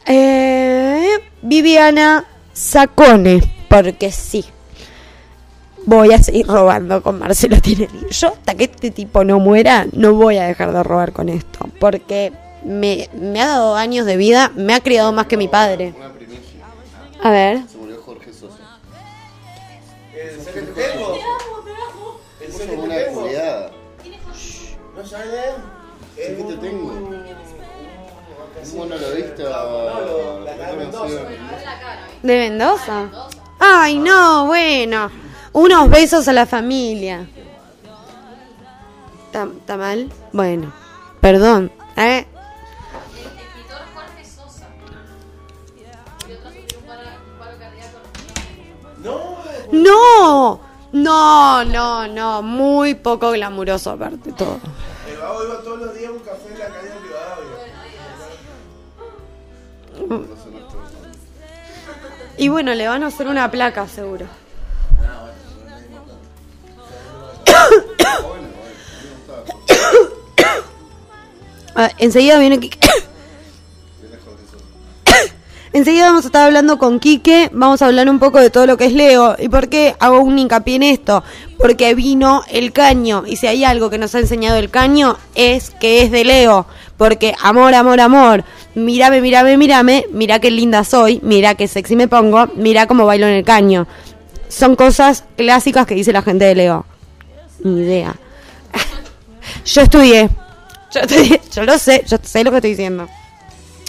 Eh, 0.04 1.08
Viviana 1.40 2.26
Sacone, 2.52 3.40
porque 3.68 4.12
sí. 4.12 4.44
Voy 5.88 6.12
a 6.12 6.22
seguir 6.22 6.46
robando 6.46 7.02
con 7.02 7.18
Marcelo 7.18 7.58
Tinelli. 7.62 8.08
Yo, 8.10 8.28
hasta 8.28 8.54
que 8.54 8.64
este 8.64 8.90
tipo 8.90 9.24
no 9.24 9.38
muera, 9.38 9.86
no 9.92 10.12
voy 10.12 10.36
a 10.36 10.44
dejar 10.44 10.70
de 10.70 10.82
robar 10.82 11.14
con 11.14 11.30
esto. 11.30 11.60
Porque 11.80 12.30
me, 12.62 13.08
me 13.14 13.40
ha 13.40 13.46
dado 13.46 13.74
años 13.74 14.04
de 14.04 14.18
vida, 14.18 14.52
me 14.54 14.74
ha 14.74 14.80
criado 14.80 15.12
más 15.12 15.28
que 15.28 15.38
mi 15.38 15.48
padre. 15.48 15.94
A 17.22 17.30
ver. 17.30 17.62
Se 17.66 17.78
murió 17.78 18.02
Jorge 18.04 18.34
Sosa. 18.34 18.80
¿Es 20.14 20.46
el? 20.54 20.68
¿Es 22.38 22.60
el 22.60 23.14
culiada. 23.14 23.70
¿No 24.94 25.06
sabes? 25.06 25.54
Sí 26.16 26.22
que 26.36 26.42
te 26.42 26.56
tengo. 26.58 26.92
Un 28.72 28.76
monologuista. 28.76 29.42
¿De 32.22 32.38
Mendoza? 32.38 33.08
Ay, 33.58 33.98
no, 33.98 34.44
bueno. 34.48 35.27
Unos 35.58 35.90
besos 35.90 36.28
a 36.28 36.32
la 36.32 36.46
familia. 36.46 37.26
¿Está, 39.26 39.76
mal? 39.76 40.08
Bueno, 40.32 40.72
perdón. 41.20 41.72
¿eh? 41.96 42.24
No, 49.72 50.60
no, 50.92 51.64
no, 51.64 52.06
no. 52.06 52.42
Muy 52.42 52.94
poco 52.94 53.32
glamuroso 53.32 53.90
aparte 53.90 54.30
todo. 54.30 54.60
Y 62.36 62.46
bueno, 62.46 62.74
le 62.74 62.86
van 62.86 63.02
a 63.02 63.08
hacer 63.08 63.26
una 63.26 63.50
placa 63.50 63.88
seguro. 63.88 64.26
Ah, 71.80 71.90
enseguida 71.98 72.38
viene 72.40 72.58
Quique. 72.58 72.78
Enseguida 75.72 76.06
vamos 76.06 76.24
a 76.24 76.28
estar 76.28 76.44
hablando 76.44 76.76
con 76.76 76.98
Quique, 76.98 77.50
vamos 77.52 77.82
a 77.82 77.86
hablar 77.86 78.08
un 78.08 78.18
poco 78.18 78.40
de 78.40 78.50
todo 78.50 78.66
lo 78.66 78.76
que 78.76 78.86
es 78.86 78.92
Leo. 78.92 79.36
¿Y 79.38 79.48
por 79.48 79.68
qué 79.68 79.94
hago 80.00 80.20
un 80.20 80.36
hincapié 80.38 80.74
en 80.74 80.82
esto? 80.82 81.22
Porque 81.56 81.94
vino 81.94 82.42
el 82.50 82.72
caño, 82.72 83.22
y 83.26 83.36
si 83.36 83.46
hay 83.46 83.62
algo 83.64 83.90
que 83.90 83.98
nos 83.98 84.14
ha 84.16 84.18
enseñado 84.18 84.56
el 84.56 84.70
caño, 84.70 85.18
es 85.36 85.70
que 85.70 86.02
es 86.02 86.10
de 86.10 86.24
Leo. 86.24 86.66
Porque 86.96 87.34
amor, 87.40 87.74
amor, 87.74 88.00
amor, 88.00 88.44
mírame, 88.74 89.20
mírame, 89.20 89.56
mírame, 89.56 90.06
mira 90.10 90.40
qué 90.40 90.50
linda 90.50 90.82
soy, 90.82 91.20
mira 91.22 91.54
qué 91.54 91.68
sexy 91.68 91.94
me 91.94 92.08
pongo, 92.08 92.48
mira 92.56 92.88
cómo 92.88 93.06
bailo 93.06 93.26
en 93.26 93.34
el 93.34 93.44
caño. 93.44 93.86
Son 94.48 94.74
cosas 94.74 95.22
clásicas 95.36 95.86
que 95.86 95.94
dice 95.94 96.12
la 96.12 96.22
gente 96.22 96.46
de 96.46 96.56
Leo. 96.56 96.86
Ni 97.64 97.80
idea. 97.80 98.14
Yo 99.64 99.82
estudié, 99.82 100.28
yo, 100.92 101.00
estudié, 101.00 101.40
yo 101.52 101.64
lo 101.64 101.78
sé, 101.78 102.04
yo 102.06 102.16
sé 102.22 102.44
lo 102.44 102.50
que 102.50 102.56
estoy 102.58 102.70
diciendo. 102.70 103.08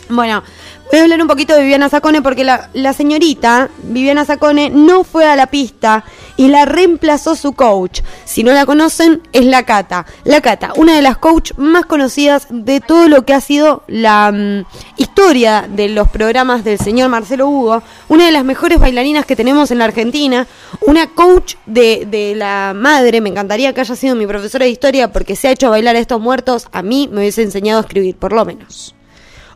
Bueno, 0.10 0.43
voy 0.91 0.99
a 0.99 1.04
hablar 1.04 1.21
un 1.21 1.28
poquito 1.28 1.54
de 1.54 1.62
Viviana 1.62 1.88
Sacone 1.88 2.21
porque 2.21 2.43
la, 2.43 2.93
señorita 2.93 3.69
Viviana 3.84 4.25
Sacone 4.25 4.71
no 4.71 5.04
fue 5.04 5.25
a 5.25 5.36
la 5.36 5.47
pista 5.47 6.04
y 6.36 6.47
la 6.47 6.65
reemplazó 6.65 7.36
su 7.36 7.54
coach. 7.54 8.02
Si 8.25 8.43
no 8.43 8.54
la 8.54 8.65
conocen, 8.65 9.21
es 9.34 9.45
la 9.45 9.63
Cata. 9.63 10.06
La 10.23 10.41
Cata, 10.41 10.73
una 10.78 10.95
de 10.95 11.02
las 11.02 11.17
coach 11.17 11.52
más 11.58 11.86
conocidas 11.86 12.47
de 12.49 12.80
todo 12.80 13.08
lo 13.08 13.23
que 13.23 13.34
ha 13.34 13.41
sido 13.41 13.84
la 13.88 14.32
mm, 14.32 14.65
historia 14.97 15.67
de 15.69 15.89
los 15.89 16.08
programas 16.08 16.63
del 16.63 16.80
señor 16.80 17.10
Marcelo 17.10 17.47
Hugo, 17.47 17.84
una 18.08 18.25
de 18.25 18.32
las 18.32 18.45
mejores 18.45 18.80
bailarinas 18.80 19.25
que 19.25 19.36
tenemos 19.36 19.69
en 19.71 19.80
la 19.80 19.86
Argentina, 19.86 20.47
una 20.82 21.08
coach 21.08 21.56
de, 21.65 22.08
de 22.10 22.34
la 22.36 22.73
madre, 22.75 23.21
me 23.21 23.30
encantaría 23.30 23.73
que 23.73 23.82
haya 23.82 23.95
sido 23.95 24.15
mi 24.15 24.25
profesora 24.25 24.65
de 24.65 24.71
historia 24.71 25.12
porque 25.12 25.36
se 25.36 25.49
ha 25.49 25.52
hecho 25.52 25.69
bailar 25.69 25.95
a 25.95 25.99
estos 25.99 26.21
muertos, 26.21 26.67
a 26.71 26.82
mí 26.82 27.10
me 27.12 27.19
hubiese 27.19 27.43
enseñado 27.43 27.80
a 27.80 27.82
escribir, 27.82 28.15
por 28.15 28.32
lo 28.32 28.45
menos 28.45 28.95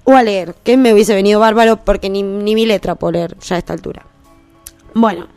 o 0.03 0.15
a 0.15 0.23
leer, 0.23 0.55
que 0.63 0.77
me 0.77 0.93
hubiese 0.93 1.15
venido 1.15 1.39
bárbaro 1.39 1.77
porque 1.77 2.09
ni, 2.09 2.23
ni 2.23 2.55
mi 2.55 2.65
letra 2.65 2.95
puedo 2.95 3.13
leer 3.13 3.37
ya 3.39 3.55
a 3.55 3.59
esta 3.59 3.73
altura. 3.73 4.05
Bueno, 4.93 5.27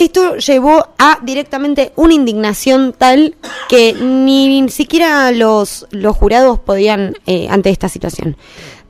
esto 0.00 0.36
llevó 0.36 0.86
a 0.98 1.18
directamente 1.22 1.92
una 1.96 2.14
indignación 2.14 2.94
tal 2.96 3.36
que 3.68 3.94
ni 3.94 4.68
siquiera 4.68 5.30
los, 5.32 5.86
los 5.90 6.16
jurados 6.16 6.60
podían 6.60 7.16
eh, 7.26 7.48
ante 7.50 7.70
esta 7.70 7.88
situación. 7.88 8.36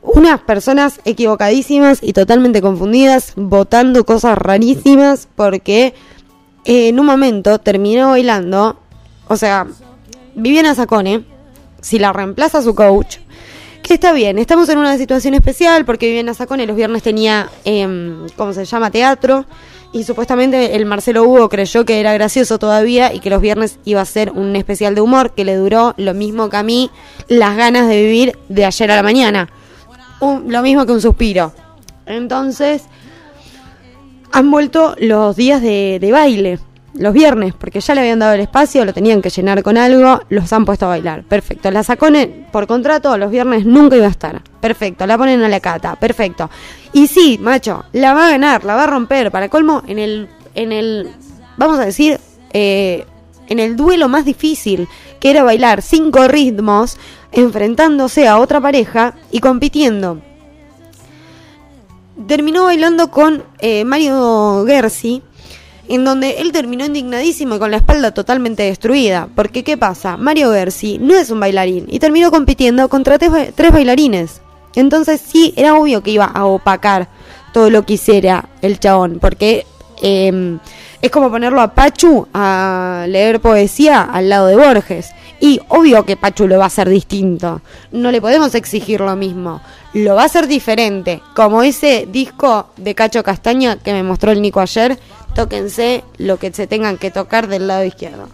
Unas 0.03 0.41
personas 0.41 1.01
equivocadísimas 1.05 2.01
y 2.03 2.13
totalmente 2.13 2.61
confundidas, 2.61 3.33
votando 3.37 4.05
cosas 4.05 4.37
rarísimas 4.37 5.29
porque 5.37 5.95
eh, 6.65 6.89
en 6.89 6.99
un 6.99 7.07
momento 7.07 7.59
terminó 7.59 8.11
bailando, 8.11 8.81
o 9.29 9.37
sea, 9.37 9.67
Viviana 10.35 10.75
Sacone, 10.75 11.25
si 11.81 11.99
la 11.99 12.13
reemplaza 12.13 12.63
su 12.63 12.75
coach, 12.75 13.19
está 13.91 14.13
bien, 14.13 14.39
estamos 14.39 14.69
en 14.69 14.79
una 14.79 14.97
situación 14.97 15.35
especial 15.35 15.85
porque 15.85 16.07
Viviana 16.07 16.35
Sacone 16.35 16.67
los 16.67 16.77
viernes 16.77 17.03
tenía, 17.03 17.51
eh, 17.65 17.87
¿cómo 18.37 18.53
se 18.53 18.65
llama?, 18.65 18.91
teatro. 18.91 19.45
Y 19.93 20.05
supuestamente 20.05 20.75
el 20.77 20.87
Marcelo 20.87 21.25
Hugo 21.25 21.51
creyó 21.51 21.85
que 21.85 22.01
era 22.01 22.15
gracioso 22.15 22.59
todavía 22.59 23.13
y 23.13 23.21
que 23.21 23.29
los 23.29 23.43
viernes 23.43 23.79
iba 23.85 24.01
a 24.01 24.07
ser 24.07 24.31
un 24.31 24.57
especial 24.57 24.95
de 24.95 25.03
humor 25.03 25.33
que 25.35 25.45
le 25.45 25.55
duró 25.57 25.93
lo 25.99 26.15
mismo 26.15 26.49
que 26.49 26.57
a 26.57 26.63
mí 26.63 26.91
las 27.29 27.57
ganas 27.57 27.89
de 27.89 28.03
vivir 28.03 28.39
de 28.49 28.65
ayer 28.65 28.91
a 28.91 28.97
la 28.97 29.03
mañana. 29.03 29.51
Lo 30.21 30.63
mismo 30.63 30.87
que 30.87 30.93
un 30.93 31.03
suspiro. 31.03 31.53
Entonces, 32.07 32.85
han 34.33 34.51
vuelto 34.51 34.95
los 34.99 35.37
días 35.37 35.61
de 35.61 36.09
baile, 36.11 36.59
los 36.95 37.13
viernes, 37.13 37.55
porque 37.55 37.81
ya 37.81 37.95
le 37.95 38.03
habían 38.03 38.19
dado 38.19 38.35
el 38.35 38.41
espacio, 38.41 38.85
lo 38.85 38.93
tenían 38.93 39.23
que 39.23 39.31
llenar 39.31 39.63
con 39.63 39.79
algo, 39.79 40.21
los 40.29 40.53
han 40.53 40.65
puesto 40.65 40.87
a 40.87 40.91
bailar. 40.91 41.25
Perfecto. 41.25 41.71
La 41.71 41.83
Sacone, 41.83 42.47
por 42.53 42.67
contrato, 42.67 43.17
los 43.17 43.31
viernes 43.31 43.65
nunca 43.65 43.97
iba 43.97 44.07
a 44.07 44.11
estar. 44.11 44.43
Perfecto. 44.61 45.07
La 45.07 45.17
ponen 45.17 45.43
a 45.43 45.49
la 45.49 45.61
cata. 45.61 45.97
Perfecto. 45.97 46.51
Y 46.93 47.07
sí, 47.07 47.39
macho, 47.41 47.85
la 47.93 48.13
va 48.13 48.27
a 48.27 48.31
ganar, 48.31 48.65
la 48.65 48.75
va 48.75 48.85
a 48.85 48.87
romper. 48.87 49.31
Para 49.31 49.49
colmo, 49.49 49.83
en 49.87 49.99
el, 49.99 50.29
en 50.55 50.73
el, 50.73 51.11
vamos 51.57 51.79
a 51.79 51.85
decir, 51.85 52.21
eh, 52.53 53.07
en 53.49 53.59
el 53.59 53.77
duelo 53.77 54.09
más 54.09 54.25
difícil, 54.25 54.89
que 55.19 55.31
era 55.31 55.43
bailar 55.43 55.83
cinco 55.83 56.29
ritmos, 56.29 56.99
enfrentándose 57.33 58.29
a 58.29 58.39
otra 58.39 58.61
pareja 58.61 59.15
y 59.31 59.41
compitiendo 59.41 60.21
terminó 62.27 62.65
bailando 62.65 63.11
con 63.11 63.45
eh, 63.59 63.85
Mario 63.85 64.65
Gersi, 64.67 65.23
en 65.93 66.05
donde 66.05 66.37
él 66.39 66.53
terminó 66.53 66.87
indignadísimo 66.87 67.57
y 67.57 67.59
con 67.59 67.71
la 67.71 67.77
espalda 67.77 68.13
totalmente 68.13 68.63
destruida. 68.63 69.29
Porque, 69.35 69.63
¿qué 69.63 69.77
pasa? 69.77 70.17
Mario 70.17 70.51
Gersi 70.53 70.99
no 70.99 71.15
es 71.15 71.29
un 71.31 71.39
bailarín 71.39 71.87
y 71.89 71.99
terminó 71.99 72.31
compitiendo 72.31 72.89
contra 72.89 73.19
tres, 73.19 73.55
tres 73.55 73.73
bailarines. 73.73 74.41
Entonces, 74.75 75.21
sí, 75.21 75.53
era 75.55 75.75
obvio 75.75 76.03
que 76.03 76.13
iba 76.13 76.25
a 76.25 76.47
opacar 76.47 77.09
todo 77.53 77.69
lo 77.69 77.85
que 77.85 77.95
hiciera 77.95 78.49
el 78.63 78.81
chabón, 78.81 79.19
porque 79.21 79.67
eh, 80.01 80.59
es 81.03 81.11
como 81.11 81.31
ponerlo 81.31 81.61
a 81.61 81.75
Pachu 81.75 82.29
a 82.33 83.07
leer 83.09 83.41
poesía 83.41 84.03
al 84.03 84.29
lado 84.29 84.47
de 84.47 84.57
Borges. 84.57 85.11
Y 85.41 85.61
obvio 85.69 86.05
que 86.05 86.17
Pachu 86.17 86.47
lo 86.47 86.59
va 86.59 86.65
a 86.65 86.67
hacer 86.69 86.89
distinto. 86.89 87.61
No 87.91 88.13
le 88.13 88.21
podemos 88.21 88.55
exigir 88.55 89.01
lo 89.01 89.17
mismo. 89.17 89.61
Lo 89.93 90.15
va 90.15 90.23
a 90.23 90.27
hacer 90.27 90.47
diferente. 90.47 91.21
Como 91.35 91.65
ese 91.65 92.07
disco 92.09 92.69
de 92.77 92.95
Cacho 92.95 93.25
Castaña 93.25 93.77
que 93.77 93.93
me 93.93 94.05
mostró 94.05 94.31
el 94.31 94.41
Nico 94.41 94.61
ayer. 94.61 94.97
Tóquense 95.35 96.05
lo 96.19 96.39
que 96.39 96.53
se 96.53 96.67
tengan 96.67 96.99
que 96.99 97.11
tocar 97.11 97.49
del 97.49 97.67
lado 97.67 97.85
izquierdo. 97.85 98.29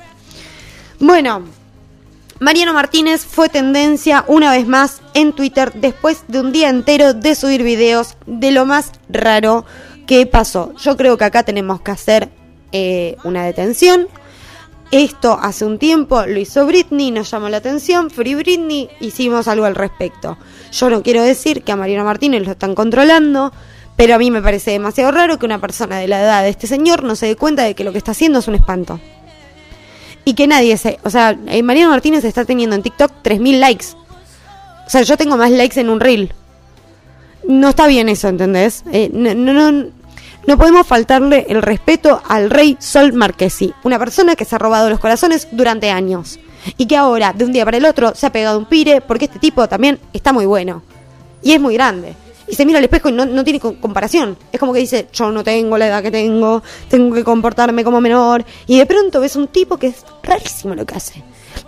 Bueno, 1.00 1.44
Mariano 2.40 2.72
Martínez 2.72 3.24
fue 3.24 3.48
tendencia 3.48 4.24
una 4.28 4.52
vez 4.52 4.66
más 4.66 5.00
en 5.14 5.32
Twitter 5.32 5.72
después 5.74 6.24
de 6.28 6.40
un 6.40 6.52
día 6.52 6.68
entero 6.68 7.14
de 7.14 7.34
subir 7.34 7.62
videos 7.62 8.16
de 8.26 8.52
lo 8.52 8.64
más 8.64 8.92
raro 9.08 9.64
que 10.06 10.24
pasó. 10.26 10.72
Yo 10.76 10.96
creo 10.96 11.18
que 11.18 11.24
acá 11.24 11.42
tenemos 11.42 11.80
que 11.80 11.90
hacer 11.90 12.30
eh, 12.72 13.16
una 13.24 13.44
detención. 13.44 14.08
Esto 14.90 15.38
hace 15.40 15.66
un 15.66 15.78
tiempo 15.78 16.24
lo 16.26 16.38
hizo 16.38 16.64
Britney, 16.64 17.10
nos 17.10 17.30
llamó 17.30 17.48
la 17.48 17.58
atención. 17.58 18.08
Free 18.08 18.34
Britney, 18.34 18.88
hicimos 19.00 19.46
algo 19.46 19.66
al 19.66 19.74
respecto. 19.74 20.38
Yo 20.72 20.88
no 20.88 21.02
quiero 21.02 21.22
decir 21.22 21.62
que 21.62 21.72
a 21.72 21.76
Mariano 21.76 22.04
Martínez 22.04 22.44
lo 22.46 22.52
están 22.52 22.74
controlando, 22.74 23.52
pero 23.98 24.14
a 24.14 24.18
mí 24.18 24.30
me 24.30 24.40
parece 24.40 24.70
demasiado 24.70 25.10
raro 25.10 25.40
que 25.40 25.44
una 25.44 25.60
persona 25.60 25.98
de 25.98 26.06
la 26.06 26.22
edad 26.22 26.44
de 26.44 26.50
este 26.50 26.68
señor 26.68 27.02
no 27.02 27.16
se 27.16 27.26
dé 27.26 27.34
cuenta 27.34 27.64
de 27.64 27.74
que 27.74 27.82
lo 27.82 27.90
que 27.90 27.98
está 27.98 28.12
haciendo 28.12 28.38
es 28.38 28.46
un 28.46 28.54
espanto. 28.54 29.00
Y 30.24 30.34
que 30.34 30.46
nadie 30.46 30.76
se... 30.76 31.00
O 31.02 31.10
sea, 31.10 31.36
eh, 31.48 31.64
Mariano 31.64 31.90
Martínez 31.90 32.22
está 32.22 32.44
teniendo 32.44 32.76
en 32.76 32.84
TikTok 32.84 33.10
3.000 33.24 33.58
likes. 33.58 33.86
O 34.86 34.88
sea, 34.88 35.02
yo 35.02 35.16
tengo 35.16 35.36
más 35.36 35.50
likes 35.50 35.80
en 35.80 35.90
un 35.90 35.98
reel. 35.98 36.32
No 37.48 37.70
está 37.70 37.88
bien 37.88 38.08
eso, 38.08 38.28
¿entendés? 38.28 38.84
Eh, 38.92 39.10
no, 39.12 39.34
no, 39.34 39.72
no, 39.72 39.88
no 40.46 40.56
podemos 40.56 40.86
faltarle 40.86 41.46
el 41.48 41.60
respeto 41.60 42.22
al 42.28 42.50
rey 42.50 42.76
Sol 42.78 43.14
Marquesi, 43.14 43.74
una 43.82 43.98
persona 43.98 44.36
que 44.36 44.44
se 44.44 44.54
ha 44.54 44.58
robado 44.60 44.88
los 44.88 45.00
corazones 45.00 45.48
durante 45.50 45.90
años. 45.90 46.38
Y 46.76 46.86
que 46.86 46.96
ahora, 46.96 47.32
de 47.32 47.44
un 47.44 47.50
día 47.50 47.64
para 47.64 47.78
el 47.78 47.84
otro, 47.84 48.14
se 48.14 48.26
ha 48.26 48.30
pegado 48.30 48.60
un 48.60 48.66
pire 48.66 49.00
porque 49.00 49.24
este 49.24 49.40
tipo 49.40 49.68
también 49.68 49.98
está 50.12 50.32
muy 50.32 50.46
bueno. 50.46 50.84
Y 51.42 51.50
es 51.50 51.60
muy 51.60 51.74
grande. 51.74 52.14
Y 52.50 52.54
se 52.54 52.64
mira 52.64 52.78
al 52.78 52.84
espejo 52.84 53.08
y 53.10 53.12
no, 53.12 53.26
no 53.26 53.44
tiene 53.44 53.60
co- 53.60 53.76
comparación. 53.80 54.36
Es 54.52 54.58
como 54.58 54.72
que 54.72 54.78
dice, 54.80 55.08
yo 55.12 55.30
no 55.30 55.44
tengo 55.44 55.76
la 55.76 55.86
edad 55.88 56.02
que 56.02 56.10
tengo, 56.10 56.62
tengo 56.88 57.14
que 57.14 57.22
comportarme 57.24 57.84
como 57.84 58.00
menor. 58.00 58.44
Y 58.66 58.78
de 58.78 58.86
pronto 58.86 59.20
ves 59.20 59.36
un 59.36 59.48
tipo 59.48 59.76
que 59.76 59.88
es 59.88 60.04
rarísimo 60.22 60.74
lo 60.74 60.86
que 60.86 60.94
hace. 60.94 61.22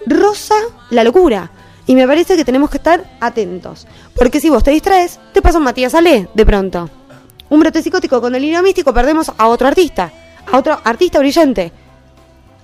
Rosa 0.07 0.55
la 0.91 1.05
locura. 1.05 1.51
Y 1.87 1.95
me 1.95 2.07
parece 2.07 2.37
que 2.37 2.45
tenemos 2.45 2.71
que 2.71 2.77
estar 2.79 3.05
atentos. 3.21 3.87
Porque 4.15 4.41
si 4.41 4.49
vos 4.49 4.63
te 4.63 4.71
distraes, 4.71 5.19
te 5.33 5.43
pasa 5.43 5.59
un 5.59 5.65
Matías 5.65 5.95
Ale 5.95 6.29
de 6.33 6.47
pronto. 6.47 6.89
Un 7.49 7.61
brote 7.61 7.83
psicótico 7.83 8.21
con 8.21 8.33
delirio 8.33 8.63
místico, 8.63 8.95
perdemos 8.95 9.31
a 9.37 9.49
otro 9.49 9.67
artista. 9.67 10.11
A 10.51 10.57
otro 10.59 10.81
artista 10.85 11.19
brillante. 11.19 11.73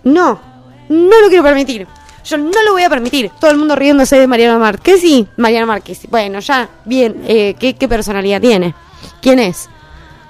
No, 0.05 0.41
no 0.89 1.21
lo 1.21 1.29
quiero 1.29 1.43
permitir. 1.43 1.87
Yo 2.27 2.37
no 2.39 2.63
lo 2.65 2.73
voy 2.73 2.83
a 2.83 2.91
permitir. 2.91 3.31
Todo 3.41 3.51
el 3.53 3.57
mundo 3.57 3.77
riéndose 3.77 4.19
de 4.19 4.27
Mariano 4.27 4.59
Marquesi. 4.59 5.29
Mariano 5.37 5.67
Marquesi. 5.69 6.09
Bueno, 6.09 6.41
ya, 6.41 6.69
bien. 6.85 7.23
eh, 7.27 7.55
¿qué, 7.59 7.77
¿Qué 7.77 7.87
personalidad 7.89 8.41
tiene? 8.41 8.75
¿Quién 9.23 9.39
es? 9.39 9.69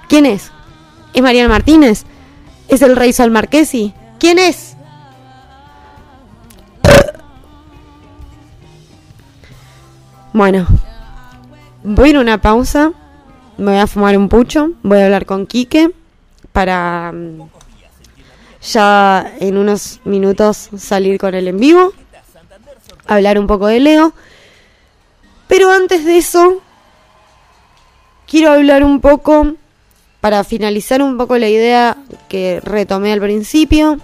¿Quién 0.07 0.25
es? 0.27 0.51
¿Es 1.13 1.21
Mariano 1.23 1.49
Martínez? 1.49 2.05
¿Es 2.67 2.81
el 2.83 2.95
rey 2.95 3.13
Sol 3.13 3.31
Marquesi? 3.31 3.93
¿Quién 4.19 4.37
es? 4.37 4.75
Bueno, 10.33 10.67
voy 11.83 12.07
a 12.07 12.09
ir 12.11 12.17
a 12.17 12.21
una 12.21 12.37
pausa. 12.39 12.91
Me 13.57 13.71
voy 13.71 13.79
a 13.79 13.87
fumar 13.87 14.15
un 14.17 14.29
pucho. 14.29 14.71
Voy 14.83 14.99
a 14.99 15.05
hablar 15.05 15.25
con 15.25 15.47
Quique 15.47 15.91
para 16.51 17.11
mm, 17.11 17.41
ya 18.71 19.33
en 19.39 19.57
unos 19.57 19.99
minutos 20.03 20.69
salir 20.77 21.19
con 21.19 21.33
él 21.35 21.47
en 21.47 21.57
vivo. 21.57 21.93
Hablar 23.05 23.39
un 23.39 23.47
poco 23.47 23.67
de 23.67 23.79
Leo. 23.79 24.13
Pero 25.47 25.71
antes 25.71 26.03
de 26.03 26.17
eso, 26.17 26.61
quiero 28.27 28.51
hablar 28.51 28.83
un 28.83 28.99
poco, 28.99 29.53
para 30.19 30.43
finalizar 30.43 31.01
un 31.01 31.17
poco 31.17 31.37
la 31.37 31.47
idea 31.47 31.97
que 32.27 32.59
retomé 32.63 33.13
al 33.13 33.21
principio, 33.21 33.99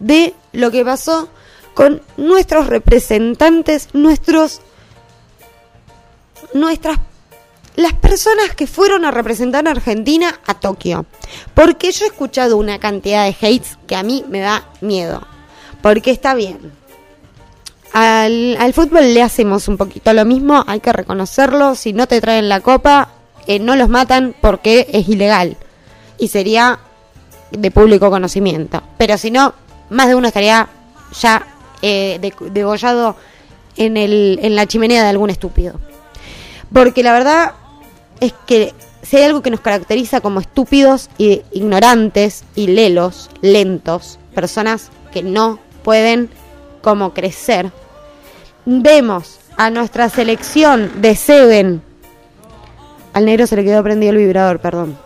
de 0.00 0.34
lo 0.52 0.70
que 0.72 0.84
pasó 0.84 1.28
con 1.74 2.02
nuestros 2.16 2.66
representantes, 2.66 3.88
nuestros 3.92 4.60
nuestras 6.52 6.98
las 7.76 7.92
personas 7.94 8.54
que 8.56 8.66
fueron 8.66 9.04
a 9.04 9.10
representar 9.10 9.66
a 9.66 9.72
Argentina 9.72 10.40
a 10.46 10.54
Tokio. 10.54 11.06
Porque 11.54 11.90
yo 11.92 12.04
he 12.04 12.08
escuchado 12.08 12.56
una 12.56 12.78
cantidad 12.78 13.24
de 13.24 13.30
hates 13.34 13.78
que 13.86 13.96
a 13.96 14.02
mí 14.02 14.24
me 14.28 14.40
da 14.40 14.64
miedo. 14.80 15.26
Porque 15.82 16.10
está 16.10 16.34
bien. 16.34 16.72
Al, 17.92 18.56
al 18.58 18.72
fútbol 18.72 19.14
le 19.14 19.22
hacemos 19.22 19.68
un 19.68 19.76
poquito 19.76 20.12
lo 20.12 20.24
mismo, 20.24 20.64
hay 20.66 20.80
que 20.80 20.92
reconocerlo. 20.92 21.74
Si 21.74 21.92
no 21.92 22.06
te 22.08 22.20
traen 22.20 22.48
la 22.48 22.60
copa, 22.60 23.10
eh, 23.46 23.58
no 23.58 23.76
los 23.76 23.88
matan 23.88 24.34
porque 24.40 24.88
es 24.92 25.08
ilegal. 25.08 25.56
Y 26.18 26.28
sería 26.28 26.78
de 27.52 27.70
público 27.70 28.10
conocimiento. 28.10 28.82
Pero 28.98 29.16
si 29.18 29.30
no, 29.30 29.54
más 29.90 30.08
de 30.08 30.14
uno 30.16 30.26
estaría 30.28 30.68
ya 31.20 31.46
eh, 31.82 32.18
de- 32.20 32.50
degollado 32.50 33.16
en, 33.76 33.96
el, 33.96 34.38
en 34.42 34.56
la 34.56 34.66
chimenea 34.66 35.02
de 35.04 35.08
algún 35.10 35.30
estúpido. 35.30 35.78
Porque 36.72 37.04
la 37.04 37.12
verdad 37.12 37.52
es 38.20 38.32
que 38.46 38.74
si 39.02 39.16
hay 39.16 39.24
algo 39.24 39.42
que 39.42 39.50
nos 39.50 39.60
caracteriza 39.60 40.20
como 40.20 40.40
estúpidos 40.40 41.10
y 41.18 41.42
ignorantes 41.52 42.44
y 42.54 42.68
lelos, 42.68 43.30
lentos, 43.42 44.18
personas 44.34 44.90
que 45.12 45.22
no 45.22 45.58
pueden 45.82 46.30
como 46.82 47.12
crecer, 47.12 47.70
vemos 48.64 49.38
a 49.56 49.70
nuestra 49.70 50.08
selección 50.08 51.02
de 51.02 51.14
Seven. 51.16 51.82
Al 53.12 53.26
negro 53.26 53.46
se 53.46 53.56
le 53.56 53.64
quedó 53.64 53.82
prendido 53.82 54.12
el 54.12 54.18
vibrador, 54.18 54.58
perdón. 54.58 54.96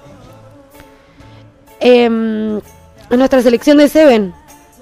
Em, 1.81 2.61
a 3.11 3.17
nuestra 3.17 3.43
selección 3.43 3.79
de 3.79 3.89
Seven, 3.89 4.35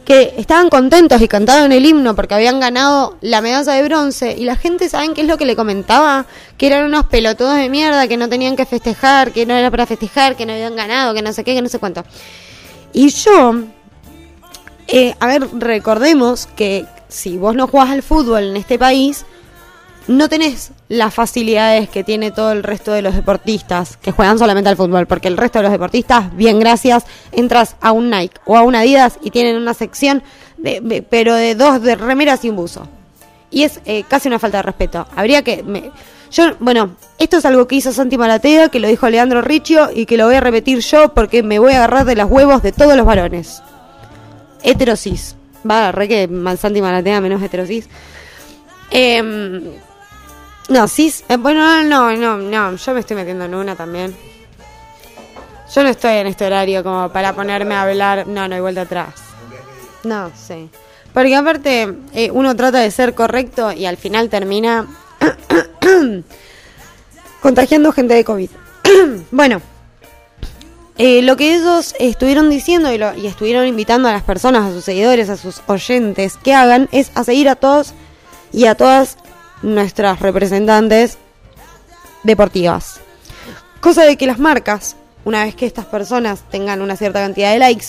que 0.07 0.35
estaban 0.39 0.71
contentos 0.71 1.21
y 1.21 1.27
cantaban 1.27 1.73
el 1.73 1.85
himno 1.85 2.15
porque 2.15 2.35
habían 2.35 2.61
ganado 2.61 3.19
la 3.21 3.41
medalla 3.41 3.73
de 3.73 3.83
bronce 3.83 4.37
y 4.39 4.45
la 4.45 4.55
gente, 4.55 4.89
¿saben 4.89 5.15
qué 5.15 5.23
es 5.23 5.27
lo 5.27 5.37
que 5.37 5.45
le 5.45 5.57
comentaba? 5.57 6.27
Que 6.57 6.69
eran 6.69 6.87
unos 6.87 7.07
pelotudos 7.07 7.57
de 7.57 7.69
mierda, 7.69 8.07
que 8.07 8.17
no 8.17 8.29
tenían 8.29 8.55
que 8.55 8.67
festejar, 8.67 9.33
que 9.33 9.45
no 9.47 9.55
era 9.55 9.69
para 9.69 9.85
festejar, 9.85 10.37
que 10.37 10.47
no 10.47 10.53
habían 10.53 10.77
ganado, 10.77 11.13
que 11.13 11.23
no 11.23 11.33
sé 11.33 11.43
qué, 11.43 11.57
que 11.57 11.61
no 11.61 11.69
sé 11.69 11.81
cuánto. 11.81 12.05
Y 12.93 13.09
yo, 13.09 13.57
eh, 14.87 15.17
a 15.19 15.27
ver, 15.27 15.49
recordemos 15.59 16.47
que 16.55 16.87
si 17.09 17.37
vos 17.37 17.57
no 17.57 17.67
jugás 17.67 17.91
al 17.91 18.05
fútbol 18.05 18.45
en 18.45 18.57
este 18.57 18.79
país, 18.79 19.27
no 20.09 20.29
tenés 20.29 20.73
las 20.89 21.13
facilidades 21.13 21.89
que 21.89 22.05
tiene 22.05 22.31
todo 22.31 22.53
el 22.53 22.63
resto 22.63 22.93
de 22.93 23.03
los 23.03 23.15
deportistas 23.15 23.97
que 23.97 24.13
juegan 24.13 24.39
solamente 24.39 24.71
al 24.71 24.77
fútbol, 24.77 25.07
porque 25.07 25.29
el 25.29 25.37
resto 25.37 25.59
de 25.59 25.65
los 25.65 25.73
deportistas, 25.73 26.35
bien 26.37 26.61
gracias, 26.61 27.05
entras 27.33 27.77
a 27.81 27.93
un 27.93 28.11
Nike 28.11 28.41
o 28.45 28.57
a 28.57 28.63
un 28.63 28.75
Adidas 28.75 29.19
y 29.23 29.31
tienen 29.31 29.57
una 29.57 29.75
sección, 29.75 30.23
de, 30.59 31.05
pero 31.09 31.35
de 31.35 31.55
dos 31.55 31.83
de 31.83 31.97
remeras 31.97 32.45
y 32.45 32.51
un 32.51 32.57
buzo. 32.57 32.87
Y 33.51 33.65
es 33.65 33.81
eh, 33.85 34.05
casi 34.09 34.29
una 34.29 34.39
falta 34.39 34.59
de 34.59 34.63
respeto. 34.63 35.07
Habría 35.15 35.43
que... 35.43 35.65
yo, 36.31 36.45
bueno, 36.61 36.97
esto 37.19 37.39
es 37.39 37.45
algo 37.45 37.67
que 37.67 37.77
hizo 37.77 37.93
Santi 37.93 38.19
Maratea, 38.19 38.69
que 38.69 38.81
lo 38.81 38.89
dijo 38.89 39.09
Leandro 39.09 39.43
Riccio 39.43 39.91
y 39.95 40.07
que 40.07 40.17
lo 40.17 40.27
voy 40.27 40.37
a 40.37 40.41
repetir 40.41 40.81
yo 40.81 41.15
porque 41.15 41.43
me 41.43 41.59
voy 41.59 41.73
a 41.73 41.77
agarrar 41.77 42.05
de 42.05 42.17
los 42.17 42.31
huevos 42.31 42.63
de 42.63 42.73
todos 42.73 42.97
los 42.97 43.07
varones. 43.07 43.63
Heterosis. 44.63 45.37
Va, 45.69 45.91
re 45.91 46.07
que 46.09 46.29
Santi 46.59 46.81
Maratea 46.81 47.21
menos 47.21 47.43
heterosis. 47.43 47.89
Em, 48.91 49.63
no, 50.69 50.89
cis. 50.89 51.25
eh, 51.29 51.37
bueno, 51.37 51.83
no, 51.85 52.17
no, 52.17 52.37
no. 52.39 52.77
Yo 52.77 52.95
me 52.95 53.01
estoy 53.01 53.17
metiendo 53.17 53.45
en 53.45 53.55
una 53.55 53.77
también. 53.77 54.17
Yo 55.75 55.83
no 55.83 55.89
estoy 55.89 56.15
en 56.15 56.27
este 56.27 56.47
horario 56.47 56.83
como 56.83 57.09
para 57.11 57.35
ponerme 57.35 57.75
a 57.75 57.83
hablar. 57.83 58.27
No, 58.27 58.49
no 58.49 58.55
hay 58.55 58.61
vuelta 58.61 58.83
atrás. 58.83 59.15
No, 60.05 60.31
sí. 60.35 60.69
Porque 61.13 61.35
aparte, 61.35 61.95
eh, 62.13 62.31
uno 62.31 62.55
trata 62.55 62.79
de 62.79 62.91
ser 62.91 63.15
correcto 63.15 63.73
y 63.73 63.87
al 63.87 63.97
final 63.97 64.29
termina 64.29 64.87
contagiando 67.41 67.93
gente 67.93 68.15
de 68.15 68.25
COVID. 68.25 68.51
bueno, 69.31 69.63
eh, 70.99 71.23
lo 71.23 71.37
que 71.37 71.55
ellos 71.55 71.95
estuvieron 71.99 72.49
diciendo 72.49 72.91
y 72.93 73.27
estuvieron 73.27 73.67
invitando 73.67 74.09
a 74.09 74.13
las 74.13 74.23
personas, 74.23 74.65
a 74.65 74.73
sus 74.73 74.85
seguidores, 74.85 75.29
a 75.29 75.37
sus 75.37 75.63
oyentes 75.67 76.39
que 76.43 76.55
hagan 76.55 76.89
es 76.93 77.11
a 77.15 77.25
seguir 77.25 77.49
a 77.49 77.57
todos 77.57 77.93
y 78.53 78.67
a 78.67 78.75
todas 78.75 79.19
nuestras 79.63 80.21
representantes 80.21 81.19
deportivas. 82.23 83.01
Cosa 83.81 84.05
de 84.05 84.17
que 84.17 84.27
las 84.27 84.39
marcas, 84.39 84.97
una 85.25 85.45
vez 85.45 85.55
que 85.55 85.67
estas 85.67 85.87
personas 85.87 86.43
tengan 86.51 86.83
una 86.83 86.97
cierta 86.97 87.21
cantidad 87.21 87.53
de 87.53 87.59
likes, 87.59 87.87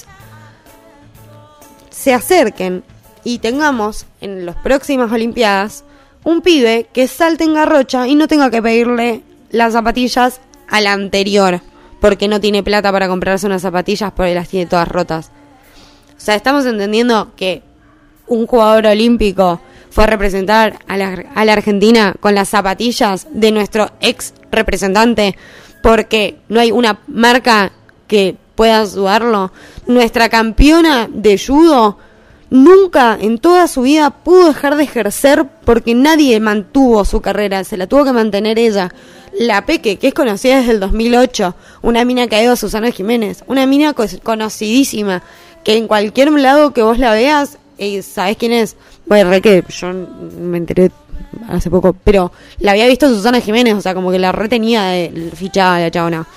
se 1.89 2.13
acerquen 2.13 2.83
y 3.23 3.39
tengamos 3.39 4.05
en 4.21 4.45
las 4.45 4.55
próximas 4.57 5.11
Olimpiadas 5.11 5.83
un 6.23 6.41
pibe 6.41 6.87
que 6.93 7.07
salte 7.07 7.43
en 7.43 7.53
garrocha 7.53 8.07
y 8.07 8.15
no 8.15 8.27
tenga 8.27 8.49
que 8.49 8.61
pedirle 8.61 9.21
las 9.49 9.73
zapatillas 9.73 10.39
a 10.67 10.81
la 10.81 10.93
anterior 10.93 11.61
porque 11.99 12.27
no 12.27 12.39
tiene 12.39 12.63
plata 12.63 12.91
para 12.91 13.07
comprarse 13.07 13.47
unas 13.47 13.61
zapatillas 13.61 14.11
porque 14.13 14.35
las 14.35 14.49
tiene 14.49 14.65
todas 14.65 14.87
rotas. 14.87 15.31
O 16.15 16.19
sea, 16.19 16.35
estamos 16.35 16.65
entendiendo 16.65 17.33
que 17.35 17.63
un 18.27 18.45
jugador 18.45 18.87
olímpico 18.87 19.61
fue 19.89 20.03
a 20.03 20.07
representar 20.07 20.79
a 20.87 20.97
la, 20.97 21.25
a 21.35 21.45
la 21.45 21.53
Argentina 21.53 22.13
con 22.19 22.35
las 22.35 22.49
zapatillas 22.49 23.27
de 23.31 23.51
nuestro 23.51 23.89
ex 24.01 24.33
representante 24.51 25.35
porque 25.81 26.37
no 26.49 26.59
hay 26.59 26.71
una 26.71 26.99
marca 27.07 27.71
que 28.07 28.35
pueda 28.55 28.81
ayudarlo. 28.81 29.51
Nuestra 29.85 30.29
campeona 30.29 31.07
de 31.11 31.37
judo 31.37 31.97
nunca 32.49 33.17
en 33.19 33.37
toda 33.39 33.67
su 33.67 33.81
vida 33.83 34.09
pudo 34.09 34.47
dejar 34.47 34.75
de 34.77 34.83
ejercer 34.83 35.45
porque 35.65 35.93
nadie 35.93 36.39
mantuvo 36.39 37.03
su 37.05 37.21
carrera, 37.21 37.63
se 37.63 37.77
la 37.77 37.87
tuvo 37.87 38.05
que 38.05 38.13
mantener 38.13 38.57
ella. 38.59 38.93
La 39.39 39.65
Peque, 39.65 39.97
que 39.97 40.07
es 40.07 40.13
conocida 40.13 40.57
desde 40.57 40.71
el 40.71 40.79
2008, 40.79 41.55
una 41.83 42.05
mina 42.05 42.27
que 42.27 42.37
ha 42.37 42.43
ido 42.43 42.53
a 42.53 42.55
Susana 42.55 42.91
Jiménez, 42.91 43.43
una 43.47 43.65
mina 43.67 43.93
co- 43.93 44.05
conocidísima, 44.23 45.21
que 45.63 45.75
en 45.77 45.87
cualquier 45.87 46.31
lado 46.31 46.73
que 46.73 46.81
vos 46.81 46.97
la 46.97 47.11
veas, 47.11 47.57
eh, 47.77 48.01
¿sabés 48.01 48.37
quién 48.37 48.53
es? 48.53 48.75
Bueno, 49.07 49.29
re 49.29 49.41
que 49.41 49.63
yo 49.69 49.93
me 50.39 50.57
enteré 50.57 50.91
hace 51.49 51.69
poco, 51.69 51.95
pero 52.03 52.31
la 52.59 52.71
había 52.71 52.87
visto 52.87 53.07
Susana 53.09 53.41
Jiménez, 53.41 53.75
o 53.75 53.81
sea, 53.81 53.93
como 53.93 54.11
que 54.11 54.19
la 54.19 54.31
retenía 54.31 54.83
de 54.83 55.31
fichada 55.35 55.79
la 55.79 55.91
chabona. 55.91 56.27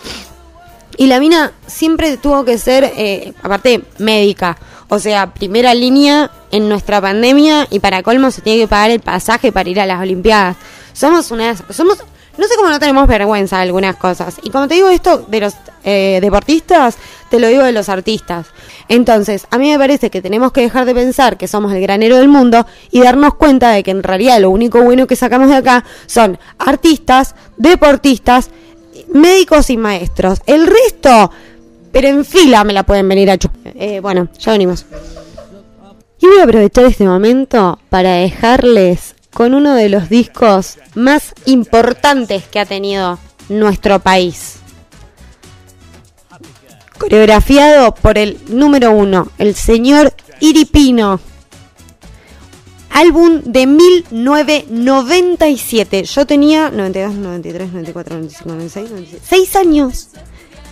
Y 0.97 1.07
la 1.07 1.19
mina 1.19 1.53
siempre 1.67 2.17
tuvo 2.19 2.45
que 2.45 2.59
ser, 2.59 2.85
eh, 2.97 3.33
aparte, 3.43 3.83
médica. 3.99 4.57
O 4.89 4.99
sea, 4.99 5.33
primera 5.33 5.73
línea 5.73 6.31
en 6.51 6.69
nuestra 6.69 7.01
pandemia 7.01 7.67
y 7.71 7.79
para 7.79 8.03
colmo 8.03 8.31
se 8.31 8.43
tiene 8.43 8.61
que 8.61 8.69
pagar 8.69 8.91
el 8.91 9.01
pasaje 9.01 9.53
para 9.53 9.69
ir 9.69 9.81
a 9.81 9.87
las 9.87 10.01
Olimpiadas. 10.01 10.57
Somos 10.93 11.31
unas... 11.31 11.63
Somos, 11.71 11.99
no 12.39 12.47
sé 12.47 12.57
cómo 12.57 12.69
no 12.69 12.79
tenemos 12.79 13.07
vergüenza 13.07 13.57
de 13.57 13.63
algunas 13.63 13.97
cosas. 13.97 14.37
Y 14.43 14.51
como 14.51 14.69
te 14.69 14.75
digo 14.75 14.89
esto 14.89 15.19
de 15.29 15.41
los 15.41 15.55
eh, 15.85 16.19
deportistas, 16.21 16.97
te 17.29 17.39
lo 17.39 17.49
digo 17.49 17.63
de 17.65 17.73
los 17.73 17.89
artistas. 17.89 18.47
Entonces, 18.89 19.47
a 19.51 19.59
mí 19.59 19.71
me 19.71 19.79
parece 19.79 20.11
que 20.11 20.23
tenemos 20.23 20.53
que 20.53 20.63
dejar 20.63 20.85
de 20.85 20.95
pensar 20.95 21.37
que 21.37 21.49
somos 21.49 21.73
el 21.73 21.81
granero 21.81 22.17
del 22.17 22.29
mundo 22.29 22.67
y 22.91 23.01
darnos 23.03 23.35
cuenta 23.35 23.71
de 23.71 23.83
que 23.83 23.91
en 23.91 24.03
realidad 24.03 24.41
lo 24.41 24.51
único 24.51 24.83
bueno 24.83 25.07
que 25.07 25.17
sacamos 25.17 25.49
de 25.49 25.57
acá 25.57 25.85
son 26.07 26.39
artistas, 26.59 27.35
deportistas 27.57 28.51
médicos 29.13 29.71
y 29.71 29.77
maestros. 29.77 30.41
El 30.47 30.67
resto, 30.67 31.31
pero 31.93 32.09
en 32.09 32.25
fila 32.25 32.65
me 32.65 32.73
la 32.73 32.85
pueden 32.85 33.09
venir 33.09 33.31
a 33.31 33.39
chupar. 33.39 33.73
Eh, 33.77 34.01
bueno, 34.01 34.29
ya 34.39 34.53
venimos. 34.53 34.87
Y 36.19 36.27
voy 36.27 36.39
a 36.39 36.45
aprovechar 36.45 36.85
este 36.85 37.05
momento 37.05 37.79
para 37.89 38.15
dejarles 38.15 39.15
con 39.33 39.55
uno 39.55 39.75
de 39.75 39.89
los 39.89 40.09
discos 40.09 40.79
más 40.95 41.35
importantes 41.47 42.45
que 42.45 42.61
ha 42.61 42.67
tenido 42.67 43.19
nuestro 43.49 43.99
país. 44.01 44.57
Coreografiado 46.99 47.95
por 47.95 48.19
el 48.19 48.39
número 48.49 48.93
uno, 48.93 49.31
el 49.39 49.55
señor 49.55 50.13
Iripino. 50.41 51.21
álbum 52.91 53.41
de 53.45 53.67
1997. 53.67 56.05
Yo 56.05 56.27
tenía 56.27 56.71
92, 56.71 57.15
93, 57.15 57.73
94, 57.73 58.17
95, 58.17 58.49
96, 58.49 58.91
96. 58.91 59.23
6 59.25 59.57
años. 59.57 60.09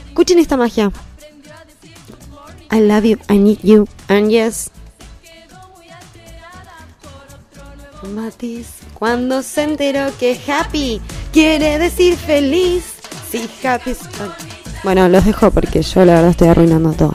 Escuchen 0.09 0.39
esta 0.39 0.57
magia. 0.57 0.93
I 2.71 2.81
love 2.81 3.05
you, 3.05 3.19
I 3.31 3.39
need 3.39 3.61
you, 3.63 3.89
and 4.09 4.31
yes. 4.31 4.71
Matiz, 8.15 8.69
cuando 8.95 9.43
se 9.43 9.63
enteró 9.65 10.11
que 10.19 10.39
happy 10.49 11.01
quiere 11.33 11.79
decir 11.79 12.17
feliz. 12.17 12.85
Sí, 13.31 13.49
happy. 13.65 13.91
es- 13.91 13.99
Bueno, 14.85 15.09
los 15.09 15.25
dejo 15.25 15.51
porque 15.51 15.83
yo 15.83 16.05
la 16.05 16.15
verdad 16.15 16.31
estoy 16.31 16.49
arruinando 16.49 16.93
todo. 16.93 17.15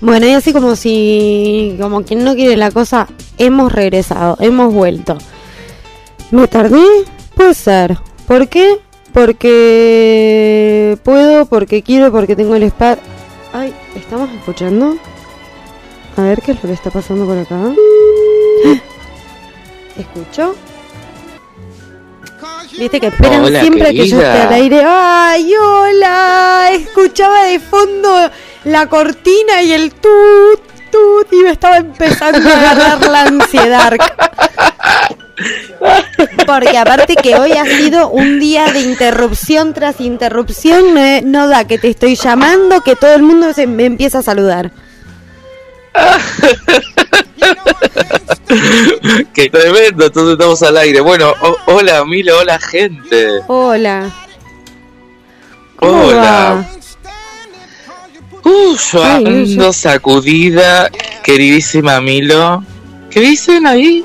Bueno, 0.00 0.26
y 0.26 0.32
así 0.32 0.52
como 0.52 0.76
si, 0.76 1.76
como 1.80 2.02
quien 2.04 2.24
no 2.24 2.34
quiere 2.34 2.56
la 2.56 2.70
cosa, 2.70 3.06
hemos 3.36 3.70
regresado, 3.70 4.36
hemos 4.40 4.72
vuelto. 4.72 5.18
¿Me 6.30 6.48
tardé? 6.48 6.82
Puede 7.34 7.54
ser. 7.54 7.98
¿Por 8.26 8.48
qué? 8.48 8.78
Porque 9.12 10.96
puedo, 11.02 11.44
porque 11.46 11.82
quiero, 11.82 12.10
porque 12.12 12.34
tengo 12.34 12.54
el 12.54 12.62
spa. 12.64 12.96
Ay, 13.52 13.74
¿estamos 13.94 14.30
escuchando? 14.30 14.96
A 16.16 16.22
ver 16.22 16.40
qué 16.40 16.52
es 16.52 16.62
lo 16.62 16.68
que 16.68 16.74
está 16.74 16.90
pasando 16.90 17.26
por 17.26 17.36
acá. 17.36 17.56
¿Escucho? 19.98 20.54
Viste 22.78 23.00
que 23.00 23.08
esperan 23.08 23.44
Hola, 23.44 23.60
siempre 23.60 23.90
que 23.90 23.96
yo 23.96 24.02
esté 24.04 24.16
querida. 24.18 24.46
al 24.46 24.52
aire. 24.54 24.82
¡Ay, 24.86 25.52
hola! 25.54 26.70
Escuchaba 26.72 27.44
de 27.44 27.58
fondo 27.58 28.30
la 28.64 28.86
cortina 28.86 29.62
y 29.62 29.72
el 29.72 29.92
tut, 29.92 30.60
tut, 30.90 31.32
y 31.32 31.42
me 31.42 31.50
estaba 31.50 31.78
empezando 31.78 32.48
a 32.48 32.52
agarrar 32.52 33.08
la 33.08 33.22
ansiedad. 33.22 33.96
Porque 36.46 36.76
aparte 36.76 37.16
que 37.16 37.36
hoy 37.36 37.52
ha 37.52 37.64
sido 37.64 38.10
un 38.10 38.38
día 38.38 38.70
de 38.72 38.80
interrupción 38.80 39.72
tras 39.72 40.00
interrupción, 40.00 40.94
no, 40.94 41.00
no 41.22 41.48
da 41.48 41.66
que 41.66 41.78
te 41.78 41.88
estoy 41.88 42.16
llamando, 42.16 42.82
que 42.82 42.96
todo 42.96 43.14
el 43.14 43.22
mundo 43.22 43.54
se 43.54 43.66
me 43.66 43.86
empieza 43.86 44.18
a 44.18 44.22
saludar. 44.22 44.70
Qué 49.32 49.48
tremendo, 49.48 50.06
entonces 50.06 50.32
estamos 50.32 50.60
al 50.62 50.76
aire. 50.76 51.00
Bueno, 51.00 51.32
hola 51.66 52.04
Milo, 52.04 52.38
hola 52.38 52.58
gente. 52.58 53.28
Hola. 53.46 54.10
¿Cómo 55.76 56.04
Hola. 56.04 56.66
Va? 58.50 58.60
Uh, 58.72 58.76
yo 58.92 59.04
Ay, 59.04 59.24
no, 59.24 59.30
ando 59.30 59.44
yo- 59.64 59.72
sacudida, 59.72 60.90
queridísima 61.22 62.00
Milo. 62.00 62.64
¿Qué 63.10 63.20
dicen 63.20 63.66
ahí? 63.66 64.04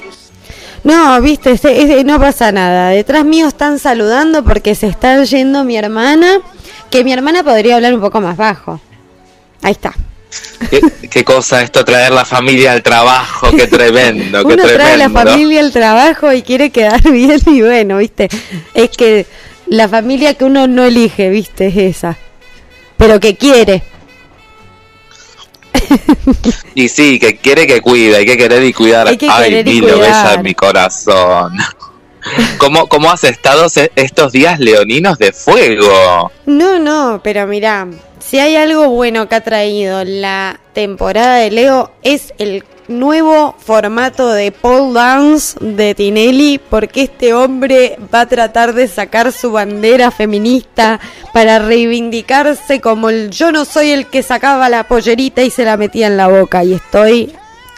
No, 0.83 1.19
viste, 1.21 1.51
es- 1.51 2.05
no 2.05 2.19
pasa 2.19 2.51
nada. 2.51 2.89
Detrás 2.89 3.25
mío 3.25 3.47
están 3.47 3.79
saludando 3.79 4.43
porque 4.43 4.75
se 4.75 4.87
está 4.87 5.23
yendo 5.23 5.63
mi 5.63 5.77
hermana, 5.77 6.39
que 6.91 7.03
mi 7.03 7.11
hermana 7.13 7.43
podría 7.43 7.75
hablar 7.75 7.93
un 7.93 8.01
poco 8.01 8.21
más 8.21 8.37
bajo. 8.37 8.79
Ahí 9.61 9.71
está. 9.71 9.93
¿Qué, 10.69 10.81
qué 11.09 11.23
cosa 11.23 11.61
esto 11.61 11.85
traer 11.85 12.11
la 12.11 12.25
familia 12.25 12.73
al 12.73 12.83
trabajo? 12.83 13.49
Qué 13.55 13.67
tremendo, 13.67 14.39
qué 14.39 14.45
Uno 14.53 14.55
tremendo. 14.63 14.73
trae 14.83 14.97
la 14.97 15.09
familia 15.09 15.59
al 15.61 15.71
trabajo 15.71 16.33
y 16.33 16.41
quiere 16.41 16.69
quedar 16.71 17.01
bien 17.11 17.39
y 17.47 17.61
bueno, 17.61 17.97
viste. 17.97 18.27
Es 18.73 18.89
que 18.89 19.25
la 19.67 19.87
familia 19.87 20.33
que 20.35 20.45
uno 20.45 20.67
no 20.67 20.83
elige, 20.83 21.29
viste, 21.29 21.67
es 21.67 21.77
esa. 21.97 22.17
Pero 22.97 23.19
que 23.19 23.35
quiere. 23.35 23.81
Y 26.73 26.89
sí, 26.89 27.19
que 27.19 27.37
quiere 27.37 27.67
que 27.67 27.81
cuida, 27.81 28.17
hay 28.17 28.25
que 28.25 28.37
querer 28.37 28.63
y 28.63 28.73
cuidar. 28.73 29.07
Hay 29.07 29.17
que 29.17 29.29
Ay, 29.29 29.63
Milo, 29.63 29.99
bella 29.99 30.33
en 30.33 30.41
mi 30.43 30.53
corazón. 30.53 31.57
¿Cómo, 32.57 32.87
¿Cómo 32.87 33.11
has 33.11 33.23
estado 33.23 33.67
estos 33.95 34.31
días 34.31 34.59
leoninos 34.59 35.17
de 35.17 35.31
fuego? 35.31 36.31
No, 36.45 36.79
no, 36.79 37.21
pero 37.23 37.45
mirá, 37.45 37.87
si 38.19 38.39
hay 38.39 38.55
algo 38.55 38.89
bueno 38.89 39.29
que 39.29 39.35
ha 39.35 39.41
traído 39.41 40.03
la 40.03 40.59
temporada 40.73 41.35
de 41.35 41.51
Leo 41.51 41.91
es 42.01 42.33
el 42.39 42.63
nuevo 42.87 43.55
formato 43.59 44.29
de 44.31 44.51
pole 44.51 44.93
dance 44.93 45.57
de 45.59 45.95
Tinelli 45.95 46.59
porque 46.69 47.03
este 47.03 47.33
hombre 47.33 47.97
va 48.13 48.21
a 48.21 48.25
tratar 48.27 48.73
de 48.73 48.87
sacar 48.87 49.31
su 49.31 49.51
bandera 49.51 50.11
feminista 50.11 50.99
para 51.33 51.59
reivindicarse 51.59 52.81
como 52.81 53.09
el 53.09 53.29
yo 53.31 53.51
no 53.51 53.65
soy 53.65 53.89
el 53.91 54.07
que 54.07 54.23
sacaba 54.23 54.69
la 54.69 54.87
pollerita 54.87 55.41
y 55.43 55.49
se 55.49 55.65
la 55.65 55.77
metía 55.77 56.07
en 56.07 56.17
la 56.17 56.27
boca 56.27 56.63
y 56.63 56.73
estoy 56.73 57.33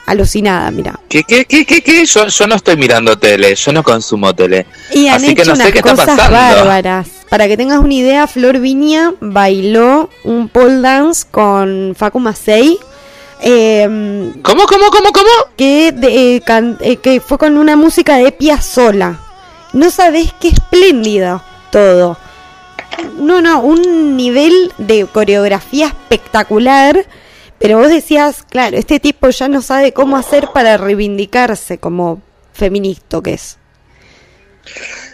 alucinada, 0.06 0.72
mira. 0.72 1.00
¿Qué, 1.10 1.24
qué, 1.24 1.46
qué, 1.46 1.66
qué, 1.66 1.82
qué? 1.82 2.06
Yo, 2.06 2.28
yo 2.28 2.48
no 2.48 2.56
estoy 2.56 2.78
mirando 2.78 3.18
tele, 3.20 3.54
yo 3.56 3.74
no 3.74 3.84
consumo 3.84 4.34
tele. 4.34 4.66
Y 4.94 5.08
han 5.08 5.16
Así 5.16 5.36
que 5.36 5.42
hecho 5.42 5.52
no 5.52 5.56
sé 5.58 5.62
unas 5.64 5.72
qué 5.74 5.80
está 5.80 5.92
cosas 5.92 6.06
pasando. 6.08 6.32
bárbaras. 6.32 7.08
Para 7.30 7.48
que 7.50 7.58
tengas 7.58 7.80
una 7.80 7.94
idea, 7.94 8.26
Flor 8.26 8.60
Viña 8.60 9.14
bailó 9.20 10.10
un 10.24 10.48
pole 10.48 10.80
dance 10.80 11.26
con 11.30 11.94
Facu 11.98 12.22
Macei. 12.22 12.80
Eh, 13.42 14.34
¿Cómo, 14.42 14.66
cómo, 14.66 14.90
cómo, 14.90 15.12
cómo? 15.12 15.30
que, 15.56 15.92
de- 15.92 16.36
eh, 16.38 16.42
can- 16.42 16.78
eh, 16.82 16.98
que 16.98 17.20
fue 17.20 17.38
con 17.38 17.58
una 17.58 17.76
música 17.76 18.18
de 18.18 18.32
Piazzolla. 18.32 19.20
No 19.74 19.90
sabés 19.92 20.34
qué 20.40 20.50
espléndido 20.50 21.44
todo. 21.72 22.18
No, 23.18 23.42
no, 23.42 23.60
un 23.62 24.16
nivel 24.18 24.72
de 24.78 25.06
coreografía 25.06 25.88
espectacular. 25.88 27.06
Pero 27.60 27.80
vos 27.80 27.90
decías, 27.90 28.44
claro, 28.48 28.78
este 28.78 29.00
tipo 29.00 29.30
ya 29.30 29.48
no 29.48 29.62
sabe 29.64 29.92
cómo 29.92 30.16
hacer 30.18 30.50
para 30.54 30.78
reivindicarse 30.78 31.80
como 31.80 32.22
feminista 32.54 33.20
que 33.22 33.34
es. 33.34 33.58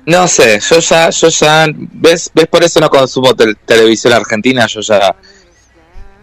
No 0.06 0.28
sé, 0.28 0.60
yo 0.60 0.80
ya, 0.80 1.10
yo 1.10 1.30
ya, 1.30 1.68
ves, 1.74 2.30
ves 2.34 2.48
por 2.48 2.64
eso 2.64 2.80
no 2.82 2.90
consumo 2.90 3.34
tel- 3.34 3.58
televisión 3.66 4.12
argentina, 4.14 4.66
yo 4.68 4.82
ya, 4.82 5.16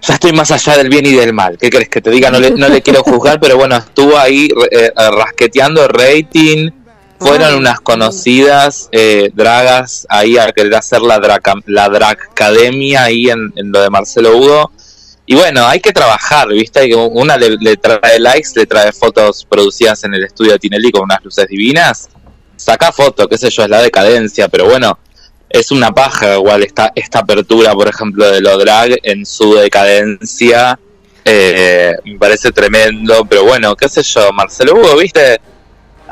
ya 0.03 0.15
estoy 0.15 0.33
más 0.33 0.51
allá 0.51 0.77
del 0.77 0.89
bien 0.89 1.07
y 1.07 1.13
del 1.13 1.33
mal. 1.33 1.59
¿Qué 1.59 1.71
crees 1.71 1.89
que 1.89 2.01
te 2.01 2.11
diga? 2.11 2.31
No 2.31 2.41
le, 2.41 2.51
no 2.53 2.69
le 2.69 2.83
quiero 2.83 3.03
juzgar, 3.03 3.39
pero 3.41 3.57
bueno, 3.57 3.77
estuvo 3.77 4.17
ahí 4.19 4.49
eh, 4.71 4.93
eh, 4.97 5.11
rasqueteando 5.11 5.87
rating. 5.89 6.71
Fueron 7.19 7.57
unas 7.57 7.81
conocidas 7.81 8.89
eh, 8.93 9.31
dragas 9.35 10.07
ahí 10.09 10.39
a 10.39 10.51
querer 10.53 10.75
hacer 10.75 11.03
la, 11.03 11.19
draca- 11.21 11.63
la 11.67 11.89
dracademia 11.91 13.05
ahí 13.05 13.29
en, 13.29 13.53
en 13.57 13.71
lo 13.71 13.83
de 13.83 13.91
Marcelo 13.91 14.39
Hugo. 14.39 14.73
Y 15.27 15.35
bueno, 15.35 15.67
hay 15.67 15.81
que 15.81 15.93
trabajar, 15.93 16.49
¿viste? 16.49 16.93
Una 16.95 17.37
le, 17.37 17.57
le 17.61 17.77
trae 17.77 18.19
likes, 18.19 18.49
le 18.57 18.65
trae 18.65 18.91
fotos 18.93 19.45
producidas 19.45 20.03
en 20.05 20.15
el 20.15 20.25
estudio 20.25 20.53
de 20.53 20.59
Tinelli 20.59 20.91
con 20.91 21.03
unas 21.03 21.23
luces 21.23 21.47
divinas. 21.47 22.09
Saca 22.57 22.91
foto, 22.91 23.29
qué 23.29 23.37
sé 23.37 23.51
yo, 23.51 23.65
es 23.65 23.69
la 23.69 23.83
decadencia, 23.83 24.49
pero 24.49 24.65
bueno, 24.65 24.99
es 25.51 25.71
una 25.73 25.91
paja 25.93 26.37
igual 26.37 26.63
esta, 26.63 26.93
esta 26.95 27.19
apertura, 27.19 27.73
por 27.75 27.89
ejemplo, 27.89 28.31
de 28.31 28.41
lo 28.41 28.57
drag 28.57 28.99
en 29.03 29.27
su 29.27 29.55
decadencia. 29.55 30.79
eh, 31.25 31.95
me 32.05 32.17
parece 32.19 32.51
tremendo, 32.51 33.27
pero 33.29 33.45
bueno, 33.45 33.77
qué 33.77 33.89
sé 33.89 34.03
yo, 34.03 34.33
Marcelo 34.33 34.75
Hugo, 34.77 34.97
¿viste? 34.97 35.39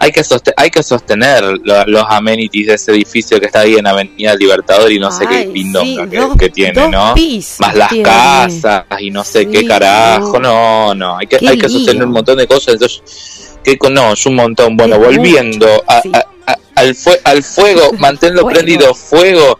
Hay 0.00 0.12
que, 0.12 0.22
hay 0.56 0.70
que 0.70 0.82
sostener 0.82 1.42
lo- 1.42 1.84
los 1.86 2.04
amenities 2.08 2.66
de 2.68 2.74
ese 2.74 2.92
edificio 2.92 3.40
que 3.40 3.46
está 3.46 3.60
ahí 3.60 3.74
en 3.74 3.86
Avenida 3.86 4.34
Libertador 4.36 4.92
y 4.92 4.98
no 5.00 5.10
sé 5.10 5.26
qué 5.26 5.44
pindonga 5.52 6.04
sí, 6.04 6.10
que, 6.10 6.16
dos- 6.18 6.36
que 6.36 6.48
tiene, 6.50 6.88
¿no? 6.88 7.14
Más 7.58 7.74
las 7.74 7.88
tiene. 7.88 8.04
casas 8.04 8.84
y 9.00 9.10
no 9.10 9.24
sé 9.24 9.48
qué 9.48 9.66
carajo, 9.66 10.38
no, 10.38 10.94
no, 10.94 11.16
hay 11.18 11.26
que, 11.26 11.36
hay 11.36 11.58
que 11.58 11.68
sostener 11.68 12.04
un 12.04 12.12
montón 12.12 12.36
de 12.38 12.46
cosas, 12.46 12.74
entonces, 12.74 13.57
que 13.76 13.90
no, 13.90 14.12
es 14.12 14.24
un 14.26 14.36
montón. 14.36 14.76
Bueno, 14.76 14.98
volviendo 14.98 15.66
mucho, 15.66 15.84
a- 15.88 16.00
sí. 16.02 16.10
a- 16.14 16.52
a- 16.52 16.58
al, 16.76 16.94
fue- 16.94 17.20
al 17.24 17.42
fuego, 17.42 17.92
manténlo 17.98 18.46
prendido, 18.46 18.94
fuego. 18.94 19.58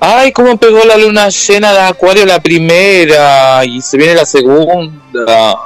Ay, 0.00 0.32
cómo 0.32 0.56
pegó 0.58 0.84
la 0.84 0.98
luna 0.98 1.30
llena 1.30 1.72
de 1.72 1.80
Acuario 1.80 2.26
la 2.26 2.38
primera 2.40 3.64
y 3.64 3.80
se 3.80 3.96
viene 3.96 4.14
la 4.14 4.26
segunda. 4.26 5.56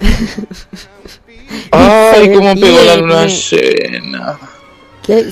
Ay, 1.70 2.32
cómo 2.34 2.54
pegó 2.54 2.82
la 2.82 2.96
luna 2.96 3.26
llena. 3.26 4.38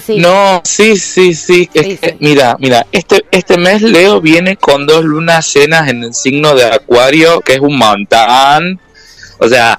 Sí. 0.07 0.17
No, 0.19 0.63
sí, 0.65 0.97
sí, 0.97 1.35
sí. 1.35 1.69
es 1.75 1.85
Sí, 1.87 1.97
que, 1.99 2.09
sí. 2.11 2.17
Mira, 2.21 2.57
mira, 2.59 2.87
este, 2.93 3.27
este 3.31 3.59
mes 3.59 3.83
Leo 3.83 4.23
viene 4.23 4.57
con 4.57 4.87
dos 4.87 5.05
lunas 5.05 5.53
llenas 5.53 5.91
en 5.91 6.03
el 6.05 6.15
signo 6.15 6.55
de 6.55 6.65
Acuario, 6.65 7.41
que 7.43 7.55
es 7.55 7.61
un 7.61 7.77
montón. 7.77 8.81
O 9.39 9.47
sea, 9.49 9.79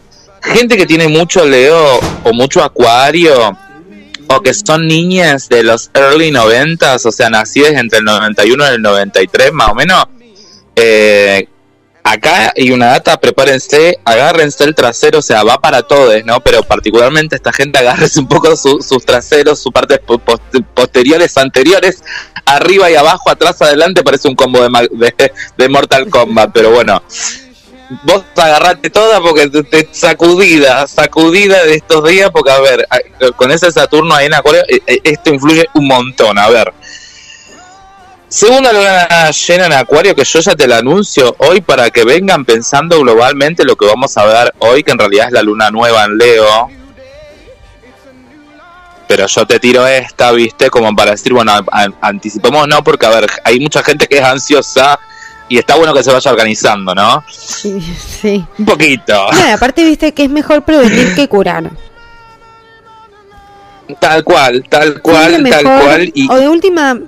gente 0.54 0.78
que 0.78 0.86
tiene 0.86 1.08
mucho 1.08 1.46
Leo 1.46 2.00
o 2.24 2.34
mucho 2.34 2.64
Acuario 2.64 3.58
o 4.30 4.42
que 4.42 4.54
son 4.54 4.88
niñas 4.88 5.48
de 5.50 5.64
los 5.64 5.90
early 5.94 6.32
90s, 6.32 7.06
o 7.06 7.12
sea, 7.12 7.30
nacidas 7.30 7.74
entre 7.74 8.00
el 8.00 8.06
91 8.06 8.64
y 8.72 8.76
el 8.76 8.82
93 8.82 9.54
más 9.54 9.70
o 9.70 9.76
menos, 9.76 10.04
eh, 10.76 11.48
acá 12.04 12.54
hay 12.56 12.72
una 12.72 12.88
data, 12.88 13.18
prepárense, 13.20 13.98
agárrense 14.04 14.66
el 14.66 14.76
trasero, 14.76 15.20
o 15.20 15.22
sea, 15.22 15.44
va 15.44 15.60
para 15.60 15.82
todos, 15.84 16.14
¿no? 16.26 16.42
Pero 16.42 16.62
particularmente 16.64 17.36
esta 17.38 17.54
gente 17.54 17.80
agárrense 17.80 18.20
un 18.20 18.28
poco 18.28 18.56
su- 18.58 18.82
sus 18.82 19.06
traseros, 19.06 19.60
sus 19.60 19.72
partes 19.72 20.00
po- 20.00 20.20
post- 20.20 20.42
posteriores, 20.74 21.38
anteriores, 21.38 22.04
arriba 22.46 22.92
y 22.92 22.96
abajo, 22.96 23.30
atrás, 23.30 23.62
adelante, 23.62 24.04
parece 24.04 24.28
un 24.28 24.36
combo 24.36 24.60
de, 24.62 24.90
de, 24.92 25.32
de 25.58 25.70
Mortal 25.70 26.10
Kombat, 26.10 26.52
pero 26.54 26.72
bueno. 26.72 27.02
Vos 28.04 28.24
agarrate 28.36 28.90
toda 28.90 29.22
porque 29.22 29.48
te, 29.50 29.88
sacudida, 29.92 30.86
sacudida 30.88 31.64
de 31.64 31.76
estos 31.76 32.04
días, 32.10 32.30
porque 32.32 32.52
a 32.52 32.60
ver, 32.60 32.88
con 33.38 33.50
ese 33.52 33.72
Saturno 33.72 34.14
ahí 34.14 34.26
en 34.26 34.34
Acuario, 34.34 34.62
eh, 34.68 34.82
eh, 34.86 35.00
esto 35.04 35.34
influye 35.34 35.66
un 35.74 35.88
montón, 35.88 36.38
a 36.38 36.50
ver. 36.50 36.74
Segunda 38.28 38.74
luna 38.74 39.32
llena 39.32 39.66
en 39.68 39.74
Acuario, 39.74 40.14
que 40.14 40.26
yo 40.26 40.40
ya 40.42 40.54
te 40.54 40.68
la 40.68 40.80
anuncio 40.80 41.34
hoy 41.40 41.62
para 41.62 41.90
que 41.90 42.04
vengan 42.04 42.44
pensando 42.44 43.00
globalmente 43.00 43.64
lo 43.64 43.78
que 43.78 43.86
vamos 43.86 44.18
a 44.18 44.26
ver 44.26 44.54
hoy, 44.60 44.84
que 44.84 44.92
en 44.92 45.00
realidad 45.00 45.28
es 45.28 45.32
la 45.32 45.44
luna 45.44 45.72
nueva 45.72 46.04
en 46.04 46.18
Leo. 46.18 46.70
Pero 49.08 49.26
yo 49.28 49.46
te 49.48 49.60
tiro 49.62 49.88
esta, 49.88 50.34
viste, 50.34 50.70
como 50.70 50.94
para 50.94 51.12
decir, 51.12 51.32
bueno, 51.32 51.54
a- 51.54 51.64
a- 51.72 51.88
anticipemos, 52.02 52.68
no, 52.68 52.84
porque 52.84 53.06
a 53.06 53.12
ver, 53.12 53.30
hay 53.46 53.62
mucha 53.62 53.82
gente 53.82 54.08
que 54.08 54.18
es 54.18 54.24
ansiosa 54.26 55.00
y 55.50 55.58
está 55.58 55.76
bueno 55.76 55.94
que 55.94 56.04
se 56.04 56.12
vaya 56.12 56.32
organizando, 56.32 56.94
¿no? 56.94 57.24
Sí, 57.30 57.80
sí. 57.82 58.46
Un 58.58 58.66
poquito. 58.66 59.32
No, 59.32 59.54
aparte 59.54 59.84
viste 59.84 60.14
que 60.14 60.26
es 60.26 60.30
mejor 60.30 60.64
prevenir 60.64 61.16
que 61.16 61.28
curar. 61.28 61.70
Tal 64.00 64.24
cual, 64.24 64.66
tal 64.70 65.02
cual, 65.02 65.50
tal 65.50 65.64
cual. 65.64 66.12
Y 66.14 66.30
O 66.30 66.36
de 66.36 66.50
última, 66.50 67.00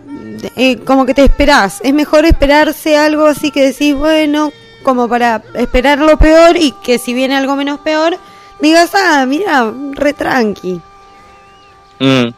eh, 0.56 0.78
como 0.86 1.06
que 1.06 1.14
te 1.14 1.24
esperás. 1.24 1.80
Es 1.84 1.94
mejor 1.94 2.26
esperarse 2.26 2.98
algo 2.98 3.26
así 3.26 3.52
que 3.52 3.62
decís, 3.62 3.94
bueno, 3.94 4.54
como 4.84 5.10
para 5.10 5.44
esperar 5.56 6.00
lo 6.00 6.18
peor 6.18 6.56
y 6.56 6.72
que 6.84 6.98
si 6.98 7.14
viene 7.14 7.36
algo 7.36 7.58
menos 7.58 7.80
peor, 7.80 8.18
digas, 8.62 8.92
ah, 8.94 9.26
mira, 9.28 9.72
re 9.94 10.14
tranqui. 10.14 10.80
Mm. 12.00 12.30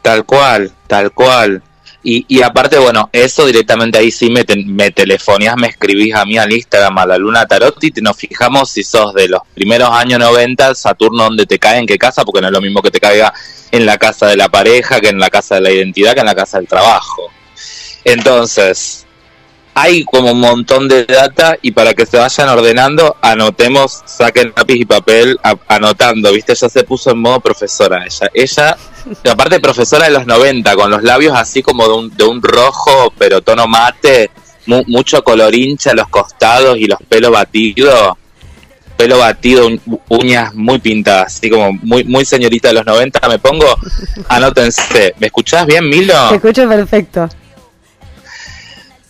Tal 0.00 0.24
cual, 0.24 0.72
tal 0.86 1.12
cual. 1.12 1.62
Y, 2.02 2.24
y 2.28 2.42
aparte, 2.42 2.78
bueno, 2.78 3.10
eso 3.12 3.44
directamente 3.44 3.98
ahí 3.98 4.10
sí 4.12 4.30
me, 4.30 4.44
te- 4.44 4.64
me 4.64 4.90
telefonías, 4.92 5.56
me 5.56 5.66
escribís 5.66 6.14
a 6.14 6.24
mí 6.24 6.38
al 6.38 6.52
Instagram, 6.52 6.96
a 6.98 7.06
la 7.06 7.18
Luna 7.18 7.44
Tarot, 7.46 7.82
y 7.82 7.90
te- 7.90 8.00
nos 8.00 8.16
fijamos 8.16 8.70
si 8.70 8.84
sos 8.84 9.12
de 9.14 9.28
los 9.28 9.40
primeros 9.54 9.90
años 9.90 10.18
90, 10.20 10.74
Saturno, 10.76 11.24
donde 11.24 11.44
te 11.44 11.58
cae, 11.58 11.78
en 11.78 11.86
qué 11.86 11.98
casa, 11.98 12.24
porque 12.24 12.40
no 12.40 12.46
es 12.46 12.52
lo 12.52 12.60
mismo 12.60 12.80
que 12.82 12.90
te 12.92 13.00
caiga 13.00 13.32
en 13.72 13.84
la 13.84 13.98
casa 13.98 14.26
de 14.28 14.36
la 14.36 14.48
pareja, 14.48 15.00
que 15.00 15.08
en 15.08 15.18
la 15.18 15.28
casa 15.28 15.56
de 15.56 15.60
la 15.62 15.70
identidad, 15.72 16.14
que 16.14 16.20
en 16.20 16.26
la 16.26 16.34
casa 16.36 16.58
del 16.58 16.68
trabajo. 16.68 17.30
Entonces, 18.04 19.04
hay 19.80 20.04
como 20.04 20.32
un 20.32 20.40
montón 20.40 20.88
de 20.88 21.04
data 21.04 21.56
y 21.62 21.70
para 21.70 21.94
que 21.94 22.04
se 22.04 22.16
vayan 22.16 22.48
ordenando, 22.48 23.16
anotemos, 23.22 24.00
saquen 24.06 24.52
lápiz 24.56 24.74
y 24.76 24.84
papel 24.84 25.38
anotando, 25.68 26.32
¿viste? 26.32 26.52
Ella 26.52 26.68
se 26.68 26.82
puso 26.84 27.10
en 27.12 27.18
modo 27.18 27.38
profesora, 27.40 28.04
ella. 28.04 28.28
Ella, 28.34 28.76
aparte 29.30 29.60
profesora 29.60 30.06
de 30.06 30.10
los 30.10 30.26
90, 30.26 30.74
con 30.74 30.90
los 30.90 31.02
labios 31.02 31.34
así 31.36 31.62
como 31.62 31.86
de 31.86 31.94
un, 31.94 32.16
de 32.16 32.24
un 32.24 32.42
rojo, 32.42 33.12
pero 33.16 33.40
tono 33.40 33.66
mate, 33.68 34.30
mu- 34.66 34.82
mucho 34.88 35.22
color 35.22 35.54
hincha 35.54 35.94
los 35.94 36.08
costados 36.08 36.76
y 36.76 36.86
los 36.86 36.98
pelos 37.08 37.30
batidos. 37.30 38.16
Pelo 38.96 39.16
batido, 39.18 39.68
uñas 40.08 40.52
muy 40.54 40.80
pintadas, 40.80 41.36
así 41.36 41.48
como 41.48 41.72
muy, 41.72 42.02
muy 42.02 42.24
señorita 42.24 42.66
de 42.66 42.74
los 42.74 42.84
90 42.84 43.28
me 43.28 43.38
pongo. 43.38 43.76
Anótense. 44.28 45.14
¿Me 45.20 45.26
escuchás 45.28 45.66
bien, 45.66 45.88
Milo? 45.88 46.14
Te 46.30 46.34
escucho 46.34 46.68
perfecto. 46.68 47.28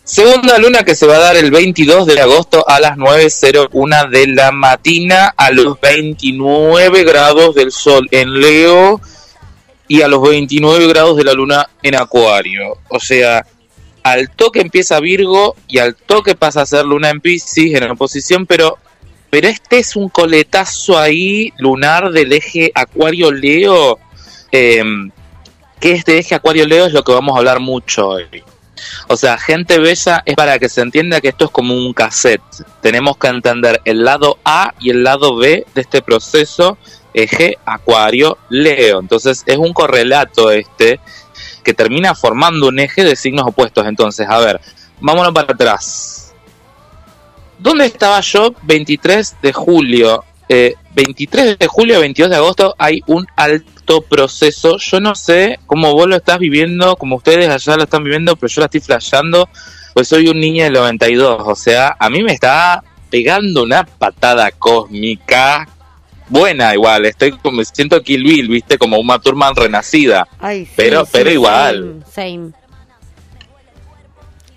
Segunda 0.09 0.57
luna 0.57 0.85
que 0.85 0.95
se 0.95 1.07
va 1.07 1.17
a 1.17 1.19
dar 1.19 1.37
el 1.37 1.51
22 1.51 2.07
de 2.07 2.19
agosto 2.19 2.67
a 2.67 2.81
las 2.81 2.97
9.01 2.97 4.09
de 4.09 4.27
la 4.29 4.53
mañana 4.53 5.35
a 5.37 5.51
los 5.51 5.79
29 5.79 7.05
grados 7.05 7.55
del 7.55 7.71
sol 7.71 8.09
en 8.11 8.41
Leo 8.41 9.03
y 9.87 10.01
a 10.01 10.09
los 10.09 10.23
29 10.23 10.89
grados 10.89 11.19
de 11.19 11.25
la 11.25 11.35
luna 11.35 11.69
en 11.83 11.95
Acuario. 11.95 12.79
O 12.89 12.99
sea, 12.99 13.45
al 14.03 14.31
toque 14.31 14.63
empieza 14.63 14.99
Virgo 14.99 15.55
y 15.69 15.77
al 15.77 15.95
toque 15.95 16.35
pasa 16.35 16.63
a 16.63 16.67
ser 16.67 16.87
luna 16.87 17.11
en 17.11 17.21
Pisces 17.21 17.75
en 17.75 17.91
oposición, 17.91 18.47
pero, 18.47 18.79
pero 19.29 19.47
este 19.47 19.79
es 19.79 19.95
un 19.95 20.09
coletazo 20.09 20.99
ahí 20.99 21.53
lunar 21.59 22.13
del 22.13 22.33
eje 22.33 22.73
Acuario-Leo. 22.75 23.99
eh, 24.53 24.83
que 25.79 25.93
este 25.93 26.17
eje 26.17 26.35
Acuario-Leo 26.35 26.87
es 26.87 26.95
lo 26.95 27.05
que 27.05 27.13
vamos 27.13 27.37
a 27.37 27.41
hablar 27.41 27.61
mucho 27.61 28.09
hoy. 28.09 28.25
O 29.09 29.17
sea, 29.17 29.39
gente 29.39 29.79
bella 29.79 30.23
es 30.25 30.35
para 30.35 30.59
que 30.59 30.69
se 30.69 30.81
entienda 30.81 31.21
que 31.21 31.29
esto 31.29 31.47
es 31.47 31.51
como 31.51 31.75
un 31.75 31.93
cassette. 31.93 32.43
Tenemos 32.81 33.17
que 33.17 33.29
entender 33.29 33.81
el 33.85 34.05
lado 34.05 34.39
A 34.45 34.75
y 34.81 34.91
el 34.91 35.03
lado 35.03 35.37
B 35.37 35.67
de 35.75 35.81
este 35.81 36.03
proceso 36.03 36.79
eje 37.15 37.59
Acuario 37.65 38.39
Leo. 38.49 39.01
Entonces 39.01 39.43
es 39.47 39.57
un 39.57 39.73
correlato 39.73 40.51
este 40.51 41.01
que 41.65 41.75
termina 41.75 42.15
formando 42.15 42.69
un 42.69 42.79
eje 42.79 43.05
de 43.05 43.17
signos 43.17 43.47
opuestos. 43.47 43.87
Entonces, 43.87 44.27
a 44.29 44.39
ver, 44.39 44.61
vámonos 45.01 45.33
para 45.33 45.53
atrás. 45.53 46.35
¿Dónde 47.59 47.87
estaba 47.87 48.21
yo 48.21 48.55
23 48.63 49.37
de 49.43 49.53
julio? 49.53 50.25
Eh, 50.49 50.75
23 50.95 51.59
de 51.59 51.67
julio, 51.67 52.01
22 52.01 52.31
de 52.31 52.37
agosto 52.37 52.75
hay 52.79 53.03
un 53.07 53.27
alto 53.37 54.01
proceso. 54.03 54.79
Yo 54.79 55.01
no 55.01 55.15
sé 55.15 55.59
cómo 55.67 55.93
vos 55.93 56.07
lo 56.09 56.17
estás 56.17 56.39
viviendo, 56.39 56.97
como 56.97 57.17
ustedes 57.17 57.49
allá 57.49 57.77
lo 57.77 57.85
están 57.85 58.03
viviendo, 58.05 58.35
pero 58.37 58.49
yo 58.49 58.61
la 58.63 58.67
estoy 58.67 58.81
flasheando, 58.81 59.49
pues 59.95 60.09
soy 60.09 60.29
un 60.29 60.41
niño 60.41 60.65
del 60.65 60.73
92. 60.73 61.43
O 61.45 61.55
sea, 61.55 61.97
a 61.99 62.09
mí 62.11 62.23
me 62.23 62.33
está 62.33 62.83
pegando 63.11 63.63
una 63.63 63.85
patada 63.85 64.51
cósmica 64.53 65.69
buena 66.31 66.75
igual. 66.75 67.05
Estoy 67.07 67.33
como, 67.33 67.63
siento 67.65 68.03
Kill 68.03 68.23
Bill, 68.25 68.49
viste, 68.49 68.79
como 68.79 68.99
una 68.99 69.19
Turman 69.19 69.55
renacida. 69.55 70.27
Ay, 70.39 70.65
sí, 70.67 70.73
Pero- 70.77 71.05
sí, 71.05 71.11
pero 71.13 71.31
igual. 71.31 72.03
Same, 72.11 72.31
same. 72.41 72.53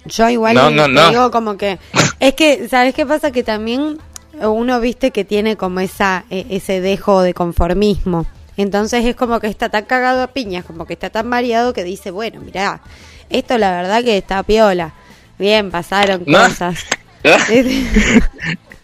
Yo 0.06 0.30
igual 0.30 0.56
No, 0.56 0.70
te 0.70 0.76
no, 0.76 0.88
no. 0.88 1.10
digo 1.10 1.32
como 1.32 1.58
que... 1.58 1.78
Es 2.20 2.34
que, 2.34 2.68
¿sabes 2.68 2.94
qué 2.96 3.06
pasa? 3.06 3.32
Que 3.32 3.44
también 3.44 4.00
uno, 4.42 4.80
viste, 4.80 5.12
que 5.12 5.24
tiene 5.26 5.56
como 5.58 5.80
esa 5.80 6.26
e- 6.30 6.46
ese 6.50 6.82
dejo 6.82 7.22
de 7.22 7.34
conformismo. 7.34 8.26
Entonces 8.58 9.06
es 9.06 9.16
como 9.16 9.40
que 9.40 9.48
está 9.48 9.70
tan 9.70 9.86
cagado 9.86 10.22
a 10.24 10.28
piñas, 10.28 10.66
como 10.66 10.86
que 10.86 10.94
está 10.94 11.10
tan 11.10 11.28
mareado 11.28 11.74
que 11.74 11.84
dice, 11.84 12.12
bueno, 12.12 12.42
mirá, 12.42 12.82
esto 13.30 13.58
la 13.58 13.72
verdad 13.72 14.04
que 14.04 14.18
está 14.18 14.44
piola. 14.44 14.94
Bien, 15.40 15.72
pasaron 15.72 16.24
No. 16.28 16.40
cosas. 16.44 16.80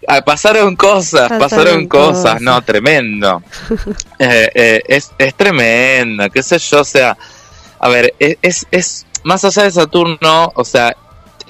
Ah, 0.10 0.22
pasaron 0.22 0.76
cosas, 0.78 1.28
Pasaron 1.28 1.40
pasaron, 1.40 1.88
cosas. 1.88 2.24
cosas. 2.24 2.42
no, 2.42 2.62
tremendo. 2.62 3.44
Eh, 4.20 4.50
eh, 4.56 4.82
es, 4.88 5.12
es 5.18 5.36
tremendo, 5.36 6.30
qué 6.30 6.42
sé 6.42 6.58
yo, 6.60 6.80
o 6.80 6.86
sea, 6.86 7.18
a 7.78 7.90
ver, 7.90 8.14
es, 8.18 8.38
es, 8.42 8.66
es 8.72 9.06
más 9.24 9.44
allá 9.44 9.64
de 9.64 9.72
Saturno, 9.72 10.54
o 10.56 10.64
sea, 10.64 10.96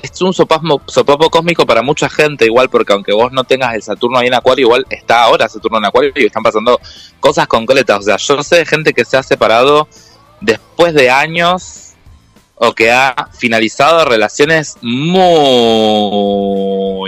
es 0.01 0.21
un 0.21 0.33
sopapo 0.33 1.29
cósmico 1.29 1.65
para 1.65 1.81
mucha 1.81 2.09
gente, 2.09 2.45
igual, 2.45 2.69
porque 2.69 2.93
aunque 2.93 3.13
vos 3.13 3.31
no 3.31 3.43
tengas 3.43 3.73
el 3.75 3.81
Saturno 3.81 4.19
ahí 4.19 4.27
en 4.27 4.35
Acuario, 4.35 4.67
igual 4.67 4.85
está 4.89 5.23
ahora 5.23 5.49
Saturno 5.49 5.77
en 5.79 5.85
Acuario 5.85 6.11
y 6.15 6.25
están 6.25 6.43
pasando 6.43 6.79
cosas 7.19 7.47
concretas. 7.47 7.99
O 7.99 8.01
sea, 8.03 8.17
yo 8.17 8.43
sé 8.43 8.57
de 8.57 8.65
gente 8.65 8.93
que 8.93 9.05
se 9.05 9.17
ha 9.17 9.23
separado 9.23 9.87
después 10.41 10.93
de 10.93 11.09
años 11.09 11.93
o 12.55 12.73
que 12.73 12.91
ha 12.91 13.29
finalizado 13.37 14.05
relaciones 14.05 14.77
muy 14.81 15.55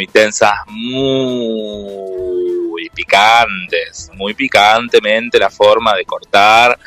tensas, 0.07 0.53
muy 0.67 1.69
picantes, 2.93 4.11
muy 4.13 4.33
picantemente 4.33 5.39
la 5.39 5.49
forma 5.49 5.95
de 5.95 6.05
cortar. 6.05 6.77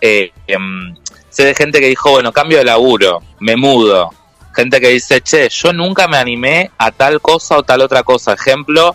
Eh, 0.00 0.30
em, 0.46 0.94
sé 1.30 1.44
de 1.44 1.54
gente 1.54 1.80
que 1.80 1.86
dijo, 1.86 2.10
bueno, 2.10 2.32
cambio 2.32 2.58
de 2.58 2.64
laburo, 2.64 3.22
me 3.40 3.56
mudo. 3.56 4.10
Gente 4.54 4.80
que 4.80 4.88
dice, 4.88 5.20
che, 5.22 5.48
yo 5.48 5.72
nunca 5.72 6.06
me 6.08 6.16
animé 6.18 6.70
a 6.78 6.90
tal 6.90 7.20
cosa 7.20 7.56
o 7.58 7.62
tal 7.62 7.80
otra 7.80 8.02
cosa. 8.02 8.34
Ejemplo, 8.34 8.94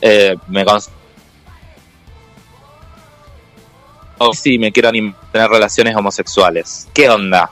eh, 0.00 0.36
me 0.48 0.64
cons- 0.64 0.90
o 4.18 4.32
sí, 4.32 4.58
me 4.58 4.72
quiero 4.72 4.88
animar 4.88 5.14
tener 5.30 5.48
relaciones 5.48 5.94
homosexuales. 5.94 6.88
¿Qué 6.92 7.08
onda? 7.08 7.50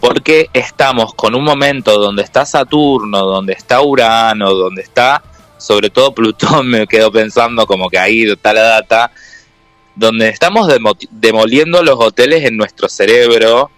Porque 0.00 0.50
estamos 0.52 1.14
con 1.14 1.34
un 1.34 1.44
momento 1.44 1.96
donde 1.98 2.22
está 2.22 2.44
Saturno, 2.44 3.20
donde 3.20 3.52
está 3.54 3.80
Urano, 3.80 4.52
donde 4.52 4.82
está 4.82 5.22
sobre 5.56 5.90
todo 5.90 6.14
Plutón, 6.14 6.68
me 6.70 6.86
quedo 6.86 7.10
pensando 7.12 7.66
como 7.66 7.88
que 7.88 7.98
ahí 7.98 8.24
está 8.30 8.52
la 8.52 8.62
data, 8.62 9.10
donde 9.94 10.28
estamos 10.28 10.66
demo- 10.68 10.96
demoliendo 11.10 11.82
los 11.82 11.96
hoteles 11.98 12.44
en 12.44 12.56
nuestro 12.56 12.88
cerebro 12.88 13.70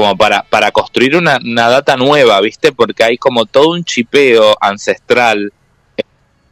como 0.00 0.16
para, 0.16 0.42
para 0.44 0.70
construir 0.70 1.16
una, 1.16 1.38
una 1.44 1.68
data 1.68 1.96
nueva, 1.96 2.40
¿viste? 2.40 2.72
Porque 2.72 3.04
hay 3.04 3.18
como 3.18 3.46
todo 3.46 3.70
un 3.70 3.84
chipeo 3.84 4.56
ancestral 4.60 5.52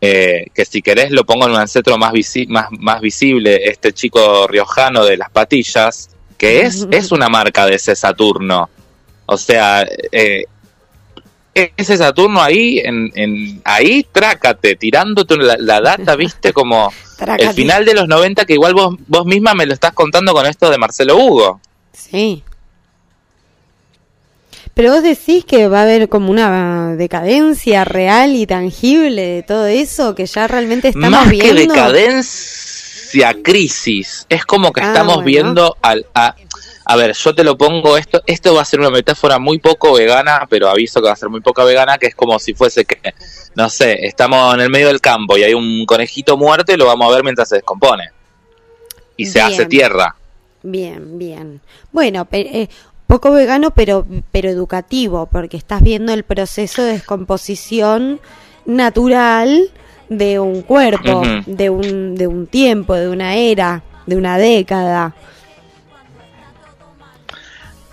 eh, 0.01 0.47
que 0.55 0.65
si 0.65 0.83
querés 0.83 1.11
lo 1.11 1.25
pongo 1.25 1.47
en 1.47 1.53
un 1.53 1.59
ancestro 1.59 1.97
más, 1.97 2.13
visi- 2.13 2.49
más, 2.49 2.69
más 2.71 3.01
visible, 3.01 3.69
este 3.69 3.93
chico 3.93 4.47
riojano 4.47 5.05
de 5.05 5.17
las 5.17 5.31
patillas, 5.31 6.11
que 6.37 6.61
es, 6.63 6.87
es 6.91 7.13
una 7.13 7.29
marca 7.29 7.65
de 7.67 7.77
ese 7.77 7.97
Saturno. 7.97 8.69
O 9.27 9.39
sea, 9.39 9.87
eh, 10.13 10.45
ese 11.55 11.97
Saturno 11.97 12.43
ahí, 12.43 12.79
en, 12.81 13.11
en, 13.15 13.63
ahí, 13.65 14.07
trácate, 14.13 14.77
tirándote 14.77 15.37
la, 15.39 15.57
la 15.59 15.81
data, 15.81 16.15
viste, 16.15 16.53
como 16.53 16.93
el 17.39 17.55
final 17.55 17.85
de 17.87 17.95
los 17.95 18.07
90, 18.07 18.45
que 18.45 18.53
igual 18.53 18.75
vos, 18.75 18.95
vos 19.07 19.25
misma 19.25 19.55
me 19.55 19.65
lo 19.67 19.73
estás 19.73 19.93
contando 19.93 20.33
con 20.35 20.45
esto 20.47 20.69
de 20.71 20.77
Marcelo 20.79 21.17
Hugo. 21.17 21.61
Sí. 21.93 22.43
Pero 24.77 24.93
vos 24.93 25.03
decís 25.03 25.43
que 25.47 25.69
va 25.69 25.79
a 25.81 25.83
haber 25.85 26.11
como 26.11 26.31
una 26.31 26.97
decadencia 26.97 27.87
real 27.87 28.37
y 28.37 28.47
tangible 28.47 29.23
de 29.23 29.43
todo 29.43 29.65
eso, 29.65 30.15
que 30.15 30.27
ya 30.27 30.47
realmente 30.47 30.89
estamos 30.89 31.09
Más 31.11 31.31
que 31.31 31.37
viendo. 31.55 31.73
decadencia, 31.73 33.35
crisis. 33.43 34.27
Es 34.29 34.45
como 34.45 34.73
que 34.73 34.83
Ah, 34.83 34.89
estamos 34.89 35.15
bueno. 35.15 35.27
viendo 35.27 35.77
al... 35.81 36.05
A, 36.15 36.35
a 36.89 36.97
ver, 36.97 37.15
yo 37.15 37.35
te 37.35 37.43
lo 37.43 37.57
pongo, 37.57 37.97
esto 37.97 38.21
esto 38.27 38.55
va 38.55 38.61
a 38.61 38.65
ser 38.67 38.79
una 38.81 38.91
metáfora 38.91 39.39
muy 39.39 39.59
poco 39.61 39.95
vegana, 39.95 40.47
pero 40.51 40.69
aviso 40.69 41.01
que 41.01 41.07
va 41.07 41.15
a 41.15 41.17
ser 41.17 41.31
muy 41.31 41.41
poca 41.41 41.65
vegana, 41.65 41.97
que 41.97 42.09
es 42.09 42.15
como 42.15 42.39
si 42.39 42.53
fuese 42.53 42.85
que, 42.85 42.99
no 43.55 43.71
sé, 43.71 44.05
estamos 44.07 44.55
en 44.55 44.61
el 44.61 44.69
medio 44.71 44.89
del 44.89 45.01
campo 45.01 45.39
y 45.39 45.43
hay 45.43 45.55
un 45.55 45.87
conejito 45.87 46.37
muerto 46.37 46.71
y 46.73 46.77
lo 46.77 46.85
vamos 46.85 47.11
a 47.11 47.15
ver 47.15 47.25
mientras 47.25 47.49
se 47.49 47.57
descompone. 47.57 48.11
Y 49.17 49.25
se 49.25 49.39
Bien. 49.41 49.53
hace 49.53 49.65
tierra. 49.67 50.15
Bien, 50.63 51.19
bien. 51.19 51.61
Bueno, 51.93 52.27
pe- 52.27 52.61
eh, 52.63 52.69
poco 53.07 53.31
vegano, 53.31 53.71
pero, 53.71 54.07
pero 54.33 54.49
educativo, 54.49 55.27
porque 55.27 55.57
estás 55.57 55.83
viendo 55.83 56.13
el 56.13 56.25
proceso 56.25 56.83
de 56.83 56.93
descomposición 56.93 58.21
natural 58.65 59.71
de 60.09 60.39
un 60.39 60.63
cuerpo, 60.63 61.23
de, 61.47 61.71
un, 61.71 62.15
de 62.15 62.27
un 62.27 62.47
tiempo, 62.47 62.95
de 62.95 63.09
una 63.09 63.37
era, 63.37 63.83
de 64.07 64.17
una 64.17 64.39
década. 64.39 65.15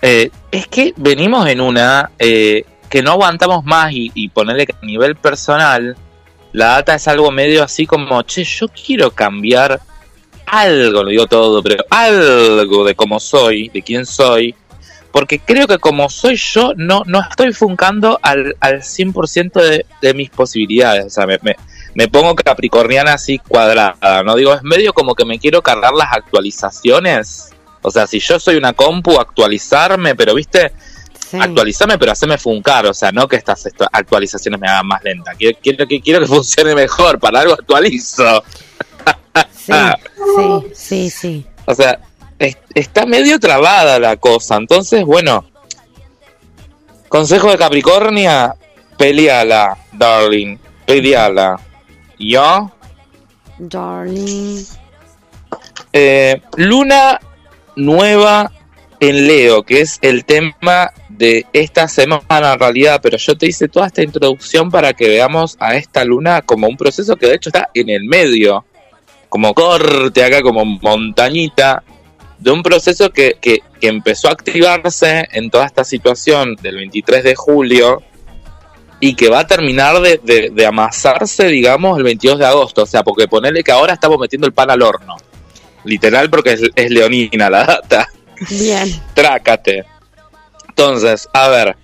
Eh, 0.02 0.30
es 0.50 0.66
que 0.66 0.92
venimos 0.96 1.48
en 1.48 1.60
una 1.60 2.10
eh, 2.18 2.64
que 2.88 3.02
no 3.02 3.12
aguantamos 3.12 3.64
más 3.64 3.92
y, 3.92 4.12
y 4.14 4.28
ponerle 4.28 4.66
que 4.66 4.74
a 4.80 4.84
nivel 4.84 5.16
personal, 5.16 5.96
la 6.52 6.66
data 6.66 6.94
es 6.94 7.08
algo 7.08 7.30
medio 7.30 7.64
así 7.64 7.86
como, 7.86 8.22
che, 8.22 8.44
yo 8.44 8.68
quiero 8.68 9.10
cambiar 9.10 9.80
algo, 10.46 11.02
no 11.02 11.08
digo 11.08 11.26
todo, 11.26 11.62
pero 11.62 11.84
algo 11.90 12.84
de 12.84 12.94
cómo 12.94 13.18
soy, 13.18 13.68
de 13.70 13.82
quién 13.82 14.06
soy, 14.06 14.54
porque 15.14 15.38
creo 15.38 15.68
que 15.68 15.78
como 15.78 16.08
soy 16.10 16.34
yo, 16.34 16.72
no, 16.76 17.04
no 17.06 17.20
estoy 17.20 17.52
funcando 17.52 18.18
al, 18.20 18.56
al 18.58 18.80
100% 18.82 19.52
de, 19.62 19.86
de 20.02 20.12
mis 20.12 20.28
posibilidades, 20.28 21.06
o 21.06 21.10
sea, 21.10 21.24
me, 21.24 21.38
me, 21.40 21.54
me 21.94 22.08
pongo 22.08 22.34
capricorniana 22.34 23.12
así 23.12 23.38
cuadrada, 23.38 24.24
¿no? 24.24 24.34
Digo, 24.34 24.52
es 24.54 24.64
medio 24.64 24.92
como 24.92 25.14
que 25.14 25.24
me 25.24 25.38
quiero 25.38 25.62
cargar 25.62 25.92
las 25.94 26.12
actualizaciones. 26.12 27.50
O 27.82 27.92
sea, 27.92 28.08
si 28.08 28.18
yo 28.18 28.40
soy 28.40 28.56
una 28.56 28.72
compu, 28.72 29.20
actualizarme, 29.20 30.16
pero 30.16 30.34
viste, 30.34 30.72
Sí. 31.30 31.38
actualizarme, 31.40 31.96
pero 31.96 32.10
hacerme 32.12 32.36
funcar. 32.36 32.84
O 32.86 32.92
sea, 32.94 33.10
no 33.12 33.26
que 33.28 33.36
estas 33.36 33.68
actualizaciones 33.92 34.60
me 34.60 34.68
hagan 34.68 34.86
más 34.86 35.02
lenta. 35.04 35.32
Quiero, 35.34 35.58
quiero, 35.62 35.86
que- 35.86 36.00
quiero 36.00 36.20
que 36.20 36.26
funcione 36.26 36.74
mejor, 36.74 37.18
para 37.20 37.40
algo 37.40 37.54
actualizo. 37.54 38.42
Sí, 39.54 39.72
sí, 40.36 40.64
sí, 40.74 41.10
sí. 41.10 41.46
O 41.66 41.74
sea, 41.74 41.98
es- 42.38 42.58
está 42.74 43.06
medio 43.06 43.38
trabada 43.38 43.98
la 43.98 44.16
cosa. 44.16 44.56
Entonces, 44.56 45.04
bueno, 45.04 45.44
consejo 47.08 47.50
de 47.50 47.58
Capricornia, 47.58 48.54
peleala, 48.96 49.76
darling, 49.92 50.56
peleala. 50.86 51.58
¿Yo? 52.18 52.70
Darling. 53.58 54.64
Eh, 55.92 56.40
luna 56.56 57.20
nueva 57.76 58.50
en 59.00 59.26
Leo, 59.26 59.62
que 59.62 59.80
es 59.80 59.98
el 60.02 60.24
tema 60.24 60.92
de 61.08 61.46
esta 61.52 61.86
semana 61.88 62.52
en 62.54 62.58
realidad, 62.58 63.00
pero 63.02 63.16
yo 63.18 63.36
te 63.36 63.46
hice 63.46 63.68
toda 63.68 63.86
esta 63.86 64.02
introducción 64.02 64.70
para 64.70 64.92
que 64.92 65.08
veamos 65.08 65.56
a 65.60 65.74
esta 65.76 66.04
luna 66.04 66.42
como 66.42 66.66
un 66.66 66.76
proceso 66.76 67.14
que 67.16 67.26
de 67.26 67.34
hecho 67.36 67.50
está 67.50 67.70
en 67.74 67.90
el 67.90 68.04
medio, 68.04 68.64
como 69.28 69.54
corte 69.54 70.24
acá, 70.24 70.42
como 70.42 70.64
montañita, 70.64 71.82
de 72.44 72.50
un 72.50 72.62
proceso 72.62 73.10
que, 73.10 73.38
que, 73.40 73.60
que 73.80 73.88
empezó 73.88 74.28
a 74.28 74.32
activarse 74.32 75.26
en 75.32 75.50
toda 75.50 75.64
esta 75.64 75.82
situación 75.82 76.54
del 76.62 76.76
23 76.76 77.24
de 77.24 77.34
julio 77.34 78.02
y 79.00 79.14
que 79.16 79.28
va 79.30 79.40
a 79.40 79.46
terminar 79.46 80.00
de, 80.00 80.20
de- 80.22 80.50
de 80.50 80.66
amasarse, 80.66 81.46
digamos, 81.48 81.96
el 81.98 82.04
22 82.04 82.38
de 82.38 82.46
agosto. 82.46 82.82
O 82.82 82.86
sea, 82.86 83.02
porque 83.02 83.26
ponerle 83.28 83.64
que 83.64 83.72
ahora 83.72 83.94
estamos 83.94 84.18
metiendo 84.18 84.46
el 84.46 84.52
pan 84.52 84.70
al 84.70 84.82
horno. 84.82 85.16
Literal, 85.84 86.30
porque 86.30 86.52
es, 86.52 86.62
es 86.74 86.90
leonina 86.90 87.48
la 87.50 87.64
data. 87.64 88.08
Bien, 88.50 88.88
Trácate. 89.14 89.84
Entonces, 90.68 91.28
a 91.32 91.48
ver, 91.48 91.76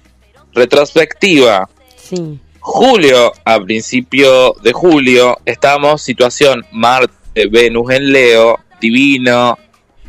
retrospectiva. 0.52 1.68
sí. 1.96 2.38
Julio, 2.62 3.32
a 3.46 3.58
principio 3.58 4.52
de 4.62 4.72
julio, 4.74 5.38
estábamos 5.46 6.02
situación 6.02 6.62
Marte, 6.72 7.46
Venus 7.50 7.90
en 7.90 8.12
Leo, 8.12 8.58
divino, 8.78 9.58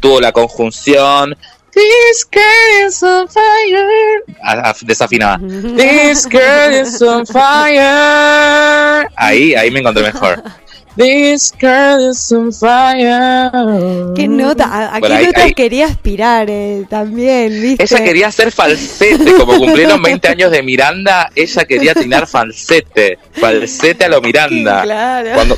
tuvo 0.01 0.19
la 0.19 0.31
conjunción. 0.31 1.37
This 1.73 2.27
girl 2.29 2.87
is 2.87 3.01
on 3.01 3.29
fire. 3.29 4.23
Ah, 4.43 4.61
ah, 4.65 4.75
desafinada. 4.81 5.39
This 5.77 6.27
girl 6.27 6.73
is 6.73 7.01
on 7.01 7.25
fire. 7.25 9.07
Ahí, 9.15 9.55
ahí 9.55 9.71
me 9.71 9.79
encontré 9.79 10.03
mejor. 10.03 10.43
This 10.97 11.53
girl 11.57 12.11
is 12.11 12.31
on 12.33 12.51
fire. 12.51 14.11
¿Qué 14.13 14.27
nota? 14.27 14.65
¿A, 14.65 14.95
a 14.95 14.99
Bueno, 14.99 15.21
notas 15.21 15.53
quería 15.53 15.85
aspirar 15.85 16.49
eh, 16.49 16.85
también, 16.89 17.61
viste? 17.61 17.83
Ella 17.83 18.03
quería 18.03 18.27
hacer 18.27 18.51
falsete, 18.51 19.33
como 19.35 19.57
cumplieron 19.57 20.01
20 20.01 20.27
años 20.27 20.51
de 20.51 20.61
Miranda, 20.61 21.29
ella 21.33 21.63
quería 21.63 21.93
tirar 21.95 22.27
falsete, 22.27 23.17
falsete 23.31 24.03
a 24.05 24.09
lo 24.09 24.21
Miranda. 24.21 24.83
Claro. 24.83 25.29
Cuando, 25.33 25.57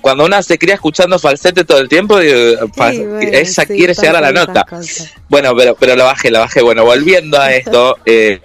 cuando 0.00 0.24
una 0.24 0.40
se 0.42 0.56
cría 0.56 0.74
escuchando 0.74 1.18
falsete 1.18 1.64
todo 1.64 1.78
el 1.80 1.88
tiempo, 1.88 2.20
Sí, 2.20 2.28
bueno, 2.72 3.18
ella 3.20 3.44
sí, 3.44 3.66
quiere 3.66 3.92
llegar 3.92 4.16
a 4.16 4.20
la 4.20 4.32
nota. 4.32 4.64
cosas. 4.64 5.12
Bueno, 5.28 5.52
pero, 5.56 5.74
pero 5.74 5.96
la 5.96 6.04
bajé, 6.04 6.30
la 6.30 6.40
bajé. 6.40 6.62
Bueno, 6.62 6.84
volviendo 6.84 7.40
a 7.40 7.52
esto, 7.52 7.96
eh, 8.06 8.40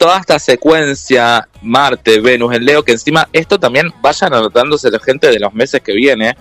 toda 0.00 0.18
esta 0.18 0.38
secuencia, 0.38 1.46
Marte, 1.60 2.20
Venus, 2.20 2.54
en 2.56 2.64
Leo, 2.64 2.82
que 2.82 2.92
encima 2.92 3.28
esto 3.34 3.60
también 3.60 3.92
vayan 4.00 4.32
anotándose 4.32 4.90
la 4.90 4.98
gente 4.98 5.28
de 5.28 5.38
los 5.38 5.52
meses 5.52 5.82
que 5.82 5.92
viene, 5.92 6.34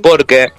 porque 0.00 0.52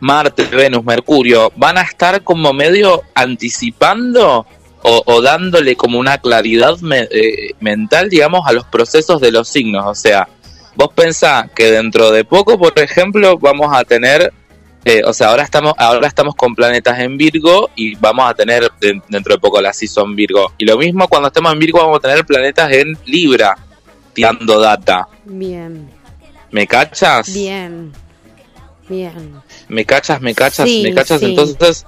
Marte, 0.00 0.44
Venus, 0.44 0.84
Mercurio 0.84 1.50
van 1.56 1.78
a 1.78 1.82
estar 1.82 2.22
como 2.22 2.52
medio 2.52 3.02
anticipando 3.14 4.46
o, 4.82 5.02
o 5.06 5.22
dándole 5.22 5.76
como 5.76 5.98
una 5.98 6.18
claridad 6.18 6.78
me- 6.80 7.08
eh, 7.10 7.54
mental, 7.60 8.10
digamos, 8.10 8.46
a 8.46 8.52
los 8.52 8.64
procesos 8.66 9.18
de 9.20 9.32
los 9.32 9.48
signos. 9.48 9.84
O 9.86 9.94
sea, 9.94 10.28
vos 10.74 10.88
pensás 10.94 11.50
que 11.54 11.70
dentro 11.70 12.10
de 12.10 12.24
poco, 12.24 12.58
por 12.58 12.78
ejemplo, 12.78 13.38
vamos 13.38 13.68
a 13.74 13.84
tener, 13.84 14.32
eh, 14.84 15.02
o 15.04 15.12
sea, 15.12 15.28
ahora 15.28 15.42
estamos, 15.42 15.74
ahora 15.76 16.06
estamos 16.08 16.34
con 16.34 16.54
planetas 16.54 16.98
en 17.00 17.16
Virgo 17.16 17.70
y 17.76 17.94
vamos 17.96 18.28
a 18.30 18.34
tener 18.34 18.70
de- 18.80 19.00
dentro 19.08 19.34
de 19.34 19.40
poco 19.40 19.60
la 19.60 19.72
season 19.72 20.14
Virgo. 20.16 20.52
Y 20.58 20.64
lo 20.64 20.78
mismo 20.78 21.06
cuando 21.08 21.28
estemos 21.28 21.52
en 21.52 21.58
Virgo 21.58 21.78
vamos 21.80 21.98
a 21.98 22.00
tener 22.08 22.24
planetas 22.24 22.72
en 22.72 22.96
Libra, 23.06 23.56
tirando 24.14 24.58
data. 24.60 25.06
Bien, 25.24 25.88
¿Me 26.50 26.66
cachas? 26.66 27.32
bien, 27.32 27.92
bien. 28.88 29.34
¿Me 29.68 29.84
cachas? 29.84 30.20
¿Me 30.20 30.34
cachas? 30.34 30.68
Sí, 30.68 30.82
¿Me 30.82 30.94
cachas? 30.94 31.20
sí. 31.20 31.26
Entonces, 31.26 31.86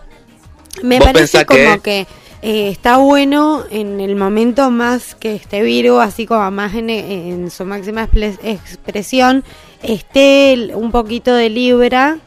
Me 0.83 0.99
¿Vos 0.99 1.09
parece 1.13 1.45
como 1.45 1.83
que- 1.83 2.07
que, 2.07 2.07
eh, 2.43 2.69
está 2.71 2.97
bueno 2.97 3.65
en 3.71 4.01
el 4.01 4.17
momento 4.17 4.71
más 4.71 5.15
que 5.15 5.35
esté 5.35 5.63
Virgo, 5.63 6.01
así 6.01 6.25
como 6.27 6.51
más 6.51 6.75
en, 6.75 6.89
en 6.91 7.51
su 7.51 7.65
máxima 7.65 8.09
expre- 8.09 8.39
expresión, 8.43 9.45
esté 9.83 10.71
un 10.75 10.91
poquito 10.91 11.35
de 11.35 11.51
Libra, 11.51 12.19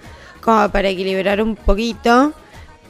como 0.46 0.70
para 0.70 0.90
equilibrar 0.90 1.42
un 1.42 1.56
poquito. 1.56 2.32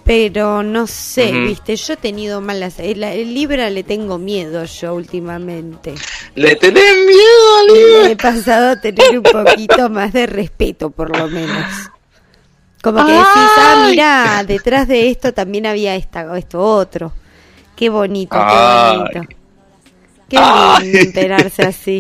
Pero 0.03 0.61
no 0.61 0.85
sé, 0.85 1.31
viste, 1.31 1.75
yo 1.75 1.93
he 1.93 1.97
tenido 1.97 2.39
malas. 2.39 2.77
El, 2.77 3.03
el 3.03 3.33
Libra 3.33 3.71
le 3.71 3.81
tengo 3.81 4.19
miedo 4.19 4.63
yo 4.65 4.93
últimamente. 4.93 5.95
¿le 6.35 6.55
tenés 6.57 6.95
miedo 7.07 7.57
al 7.59 7.75
Libra? 7.75 8.11
He 8.11 8.15
pasado 8.15 8.69
a 8.73 8.79
tener 8.79 9.17
un 9.17 9.23
poquito 9.23 9.89
más 9.89 10.13
de 10.13 10.27
respeto, 10.27 10.91
por 10.91 11.17
lo 11.17 11.27
menos. 11.27 11.65
Como 12.83 13.03
que 13.03 13.13
decís, 13.13 13.25
ah, 13.25 13.87
mira, 13.89 14.43
detrás 14.45 14.87
de 14.87 15.09
esto 15.09 15.33
también 15.33 15.65
había 15.65 15.95
esta, 15.95 16.37
esto 16.37 16.61
otro. 16.61 17.11
Qué 17.75 17.89
bonito, 17.89 18.35
qué 18.35 19.17
bonito. 19.17 19.35
Qué 20.29 20.37
lindo 20.83 20.99
enterarse 20.99 21.63
así. 21.63 21.97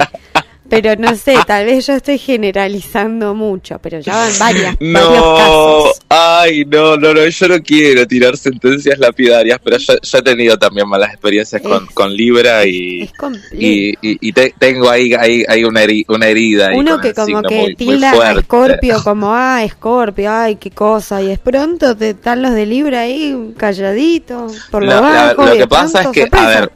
Pero 0.67 0.95
no 0.95 1.15
sé, 1.15 1.35
tal 1.45 1.65
vez 1.65 1.85
yo 1.85 1.93
estoy 1.93 2.17
generalizando 2.17 3.35
mucho, 3.35 3.77
pero 3.79 3.99
ya 3.99 4.15
van 4.15 4.31
varias, 4.39 4.75
varios 4.79 5.09
No, 5.11 5.35
casos. 5.35 6.01
ay, 6.09 6.65
no, 6.65 6.97
no, 6.97 7.13
no, 7.13 7.25
yo 7.27 7.47
no 7.47 7.61
quiero 7.61 8.07
tirar 8.07 8.35
sentencias 8.35 8.97
lapidarias, 8.97 9.59
pero 9.63 9.77
yo, 9.77 9.93
yo 10.01 10.17
he 10.17 10.21
tenido 10.23 10.57
también 10.57 10.87
malas 10.89 11.11
experiencias 11.11 11.61
con, 11.61 11.83
Es- 11.85 11.91
con 11.93 12.11
Libra 12.15 12.65
y, 12.65 13.03
Es 13.03 13.11
y, 13.51 13.89
y- 13.89 13.95
y 14.01 14.31
te- 14.33 14.55
tengo 14.57 14.89
ahí, 14.89 15.13
ahí, 15.13 15.43
ahí 15.47 15.63
una, 15.63 15.83
heri- 15.83 16.05
una 16.07 16.27
herida. 16.27 16.69
Uno 16.75 16.99
que 16.99 17.13
como 17.13 17.43
que 17.43 17.55
muy- 17.55 17.63
muy 17.65 17.75
tilda 17.75 18.11
a. 18.31 18.41
Scorpio 18.41 19.03
como, 19.03 19.33
ah, 19.35 19.63
Scorpio, 19.69 20.31
ay, 20.31 20.55
qué 20.55 20.71
cosa. 20.71 21.21
Y 21.21 21.27
de 21.27 21.37
pronto 21.37 21.95
te 21.95 22.09
están 22.11 22.41
los 22.41 22.53
de 22.53 22.65
Libra 22.65 23.01
ahí 23.01 23.53
calladitos, 23.57 24.57
por 24.71 24.83
lo 24.83 24.95
No, 24.95 25.01
la- 25.01 25.33
lo 25.33 25.53
que 25.57 25.67
pasa 25.67 26.01
es 26.01 26.07
que, 26.09 26.27
a 26.31 26.47
ver, 26.47 26.71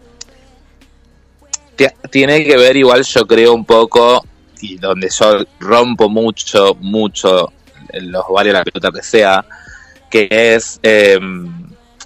tiene 2.10 2.44
que 2.44 2.58
ver 2.58 2.76
igual 2.76 3.04
yo 3.04 3.26
creo 3.26 3.54
un 3.54 3.66
poco, 3.66 4.24
y 4.62 4.78
donde 4.78 5.10
yo 5.10 5.46
rompo 5.60 6.10
mucho, 6.10 6.76
mucho 6.80 7.52
en 7.90 8.12
los 8.12 8.24
varios 8.30 8.54
la 8.54 8.64
pelota 8.64 8.92
que 8.92 9.04
sea, 9.04 9.46
que 10.10 10.28
es 10.30 10.80
eh, 10.84 11.20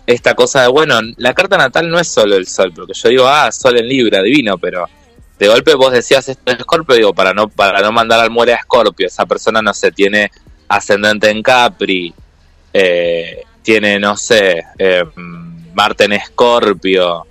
esta 0.06 0.36
cosa 0.36 0.64
de, 0.64 0.68
bueno, 0.68 1.00
la 1.18 1.34
carta 1.34 1.58
natal 1.58 1.90
no 1.90 2.00
es 2.00 2.08
solo 2.08 2.36
el 2.36 2.48
sol, 2.48 2.72
porque 2.76 2.94
yo 2.94 3.10
digo, 3.10 3.28
ah, 3.28 3.52
sol 3.52 3.78
en 3.78 3.88
Libra, 3.88 4.22
divino, 4.22 4.58
pero 4.58 4.88
de 5.40 5.48
golpe 5.48 5.74
vos 5.76 5.92
decías 5.92 6.28
esto 6.30 6.52
es 6.52 6.60
Scorpio, 6.60 6.96
digo, 6.96 7.14
para 7.14 7.34
no, 7.34 7.50
para 7.50 7.82
no 7.82 7.92
mandar 7.92 8.20
al 8.20 8.32
muere 8.32 8.54
a 8.54 8.62
Scorpio, 8.62 9.08
esa 9.08 9.26
persona 9.26 9.62
no 9.62 9.74
sé, 9.74 9.92
tiene 9.92 10.32
ascendente 10.68 11.30
en 11.30 11.42
Capri, 11.42 12.14
eh, 12.72 13.44
tiene, 13.62 14.00
no 14.00 14.18
sé, 14.18 14.64
eh, 14.78 15.04
Marte 15.74 16.06
en 16.06 16.14
Escorpio, 16.14 17.26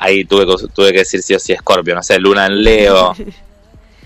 ahí 0.00 0.24
tuve, 0.24 0.46
tuve 0.74 0.92
que 0.92 0.98
decir 0.98 1.22
sí 1.22 1.34
o 1.34 1.38
sí 1.38 1.52
Escorpio, 1.52 1.94
no 1.94 2.02
sé, 2.02 2.18
Luna 2.18 2.46
en 2.46 2.62
Leo. 2.62 3.12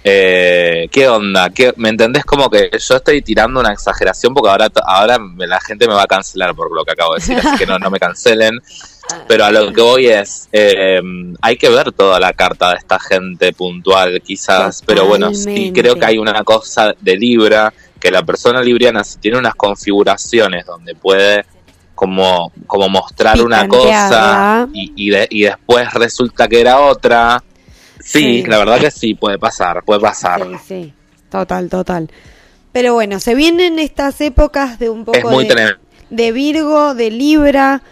Eh, 0.02 0.88
¿Qué 0.90 1.08
onda? 1.08 1.50
¿Qué, 1.50 1.74
¿Me 1.76 1.90
entendés 1.90 2.24
como 2.24 2.48
que 2.48 2.70
yo 2.72 2.96
estoy 2.96 3.20
tirando 3.20 3.60
una 3.60 3.70
exageración 3.70 4.32
porque 4.32 4.48
ahora, 4.48 4.68
ahora 4.86 5.18
me- 5.18 5.46
la 5.46 5.60
gente 5.60 5.86
me 5.86 5.92
va 5.92 6.04
a 6.04 6.06
cancelar 6.06 6.54
por 6.54 6.74
lo 6.74 6.86
que 6.86 6.92
acabo 6.92 7.14
de 7.14 7.20
decir, 7.20 7.36
así 7.38 7.58
que 7.58 7.66
no, 7.66 7.78
no 7.78 7.90
me 7.90 7.98
cancelen. 7.98 8.58
Pero 9.28 9.44
a 9.44 9.50
lo 9.50 9.72
que 9.72 9.80
voy 9.82 10.06
es, 10.06 10.48
eh, 10.52 11.02
hay 11.42 11.56
que 11.56 11.68
ver 11.68 11.92
toda 11.92 12.18
la 12.18 12.32
carta 12.32 12.70
de 12.70 12.76
esta 12.76 12.98
gente 12.98 13.52
puntual 13.52 14.22
quizás, 14.22 14.82
pero 14.86 15.04
bueno, 15.04 15.34
sí 15.34 15.72
creo 15.74 15.96
que 15.96 16.06
hay 16.06 16.16
una 16.16 16.44
cosa 16.44 16.94
de 17.00 17.16
Libra, 17.16 17.74
que 17.98 18.08
la 18.12 18.22
persona 18.22 18.62
libriana 18.62 19.02
si 19.02 19.18
tiene 19.18 19.36
unas 19.36 19.56
configuraciones 19.56 20.64
donde 20.64 20.94
puede 20.94 21.44
como, 22.00 22.50
como 22.66 22.88
mostrar 22.88 23.42
una 23.42 23.68
cosa 23.68 24.66
y, 24.72 24.90
y, 24.96 25.10
de- 25.10 25.26
y 25.28 25.42
después 25.42 25.92
resulta 25.92 26.48
que 26.48 26.58
era 26.62 26.80
otra. 26.80 27.44
Sí, 28.02 28.40
Sí. 28.40 28.44
la 28.46 28.56
verdad 28.56 28.80
que 28.80 28.90
sí, 28.90 29.12
puede 29.12 29.38
pasar, 29.38 29.82
puede 29.84 30.00
pasar. 30.00 30.40
Sí, 30.42 30.56
sí, 30.66 30.94
total, 31.30 31.68
total. 31.68 32.10
Pero 32.72 32.94
bueno, 32.94 33.20
se 33.20 33.34
vienen 33.34 33.78
estas 33.78 34.18
épocas 34.22 34.78
de 34.78 34.88
un 34.88 35.04
poco 35.04 35.18
Es 35.18 35.24
muy 35.24 35.46
de, 35.46 35.74
de 36.08 36.32
Virgo, 36.32 36.94
de 36.94 37.10
Libra, 37.10 37.82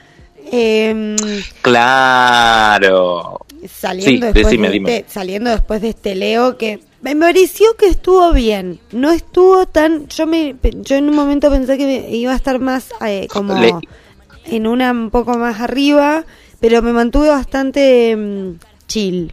em, 0.50 1.14
Claro. 1.60 3.40
saliendo, 3.70 4.10
Sí, 4.10 4.18
después 4.20 4.44
decime, 4.46 4.70
de 4.70 4.76
este, 4.96 5.04
saliendo 5.12 5.50
después 5.50 5.82
de 5.82 5.90
este 5.90 6.14
Leo 6.14 6.56
que 6.56 6.80
me 7.00 7.14
pareció 7.16 7.74
que 7.76 7.86
estuvo 7.86 8.32
bien. 8.32 8.80
No 8.92 9.10
estuvo 9.10 9.66
tan... 9.66 10.08
Yo 10.08 10.26
me 10.26 10.56
yo 10.82 10.96
en 10.96 11.08
un 11.08 11.14
momento 11.14 11.50
pensé 11.50 11.76
que 11.78 11.84
me- 11.86 12.16
iba 12.16 12.32
a 12.32 12.36
estar 12.36 12.58
más 12.58 12.88
eh, 13.04 13.28
como 13.30 13.54
Le- 13.54 13.74
en 14.46 14.66
una 14.66 14.90
un 14.90 15.10
poco 15.10 15.36
más 15.38 15.60
arriba, 15.60 16.24
pero 16.60 16.82
me 16.82 16.92
mantuve 16.92 17.28
bastante 17.28 18.16
mm, 18.16 18.58
chill 18.86 19.32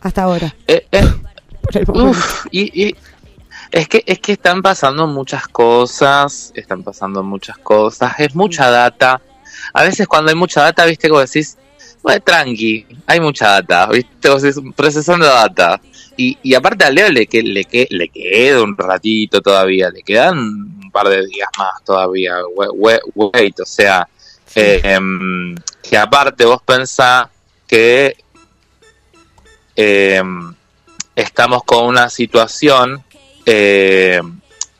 hasta 0.00 0.22
ahora. 0.24 0.54
Eh, 0.66 0.86
eh, 0.90 1.02
Por 1.62 1.76
el 1.78 1.86
momento. 1.86 2.08
uf, 2.18 2.46
y, 2.50 2.86
y 2.88 2.96
es 3.70 3.88
que 3.88 4.02
es 4.06 4.18
que 4.18 4.32
están 4.32 4.60
pasando 4.62 5.06
muchas 5.06 5.46
cosas, 5.48 6.52
están 6.54 6.82
pasando 6.82 7.22
muchas 7.22 7.56
cosas, 7.58 8.12
es 8.18 8.34
mucha 8.34 8.70
data. 8.70 9.20
A 9.72 9.82
veces 9.82 10.06
cuando 10.06 10.30
hay 10.30 10.36
mucha 10.36 10.62
data, 10.62 10.84
viste 10.84 11.08
como 11.08 11.20
decís, 11.20 11.56
bueno, 12.02 12.20
tranqui, 12.22 12.86
hay 13.06 13.20
mucha 13.20 13.48
data, 13.48 13.86
viste, 13.86 14.28
vos 14.28 14.42
decís, 14.42 14.60
procesando 14.76 15.24
data. 15.26 15.80
Y, 16.16 16.38
y 16.42 16.54
aparte 16.54 16.84
a 16.84 16.90
Leo 16.90 17.10
le, 17.10 17.26
que, 17.26 17.42
le, 17.42 17.64
que, 17.64 17.88
le 17.90 18.08
queda 18.08 18.62
un 18.62 18.76
ratito 18.76 19.40
todavía, 19.40 19.90
le 19.90 20.02
quedan 20.02 20.38
un 20.38 20.90
par 20.92 21.08
de 21.08 21.26
días 21.26 21.48
más 21.58 21.82
todavía, 21.84 22.34
wait, 22.54 23.58
o 23.60 23.66
sea, 23.66 24.08
eh, 24.54 24.80
em, 24.84 25.56
que 25.82 25.96
aparte 25.98 26.44
vos 26.44 26.62
pensás 26.64 27.26
que 27.66 28.16
em, 29.74 30.54
estamos 31.16 31.64
con 31.64 31.86
una 31.86 32.08
situación 32.08 33.02
eh, 33.44 34.20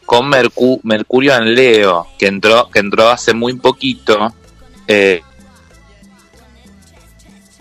con 0.07 0.31
Mercu- 0.31 0.81
Mercurio 0.85 1.35
en 1.35 1.55
Leo, 1.55 2.07
que 2.17 2.27
entró, 2.29 2.71
que 2.71 2.79
entró 2.79 3.09
hace 3.11 3.35
muy 3.35 3.55
poquito. 3.55 4.33
eh, 4.87 5.21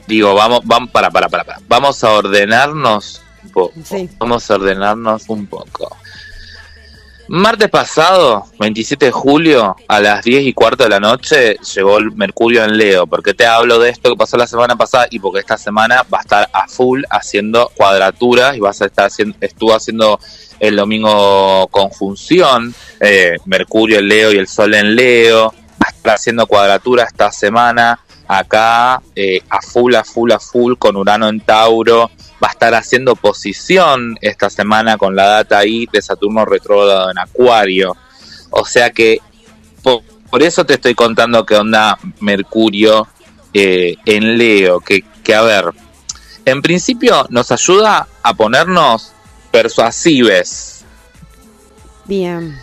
digo, 0.06 0.36
vamos, 0.36 0.62
vamos, 0.66 0.92
para, 0.92 1.10
para, 1.10 1.28
para, 1.30 1.44
para. 1.44 1.60
Vamos 1.68 2.04
a 2.04 2.12
ordenarnos 2.12 3.22
un 3.44 3.50
poco. 3.52 3.74
Sí. 3.84 4.10
Vamos 4.20 4.50
a 4.50 4.56
ordenarnos 4.56 5.30
un 5.30 5.48
poco. 5.48 5.96
Martes 7.30 7.70
pasado, 7.70 8.46
27 8.60 9.06
de 9.06 9.12
julio, 9.12 9.78
a 9.88 10.02
las 10.02 10.26
10 10.26 10.46
y 10.46 10.54
cuarto 10.54 10.84
de 10.84 10.90
la 10.90 11.00
noche, 11.00 11.56
llegó 11.74 11.98
el 11.98 12.12
Mercurio 12.12 12.66
en 12.66 12.78
Leo. 12.78 13.08
¿Por 13.08 13.24
qué 13.24 13.34
te 13.34 13.46
hablo 13.46 13.80
de 13.80 13.90
esto 13.90 14.10
que 14.10 14.18
pasó 14.18 14.36
la 14.36 14.46
semana 14.46 14.76
pasada? 14.76 15.08
Y 15.10 15.20
porque 15.20 15.40
esta 15.40 15.58
semana 15.58 16.06
va 16.14 16.18
a 16.18 16.22
estar 16.22 16.50
a 16.52 16.68
full 16.68 17.04
haciendo 17.10 17.72
cuadraturas 17.78 18.58
y 18.58 18.60
vas 18.60 18.82
a 18.82 18.88
estar 18.88 19.06
haciendo, 19.06 19.38
estuvo 19.40 19.74
haciendo 19.74 20.20
el 20.60 20.76
domingo 20.76 21.68
conjunción, 21.72 22.76
eh, 23.00 23.38
Mercurio 23.46 24.00
en 24.00 24.10
Leo 24.10 24.34
y 24.34 24.38
el 24.38 24.48
Sol 24.48 24.74
en 24.74 24.94
Leo. 24.94 25.54
Va 25.82 25.88
a 25.88 25.92
estar 25.92 26.16
haciendo 26.16 26.46
cuadratura 26.46 27.06
esta 27.06 27.32
semana 27.32 28.00
acá 28.28 29.02
eh, 29.16 29.42
a 29.50 29.62
full, 29.62 29.96
a 29.96 30.04
full, 30.04 30.32
a 30.32 30.40
full 30.40 30.76
con 30.76 30.98
Urano 30.98 31.30
en 31.30 31.40
Tauro. 31.40 32.12
Va 32.44 32.50
a 32.50 32.52
estar 32.52 32.74
haciendo 32.76 33.16
posición 33.16 34.18
esta 34.20 34.50
semana 34.50 34.98
con 34.98 35.16
la 35.16 35.28
data 35.28 35.60
ahí 35.60 35.88
de 35.94 36.02
Saturno 36.02 36.44
retrógrado 36.44 37.10
en 37.10 37.18
Acuario. 37.18 37.96
O 38.50 38.66
sea 38.66 38.90
que 38.92 39.20
por, 39.82 40.02
por 40.30 40.44
eso 40.44 40.66
te 40.66 40.74
estoy 40.74 40.94
contando 40.94 41.46
que 41.46 41.56
onda 41.56 41.98
Mercurio 42.20 43.08
eh, 43.54 43.96
en 44.06 44.38
Leo. 44.38 44.80
Que, 44.80 45.04
que, 45.24 45.36
a 45.36 45.42
ver, 45.42 45.66
en 46.44 46.62
principio 46.62 47.26
nos 47.30 47.52
ayuda 47.52 48.08
a 48.22 48.34
ponernos 48.34 49.14
persuasives. 49.52 50.84
Bien. 52.06 52.58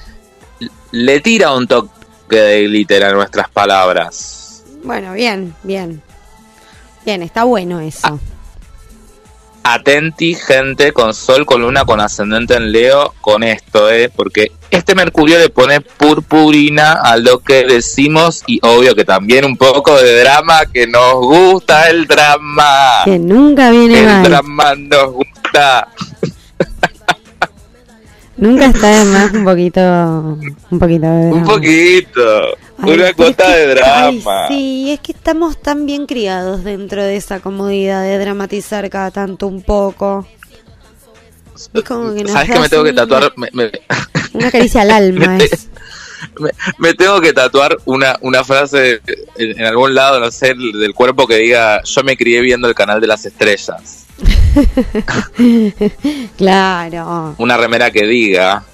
Le 0.91 1.21
tira 1.21 1.55
un 1.55 1.67
toque 1.67 2.37
de 2.37 2.65
glitter 2.65 3.05
a 3.05 3.13
nuestras 3.13 3.49
palabras. 3.49 4.65
Bueno, 4.85 5.13
bien, 5.15 5.55
bien. 5.63 6.03
Bien, 7.05 7.23
está 7.23 7.45
bueno 7.45 7.81
eso. 7.81 8.19
Atenti, 9.63 10.35
gente, 10.35 10.93
con 10.93 11.13
Sol, 11.15 11.45
con 11.45 11.61
Luna, 11.63 11.85
con 11.85 12.01
ascendente 12.01 12.55
en 12.55 12.73
Leo, 12.73 13.15
con 13.21 13.43
esto, 13.43 13.91
¿eh? 13.91 14.11
Porque 14.15 14.53
este 14.71 14.95
Mercurio 14.95 15.39
le 15.39 15.51
pone 15.51 15.81
purpurina 15.81 16.93
a 16.93 17.17
lo 17.17 17.41
que 17.41 17.65
decimos 17.65 18.43
y 18.47 18.59
obvio 18.63 18.95
que 18.95 19.05
también 19.05 19.45
un 19.45 19.57
poco 19.57 19.97
de 20.01 20.21
drama, 20.21 20.61
que 20.73 20.87
nos 20.87 21.15
gusta 21.15 21.91
el 21.91 22.07
drama. 22.07 23.03
Que 23.05 23.19
nunca 23.19 23.71
viene 23.71 24.01
El 24.01 24.07
mal. 24.07 24.23
drama 24.23 24.75
nos 24.77 25.13
gusta. 25.13 25.89
Nunca 28.37 28.67
está 28.67 28.89
de 28.89 29.05
más 29.05 29.33
un 29.33 29.45
poquito, 29.45 29.81
un 29.81 30.79
poquito 30.79 31.07
de 31.07 31.27
drama. 31.27 31.37
Un 31.37 31.45
poquito. 31.45 32.57
Ay, 32.83 32.93
una 32.93 33.13
que- 33.13 33.35
de 33.35 33.75
drama. 33.75 34.47
ay, 34.47 34.49
sí, 34.49 34.91
es 34.93 35.01
que 35.01 35.13
estamos 35.13 35.61
tan 35.61 35.87
bien 35.87 36.07
criados 36.07 36.65
dentro 36.65 37.03
de 37.03 37.17
esa 37.17 37.41
comodidad 37.41 38.03
de 38.03 38.19
dramatizar 38.19 38.89
cada 38.91 39.11
tanto 39.11 39.47
un 39.47 39.63
poco. 39.63 40.27
Es 41.75 41.85
como 41.85 42.15
que 42.15 42.27
¿Sabes 42.27 42.51
que 42.51 42.59
me 42.59 42.69
tengo 42.69 42.85
que 42.85 42.93
tatuar? 42.95 43.33
Me, 43.37 43.49
me- 43.53 43.71
Una 44.33 44.51
caricia 44.51 44.83
al 44.83 44.91
alma 44.93 45.27
Me- 45.37 45.45
es. 45.45 45.69
me- 46.39 46.51
me 46.79 46.95
tengo 46.95 47.21
que 47.21 47.33
tatuar 47.35 47.77
una, 47.85 48.17
una 48.23 48.45
frase 48.45 49.01
en, 49.37 49.61
en 49.61 49.67
algún 49.67 49.95
lado, 49.95 50.21
no 50.21 50.31
sé, 50.31 50.55
del 50.55 50.95
cuerpo 50.95 51.27
que 51.27 51.37
diga: 51.37 51.83
Yo 51.85 52.03
me 52.03 52.17
crié 52.17 52.41
viendo 52.41 52.67
el 52.69 52.75
canal 52.75 53.01
de 53.01 53.07
las 53.07 53.25
estrellas. 53.27 54.07
Claro. 56.37 57.35
Una 57.39 57.57
remera 57.57 57.91
que 57.91 58.07
diga. 58.07 58.65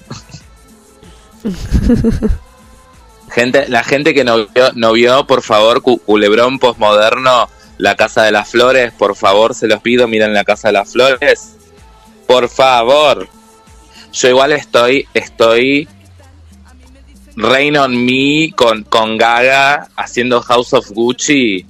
gente, 3.36 3.68
la 3.68 3.84
gente 3.84 4.14
que 4.14 4.24
no 4.24 4.46
vio, 4.48 4.72
no 4.74 4.92
vio 4.92 5.26
por 5.26 5.42
favor, 5.42 5.82
cu- 5.82 5.98
Culebrón 6.00 6.58
postmoderno, 6.58 7.48
La 7.78 7.94
Casa 7.94 8.22
de 8.24 8.32
las 8.32 8.48
Flores, 8.48 8.92
por 8.92 9.14
favor, 9.14 9.54
se 9.54 9.68
los 9.68 9.80
pido, 9.82 10.08
miren 10.08 10.32
La 10.34 10.42
Casa 10.44 10.68
de 10.68 10.72
las 10.72 10.90
Flores. 10.92 11.52
Por 12.26 12.48
favor. 12.48 13.28
Yo 14.12 14.28
igual 14.30 14.52
estoy, 14.52 15.06
estoy 15.14 15.86
Rain 17.36 17.76
on 17.76 18.04
Me 18.06 18.50
con, 18.56 18.82
con 18.84 19.18
Gaga 19.18 19.88
haciendo 19.94 20.40
House 20.40 20.72
of 20.72 20.88
Gucci. 20.90 21.66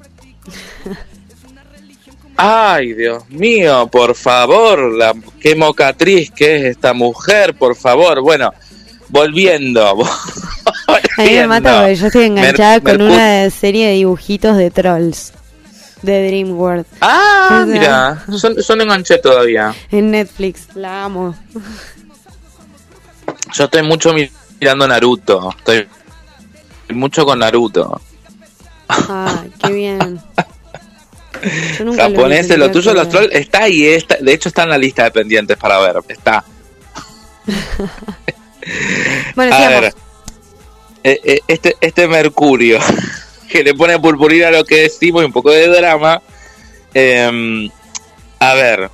Ay, 2.36 2.92
Dios 2.94 3.28
mío, 3.30 3.88
por 3.90 4.14
favor, 4.14 4.92
la, 4.94 5.14
qué 5.40 5.56
mocatriz 5.56 6.30
que 6.30 6.56
es 6.56 6.64
esta 6.64 6.92
mujer, 6.92 7.54
por 7.54 7.74
favor. 7.74 8.20
Bueno, 8.20 8.52
volviendo. 9.08 9.96
A 11.16 11.22
mí 11.22 11.30
me 11.30 11.46
mata 11.46 11.78
porque 11.80 11.96
yo 11.96 12.06
estoy 12.06 12.24
enganchada 12.24 12.80
Mer- 12.80 12.82
con 12.98 13.02
una 13.02 13.50
serie 13.50 13.86
de 13.88 13.92
dibujitos 13.94 14.56
de 14.56 14.70
trolls 14.70 15.32
de 16.02 16.26
DreamWorld 16.28 16.84
Ah, 17.00 17.46
O 17.46 17.48
sea- 17.48 17.64
mira, 17.66 18.24
yo, 18.28 18.54
yo 18.60 18.76
no 18.76 18.82
enganché 18.82 19.18
todavía. 19.18 19.74
en 19.90 20.10
Netflix. 20.10 20.68
La 20.74 21.04
amo. 21.04 21.34
Yo 23.54 23.64
estoy 23.64 23.82
mucho 23.82 24.12
mi- 24.12 24.30
mirando 24.60 24.86
Naruto. 24.86 25.50
Estoy 25.56 25.88
mucho 26.90 27.24
con 27.24 27.38
Naruto. 27.38 28.00
Ay, 28.88 29.50
qué 29.64 29.72
bien. 29.72 30.20
Lo 31.80 31.92
Japoneses, 31.94 32.56
lo 32.58 32.64
tendría 32.66 32.72
tuyo, 32.72 32.94
los 32.94 33.08
trolls, 33.08 33.28
está 33.32 33.64
ahí. 33.64 33.84
Está, 33.86 34.16
de 34.20 34.32
hecho, 34.32 34.48
está 34.48 34.62
en 34.64 34.70
la 34.70 34.78
lista 34.78 35.04
de 35.04 35.10
pendientes 35.10 35.56
para 35.56 35.78
ver. 35.78 35.96
Está. 36.08 36.44
Bueno, 39.36 39.54
A 39.54 39.58
sigamos. 39.58 39.80
ver, 39.80 39.94
este, 41.46 41.76
este 41.80 42.08
Mercurio, 42.08 42.78
que 43.48 43.62
le 43.62 43.74
pone 43.74 43.98
purpurina 43.98 44.48
a 44.48 44.50
lo 44.52 44.64
que 44.64 44.82
decimos 44.82 45.22
y 45.22 45.26
un 45.26 45.32
poco 45.32 45.50
de 45.50 45.68
drama. 45.68 46.22
eh, 46.94 47.70
a 48.38 48.54
ver, 48.54 48.90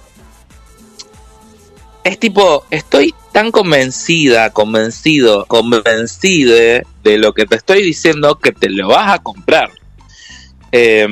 es 2.05 2.19
tipo, 2.19 2.65
estoy 2.71 3.15
tan 3.33 3.51
convencida, 3.51 4.51
convencido, 4.51 5.47
convencide 5.47 6.87
de 7.03 7.19
lo 7.19 7.33
que 7.33 7.47
te 7.47 7.57
estoy 7.57 7.83
diciendo 7.83 8.39
que 8.39 8.53
te 8.53 8.69
lo 8.69 8.89
vas 8.89 9.15
a 9.15 9.19
comprar. 9.19 9.71
Eh, 10.71 11.09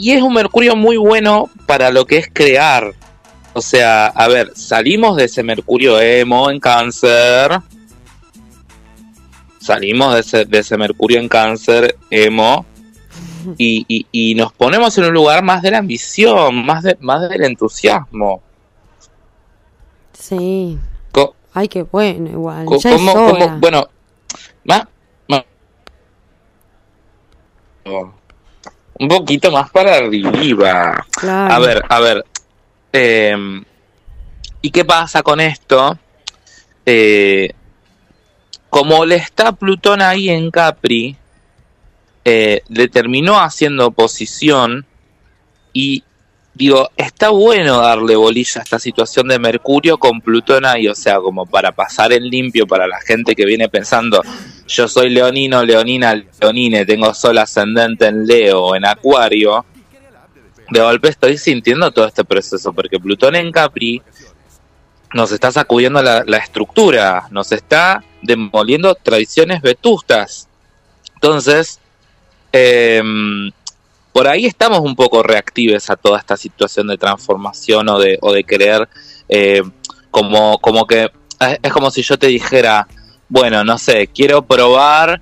y 0.00 0.12
es 0.12 0.22
un 0.22 0.32
Mercurio 0.32 0.76
muy 0.76 0.96
bueno 0.96 1.50
para 1.66 1.90
lo 1.90 2.06
que 2.06 2.16
es 2.16 2.30
crear. 2.32 2.94
O 3.52 3.60
sea, 3.60 4.06
a 4.06 4.28
ver, 4.28 4.52
salimos 4.56 5.16
de 5.16 5.24
ese 5.24 5.42
Mercurio 5.42 6.00
emo 6.00 6.50
en 6.50 6.58
cáncer. 6.58 7.60
Salimos 9.60 10.14
de 10.14 10.20
ese, 10.20 10.44
de 10.46 10.58
ese 10.58 10.76
Mercurio 10.76 11.20
en 11.20 11.28
cáncer 11.28 11.96
emo. 12.10 12.64
Y, 13.56 13.84
y- 13.88 14.06
y 14.12 14.34
nos 14.34 14.52
ponemos 14.52 14.96
en 14.98 15.04
un 15.04 15.14
lugar 15.14 15.42
más 15.42 15.62
de 15.62 15.70
la 15.70 15.78
ambición, 15.78 16.64
más, 16.66 16.82
de, 16.82 16.96
más 17.00 17.26
del 17.28 17.42
entusiasmo. 17.44 18.42
Sí. 20.12 20.78
Co- 21.10 21.34
Ay, 21.54 21.68
qué 21.68 21.82
bueno, 21.82 22.28
igual. 22.30 22.66
co- 22.66 22.78
ya 22.78 22.90
es 22.90 22.96
como- 22.96 23.12
hora. 23.12 23.46
como- 23.46 23.58
bueno, 23.60 23.88
más, 24.64 24.84
más- 25.28 25.44
un 28.98 29.08
poquito 29.08 29.50
más 29.50 29.70
para 29.70 29.96
arriba. 29.96 31.06
Claro. 31.10 31.54
A 31.54 31.58
ver, 31.58 31.82
a 31.88 32.00
ver. 32.00 32.24
eh, 32.92 33.62
¿Y 34.62 34.70
qué 34.70 34.84
pasa 34.84 35.22
con 35.22 35.40
esto? 35.40 35.98
Eh, 36.84 37.50
como 38.70 39.04
le 39.04 39.16
está 39.16 39.52
Plutón 39.52 40.00
ahí 40.00 40.30
en 40.30 40.50
Capri, 40.50 41.16
eh, 42.24 42.62
le 42.68 42.88
terminó 42.88 43.40
haciendo 43.40 43.88
oposición 43.88 44.86
y 45.72 46.04
digo, 46.54 46.90
está 46.96 47.30
bueno 47.30 47.78
darle 47.80 48.16
bolilla 48.16 48.60
a 48.60 48.64
esta 48.64 48.78
situación 48.78 49.28
de 49.28 49.38
Mercurio 49.38 49.98
con 49.98 50.20
Plutón 50.20 50.64
ahí, 50.64 50.86
o 50.88 50.94
sea, 50.94 51.18
como 51.18 51.46
para 51.46 51.72
pasar 51.72 52.12
en 52.12 52.28
limpio 52.28 52.66
para 52.66 52.86
la 52.86 53.00
gente 53.00 53.34
que 53.34 53.46
viene 53.46 53.68
pensando, 53.68 54.22
yo 54.68 54.86
soy 54.86 55.10
leonino, 55.10 55.64
leonina, 55.64 56.14
leonine, 56.40 56.86
tengo 56.86 57.12
sol 57.14 57.38
ascendente 57.38 58.06
en 58.06 58.26
Leo 58.26 58.76
en 58.76 58.84
Acuario, 58.84 59.64
de 60.70 60.80
golpe 60.80 61.08
estoy 61.08 61.38
sintiendo 61.38 61.90
todo 61.90 62.06
este 62.06 62.24
proceso, 62.24 62.72
porque 62.72 63.00
Plutón 63.00 63.34
en 63.34 63.50
Capri 63.50 64.00
nos 65.12 65.32
está 65.32 65.50
sacudiendo 65.50 66.02
la, 66.02 66.22
la 66.26 66.36
estructura, 66.38 67.26
nos 67.30 67.52
está 67.52 68.02
demoliendo 68.22 68.94
tradiciones 68.94 69.60
vetustas. 69.62 70.48
Entonces, 71.14 71.80
eh, 72.52 73.02
por 74.12 74.26
ahí 74.28 74.46
estamos 74.46 74.80
un 74.80 74.96
poco 74.96 75.22
reactivos 75.22 75.88
a 75.90 75.96
toda 75.96 76.18
esta 76.18 76.36
situación 76.36 76.86
de 76.88 76.98
transformación 76.98 77.88
o 77.88 77.98
de, 77.98 78.18
o 78.22 78.32
de 78.32 78.44
querer, 78.44 78.88
eh, 79.28 79.62
como, 80.10 80.58
como 80.58 80.86
que 80.86 81.10
es, 81.62 81.72
como 81.72 81.90
si 81.90 82.02
yo 82.02 82.18
te 82.18 82.26
dijera, 82.26 82.86
bueno, 83.28 83.64
no 83.64 83.78
sé, 83.78 84.08
quiero 84.08 84.42
probar, 84.42 85.20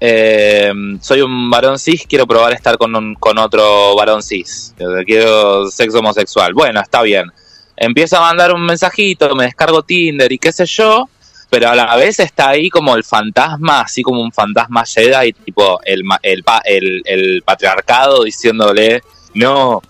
eh, 0.00 0.72
soy 1.00 1.22
un 1.22 1.48
varón 1.48 1.78
cis, 1.78 2.04
quiero 2.08 2.26
probar 2.26 2.52
estar 2.52 2.76
con, 2.76 2.94
un- 2.94 3.14
con 3.14 3.38
otro 3.38 3.94
varón 3.94 4.22
cis, 4.22 4.74
quiero 5.06 5.68
sexo 5.70 6.00
homosexual. 6.00 6.52
Bueno, 6.52 6.80
está 6.80 7.02
bien. 7.02 7.30
Empiezo 7.76 8.16
a 8.18 8.20
mandar 8.20 8.52
un 8.52 8.64
mensajito, 8.64 9.34
me 9.34 9.44
descargo 9.44 9.82
Tinder 9.82 10.30
y 10.30 10.38
qué 10.38 10.52
sé 10.52 10.66
yo, 10.66 11.08
pero 11.50 11.70
a 11.70 11.74
la 11.74 11.96
vez 11.96 12.20
está 12.20 12.50
ahí 12.50 12.70
como 12.70 12.94
el 12.94 13.04
fantasma, 13.04 13.80
así 13.82 14.02
como 14.02 14.20
un 14.20 14.32
fantasma 14.32 14.84
Jedi, 14.84 15.32
tipo 15.32 15.80
el, 15.84 16.02
el, 16.22 16.44
el, 16.64 17.02
el 17.04 17.42
patriarcado 17.42 18.24
diciéndole, 18.24 19.02
no, 19.34 19.82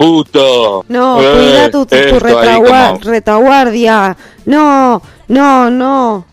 puto. 0.00 0.84
No, 0.88 1.20
eh, 1.20 1.32
cuida 1.32 1.70
tu, 1.70 1.84
tu 1.84 1.96
como, 1.96 2.98
retaguardia. 3.02 4.16
No, 4.46 5.02
no, 5.28 5.70
no. 5.70 6.26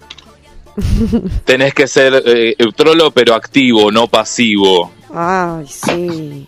tenés 1.46 1.74
que 1.74 1.88
ser 1.88 2.24
eh, 2.26 2.56
trolo 2.76 3.12
pero 3.12 3.36
activo, 3.36 3.92
no 3.92 4.08
pasivo. 4.08 4.92
Ay, 5.14 5.66
sí. 5.68 6.48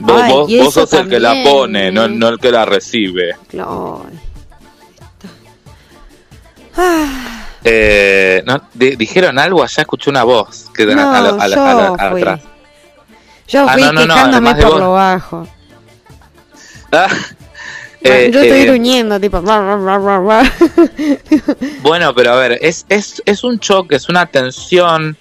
Vos, 0.00 0.22
Ay, 0.22 0.58
vos, 0.60 0.74
sos 0.74 0.92
el 0.92 1.08
que 1.08 1.18
la 1.18 1.34
pone, 1.42 1.90
no, 1.90 2.04
eh. 2.04 2.08
no 2.08 2.28
el 2.28 2.38
que 2.38 2.50
la 2.52 2.64
recibe. 2.64 3.34
Claro. 3.48 4.06
Ah, 6.76 7.34
Eh, 7.64 8.42
no, 8.46 8.62
¿Dijeron 8.74 9.38
algo? 9.38 9.62
Allá 9.64 9.82
escuché 9.82 10.10
una 10.10 10.22
voz. 10.22 10.66
Que 10.74 10.86
no, 10.86 10.92
a 11.12 11.20
la- 11.20 11.28
a 11.30 11.32
la- 11.32 11.44
a 11.44 11.48
la- 11.48 11.56
yo 11.56 11.94
a 11.98 12.10
fui. 12.10 12.20
atrás. 12.20 12.40
Yo 13.48 13.66
Ah, 13.68 13.72
fui 13.72 13.82
no, 13.82 13.92
quejándome 14.06 14.54
por 14.54 14.64
vos. 14.70 14.78
lo 14.80 14.92
bajo. 14.92 15.48
Ah, 16.92 17.08
eh, 18.00 18.30
yo 18.32 18.40
estoy 18.40 18.60
eh, 18.60 18.64
gruñendo, 18.66 19.18
tipo. 19.20 19.42
Bueno, 21.82 22.14
pero 22.14 22.32
a 22.32 22.36
ver, 22.36 22.58
es, 22.62 22.86
es, 22.88 23.20
es 23.26 23.42
un 23.44 23.58
choque, 23.58 23.96
es 23.96 24.08
una 24.08 24.26
tensión. 24.26 25.16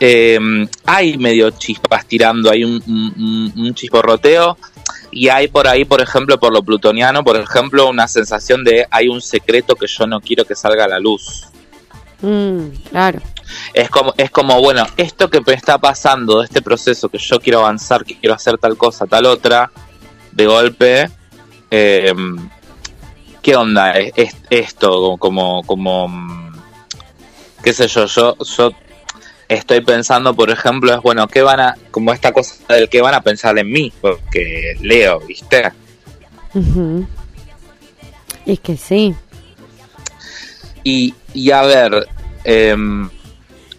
Eh, 0.00 0.38
hay 0.86 1.16
medio 1.18 1.50
chispas 1.50 2.06
tirando, 2.06 2.50
hay 2.50 2.64
un, 2.64 2.82
un- 2.86 3.52
un 3.56 3.74
chisporroteo. 3.74 4.56
Y 5.12 5.28
hay 5.28 5.48
por 5.48 5.66
ahí, 5.66 5.84
por 5.84 6.00
ejemplo, 6.00 6.38
por 6.38 6.52
lo 6.52 6.62
plutoniano, 6.62 7.24
por 7.24 7.36
ejemplo, 7.36 7.88
una 7.88 8.06
sensación 8.06 8.62
de 8.62 8.86
hay 8.90 9.08
un 9.08 9.20
secreto 9.20 9.74
que 9.74 9.86
yo 9.88 10.06
no 10.06 10.20
quiero 10.20 10.44
que 10.44 10.54
salga 10.54 10.84
a 10.84 10.88
la 10.88 11.00
luz. 11.00 11.46
Mm, 12.22 12.68
claro. 12.90 13.20
Es 13.74 13.90
como, 13.90 14.14
es 14.16 14.30
como, 14.30 14.60
bueno, 14.60 14.86
esto 14.96 15.28
que 15.28 15.40
me 15.44 15.54
está 15.54 15.78
pasando, 15.78 16.42
este 16.44 16.62
proceso, 16.62 17.08
que 17.08 17.18
yo 17.18 17.40
quiero 17.40 17.58
avanzar, 17.58 18.04
que 18.04 18.16
quiero 18.18 18.34
hacer 18.36 18.56
tal 18.58 18.76
cosa, 18.76 19.06
tal 19.06 19.26
otra, 19.26 19.72
de 20.30 20.46
golpe, 20.46 21.10
eh, 21.72 22.14
¿qué 23.42 23.56
onda? 23.56 23.90
Es, 23.92 24.12
es 24.14 24.36
esto, 24.50 25.16
como, 25.18 25.64
como, 25.64 26.06
mm, 26.06 26.52
qué 27.64 27.72
sé 27.72 27.88
yo, 27.88 28.06
yo, 28.06 28.36
yo 28.38 28.70
estoy 29.50 29.80
pensando, 29.80 30.34
por 30.34 30.48
ejemplo, 30.50 30.94
es 30.94 31.02
bueno, 31.02 31.26
¿qué 31.26 31.42
van 31.42 31.60
a, 31.60 31.76
como 31.90 32.12
esta 32.12 32.32
cosa 32.32 32.54
del 32.68 32.88
que 32.88 33.02
van 33.02 33.14
a 33.14 33.20
pensar 33.20 33.58
en 33.58 33.70
mí? 33.70 33.92
Porque 34.00 34.76
leo, 34.80 35.20
¿viste? 35.20 35.72
Es 38.46 38.60
que 38.60 38.76
sí. 38.76 39.14
Y, 40.84 41.14
y 41.34 41.50
a 41.50 41.62
ver, 41.62 42.08
em, 42.44 43.10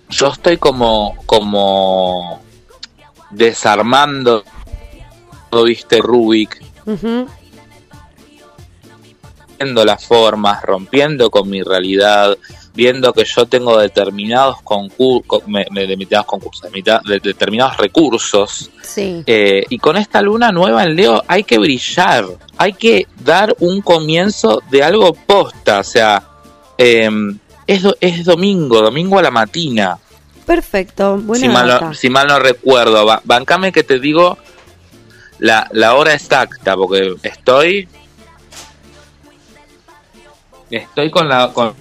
yo 0.09 0.27
estoy 0.27 0.57
como, 0.57 1.15
como 1.25 2.41
desarmando, 3.29 4.43
viste, 5.65 5.99
Rubik, 6.01 6.61
Ujú. 6.85 7.27
viendo 9.57 9.85
las 9.85 10.05
formas, 10.05 10.61
rompiendo 10.63 11.31
con 11.31 11.49
mi 11.49 11.63
realidad, 11.63 12.37
viendo 12.73 13.11
que 13.13 13.25
yo 13.25 13.45
tengo 13.45 13.77
determinados 13.77 14.61
concursos, 14.61 15.43
determinados 15.73 16.25
concursos, 16.25 16.71
de- 16.71 17.19
determinados 17.21 17.77
recursos, 17.77 18.69
Sí. 18.81 19.23
eh, 19.25 19.65
y 19.69 19.77
con 19.77 19.97
esta 19.97 20.21
luna 20.21 20.51
nueva 20.51 20.83
en 20.83 20.95
Leo 20.95 21.21
hay 21.27 21.43
que 21.43 21.57
brillar, 21.59 22.25
hay 22.57 22.73
que 22.73 23.07
dar 23.23 23.55
un 23.59 23.81
comienzo 23.81 24.61
de 24.69 24.83
algo 24.83 25.13
posta, 25.13 25.79
o 25.79 25.83
sea, 25.83 26.23
em, 26.77 27.37
es, 27.67 27.81
do- 27.83 27.95
es 27.99 28.23
domingo, 28.25 28.81
domingo 28.81 29.19
a 29.19 29.21
la 29.21 29.31
matina, 29.31 29.97
Perfecto. 30.45 31.17
Buena 31.17 31.45
si 31.45 31.49
mal, 31.53 31.67
no, 31.81 31.93
si 31.93 32.09
mal 32.09 32.27
no 32.27 32.39
recuerdo, 32.39 33.05
Ba- 33.05 33.21
bancame 33.23 33.71
que 33.71 33.83
te 33.83 33.99
digo 33.99 34.37
la, 35.39 35.67
la 35.71 35.95
hora 35.95 36.13
exacta, 36.13 36.75
porque 36.75 37.15
estoy 37.23 37.87
estoy 40.69 41.09
con 41.11 41.27
la, 41.29 41.51
con 41.53 41.73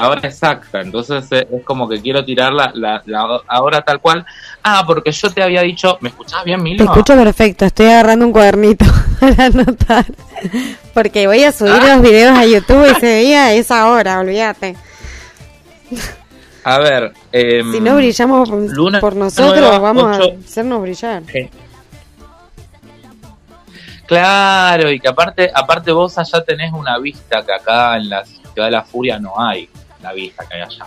la 0.00 0.08
hora 0.08 0.20
exacta, 0.28 0.80
entonces 0.80 1.24
eh, 1.32 1.46
es 1.52 1.64
como 1.64 1.88
que 1.88 2.00
quiero 2.00 2.24
tirar 2.24 2.52
la, 2.52 2.70
la, 2.74 3.02
la 3.06 3.62
hora 3.62 3.82
tal 3.82 4.00
cual. 4.00 4.24
Ah, 4.62 4.84
porque 4.86 5.12
yo 5.12 5.30
te 5.30 5.42
había 5.42 5.62
dicho, 5.62 5.98
¿me 6.00 6.08
escuchás 6.10 6.44
bien, 6.44 6.62
Milo? 6.62 6.78
Te 6.78 6.84
escucho 6.84 7.14
perfecto, 7.16 7.64
estoy 7.64 7.86
agarrando 7.86 8.26
un 8.26 8.32
cuadernito 8.32 8.84
para 9.20 9.44
anotar. 9.46 10.06
Porque 10.94 11.26
voy 11.26 11.44
a 11.44 11.52
subir 11.52 11.72
Ah. 11.80 11.94
los 11.96 12.02
videos 12.02 12.36
a 12.38 12.44
YouTube 12.46 12.90
y 12.90 12.94
se 13.00 13.06
veía 13.06 13.52
esa 13.52 13.88
hora, 13.90 14.20
olvídate. 14.20 14.76
A 16.64 16.78
ver. 16.78 17.12
em, 17.32 17.72
Si 17.72 17.80
no 17.80 17.96
brillamos 17.96 18.48
por, 18.48 18.58
luna 18.60 19.00
por 19.00 19.16
nosotros, 19.16 19.58
nueva, 19.60 19.78
vamos 19.78 20.18
ocho. 20.18 20.30
a 20.36 20.44
hacernos 20.44 20.82
brillar. 20.82 21.22
Sí. 21.32 21.48
Claro, 24.06 24.90
y 24.90 24.98
que 24.98 25.08
aparte, 25.08 25.50
aparte 25.54 25.92
vos 25.92 26.18
allá 26.18 26.42
tenés 26.44 26.72
una 26.72 26.98
vista 26.98 27.44
que 27.44 27.52
acá 27.52 27.96
en 27.96 28.08
la 28.10 28.24
ciudad 28.24 28.64
de 28.66 28.70
la 28.72 28.82
furia 28.82 29.18
no 29.20 29.40
hay, 29.40 29.68
la 30.02 30.12
vista 30.12 30.46
que 30.48 30.54
hay 30.56 30.62
allá. 30.62 30.86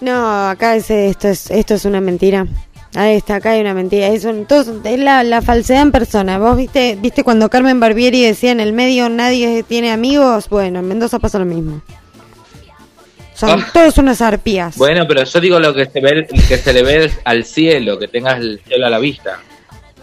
No, 0.00 0.48
acá 0.48 0.76
es, 0.76 0.90
esto 0.90 1.28
es 1.28 1.50
esto 1.50 1.74
es 1.74 1.84
una 1.84 2.00
mentira. 2.00 2.46
Ahí 2.94 3.16
está, 3.16 3.36
acá 3.36 3.50
hay 3.52 3.60
una 3.60 3.74
mentira. 3.74 4.06
Es, 4.08 4.24
un- 4.24 4.46
todo- 4.46 4.80
es 4.84 4.98
la, 5.00 5.24
la 5.24 5.42
falsedad 5.42 5.82
en 5.82 5.92
persona. 5.92 6.38
Vos 6.38 6.56
viste, 6.56 6.96
viste 7.00 7.24
cuando 7.24 7.48
Carmen 7.50 7.80
Barbieri 7.80 8.22
decía 8.22 8.52
en 8.52 8.60
el 8.60 8.72
medio 8.72 9.08
nadie 9.08 9.62
tiene 9.64 9.90
amigos. 9.90 10.48
Bueno, 10.48 10.78
en 10.80 10.88
Mendoza 10.88 11.18
pasa 11.18 11.38
lo 11.38 11.44
mismo. 11.44 11.80
Son 13.34 13.50
Ah. 13.60 13.66
todos 13.72 13.98
unas 13.98 14.20
arpías. 14.20 14.76
Bueno, 14.76 15.06
pero 15.08 15.24
yo 15.24 15.40
digo 15.40 15.58
lo 15.58 15.74
que 15.74 15.86
se 15.86 16.00
ve, 16.00 16.26
que 16.48 16.56
se 16.56 16.72
le 16.72 16.82
ve 16.84 17.10
al 17.24 17.44
cielo, 17.44 17.98
que 17.98 18.06
tengas 18.06 18.38
el 18.38 18.60
cielo 18.64 18.86
a 18.86 18.90
la 18.90 18.98
vista. 19.00 19.40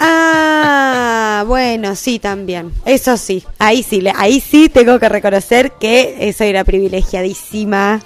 Ah, 0.04 1.44
bueno, 1.46 1.96
sí, 1.96 2.18
también. 2.18 2.74
Eso 2.86 3.18
sí, 3.18 3.44
ahí 3.60 3.84
sí, 3.84 4.04
ahí 4.16 4.40
sí 4.40 4.68
tengo 4.68 5.00
que 5.00 5.08
reconocer 5.08 5.74
que 5.74 6.28
eh, 6.28 6.34
soy 6.34 6.50
una 6.50 6.64
privilegiadísima. 6.64 8.02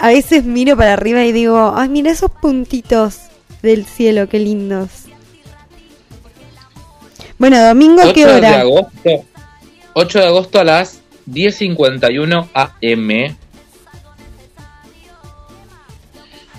A 0.00 0.06
veces 0.06 0.44
miro 0.44 0.76
para 0.76 0.92
arriba 0.92 1.24
y 1.24 1.32
digo, 1.32 1.72
ay, 1.74 1.88
mira 1.88 2.12
esos 2.12 2.30
puntitos 2.30 3.22
del 3.60 3.86
cielo, 3.86 4.28
qué 4.28 4.38
lindos. 4.38 5.06
Bueno, 7.38 7.60
domingo, 7.66 8.02
¿qué 8.14 8.24
8 8.24 8.28
de 8.28 8.34
hora? 8.34 8.60
agosto, 8.60 9.24
8 9.94 10.18
de 10.20 10.26
agosto 10.26 10.60
a 10.60 10.64
las 10.64 11.00
10.51 11.28 12.48
am. 12.54 13.36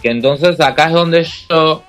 Que 0.01 0.09
entonces 0.09 0.59
acá 0.59 0.87
es 0.87 0.93
donde 0.93 1.25
yo 1.49 1.83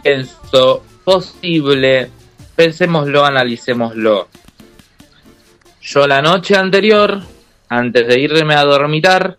pienso 0.00 0.82
posible, 1.04 2.10
pensémoslo, 2.54 3.24
analicémoslo. 3.24 4.28
Yo 5.80 6.06
la 6.06 6.20
noche 6.20 6.56
anterior, 6.56 7.20
antes 7.68 8.06
de 8.06 8.20
irme 8.20 8.54
a 8.54 8.64
dormitar, 8.64 9.36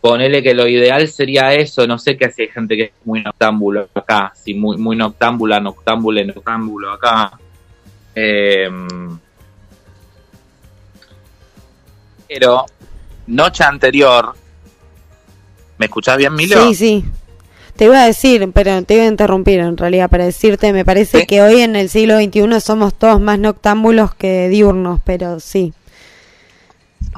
ponele 0.00 0.42
que 0.42 0.54
lo 0.54 0.66
ideal 0.66 1.06
sería 1.08 1.52
eso, 1.54 1.86
no 1.86 1.98
sé 1.98 2.16
qué 2.16 2.30
si 2.30 2.42
hay 2.42 2.48
gente 2.48 2.76
que 2.76 2.82
es 2.84 2.92
muy 3.04 3.22
noctámbulo 3.22 3.88
acá, 3.94 4.32
si 4.34 4.54
muy, 4.54 4.76
muy 4.76 4.96
noctámbula, 4.96 5.60
noctámbule, 5.60 6.24
noctámbulo 6.24 6.92
acá. 6.92 7.38
Eh, 8.14 8.68
pero 12.28 12.66
noche 13.28 13.64
anterior, 13.64 14.34
¿me 15.78 15.86
escuchás 15.86 16.16
bien, 16.16 16.34
Milo? 16.34 16.66
Sí, 16.68 16.74
sí. 16.74 17.04
Te 17.78 17.84
iba 17.84 18.02
a 18.02 18.06
decir, 18.06 18.50
pero 18.52 18.82
te 18.82 18.94
iba 18.94 19.04
a 19.04 19.06
interrumpir 19.06 19.60
en 19.60 19.76
realidad 19.76 20.10
para 20.10 20.24
decirte, 20.24 20.72
me 20.72 20.84
parece 20.84 21.26
que 21.28 21.40
hoy 21.42 21.60
en 21.60 21.76
el 21.76 21.88
siglo 21.88 22.18
XXI 22.18 22.60
somos 22.60 22.92
todos 22.92 23.20
más 23.20 23.38
noctámbulos 23.38 24.16
que 24.16 24.48
diurnos, 24.48 24.98
pero 25.04 25.38
sí. 25.38 25.72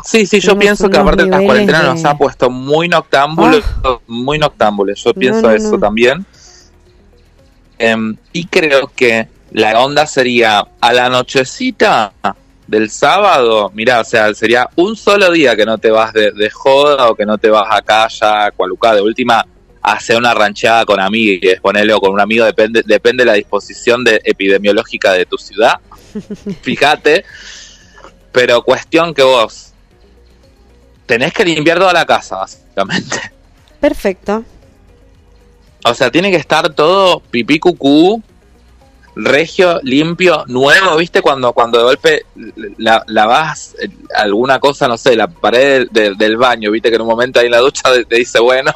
Sí, 0.04 0.26
sí, 0.26 0.38
yo 0.38 0.58
pienso 0.58 0.90
que 0.90 0.98
aparte 0.98 1.22
la 1.22 1.38
niveles 1.38 1.46
cuarentena 1.46 1.80
de- 1.80 1.88
nos 1.88 2.04
ha 2.04 2.14
puesto 2.14 2.50
muy 2.50 2.88
noctámbulos, 2.88 3.64
muy 4.06 4.38
noctámbulos, 4.38 5.02
yo 5.02 5.14
pienso 5.14 5.48
no, 5.48 5.50
eso 5.50 5.72
no. 5.72 5.78
también. 5.78 6.26
Em, 7.78 8.14
y 8.34 8.44
creo 8.44 8.92
que 8.94 9.28
la 9.52 9.80
onda 9.80 10.04
sería 10.06 10.68
a 10.78 10.92
la 10.92 11.08
nochecita 11.08 12.12
del 12.66 12.90
sábado, 12.90 13.72
mira, 13.74 14.00
o 14.00 14.04
sea, 14.04 14.34
sería 14.34 14.68
un 14.76 14.94
solo 14.94 15.32
día 15.32 15.56
que 15.56 15.64
no 15.64 15.78
te 15.78 15.90
vas 15.90 16.12
de, 16.12 16.32
de 16.32 16.50
joda 16.50 17.08
o 17.08 17.14
que 17.14 17.24
no 17.24 17.38
te 17.38 17.48
vas 17.48 17.74
acá 17.74 18.08
ya 18.08 18.44
a 18.44 18.50
Cualucá, 18.50 18.94
de 18.94 19.00
última 19.00 19.46
hacer 19.82 20.16
una 20.16 20.34
rancheada 20.34 20.84
con 20.84 21.00
amigues, 21.00 21.60
ponele 21.60 21.92
o 21.92 22.00
con 22.00 22.12
un 22.12 22.20
amigo, 22.20 22.44
depende, 22.44 22.82
depende 22.84 23.24
de 23.24 23.30
la 23.30 23.34
disposición 23.34 24.04
de, 24.04 24.20
epidemiológica 24.24 25.12
de 25.12 25.26
tu 25.26 25.38
ciudad, 25.38 25.80
fíjate, 26.62 27.24
pero 28.32 28.62
cuestión 28.62 29.14
que 29.14 29.22
vos 29.22 29.72
tenés 31.06 31.32
que 31.32 31.44
limpiar 31.44 31.78
toda 31.78 31.92
la 31.92 32.06
casa, 32.06 32.36
básicamente. 32.36 33.32
Perfecto. 33.80 34.44
O 35.84 35.94
sea, 35.94 36.10
tiene 36.10 36.30
que 36.30 36.36
estar 36.36 36.72
todo 36.74 37.20
pipí 37.20 37.58
cucú, 37.58 38.22
regio, 39.24 39.80
limpio, 39.82 40.44
nuevo, 40.46 40.96
¿viste? 40.96 41.20
Cuando, 41.22 41.52
cuando 41.52 41.78
de 41.78 41.84
golpe 41.84 42.26
la, 42.78 43.02
lavas 43.06 43.74
alguna 44.14 44.58
cosa, 44.60 44.86
no 44.88 44.96
sé, 44.96 45.16
la 45.16 45.26
pared 45.28 45.88
del, 45.90 46.16
del 46.16 46.36
baño, 46.36 46.70
¿viste? 46.70 46.88
Que 46.90 46.96
en 46.96 47.02
un 47.02 47.08
momento 47.08 47.40
ahí 47.40 47.46
en 47.46 47.52
la 47.52 47.58
ducha 47.58 47.82
te, 48.08 48.16
dice, 48.16 48.40
bueno, 48.40 48.72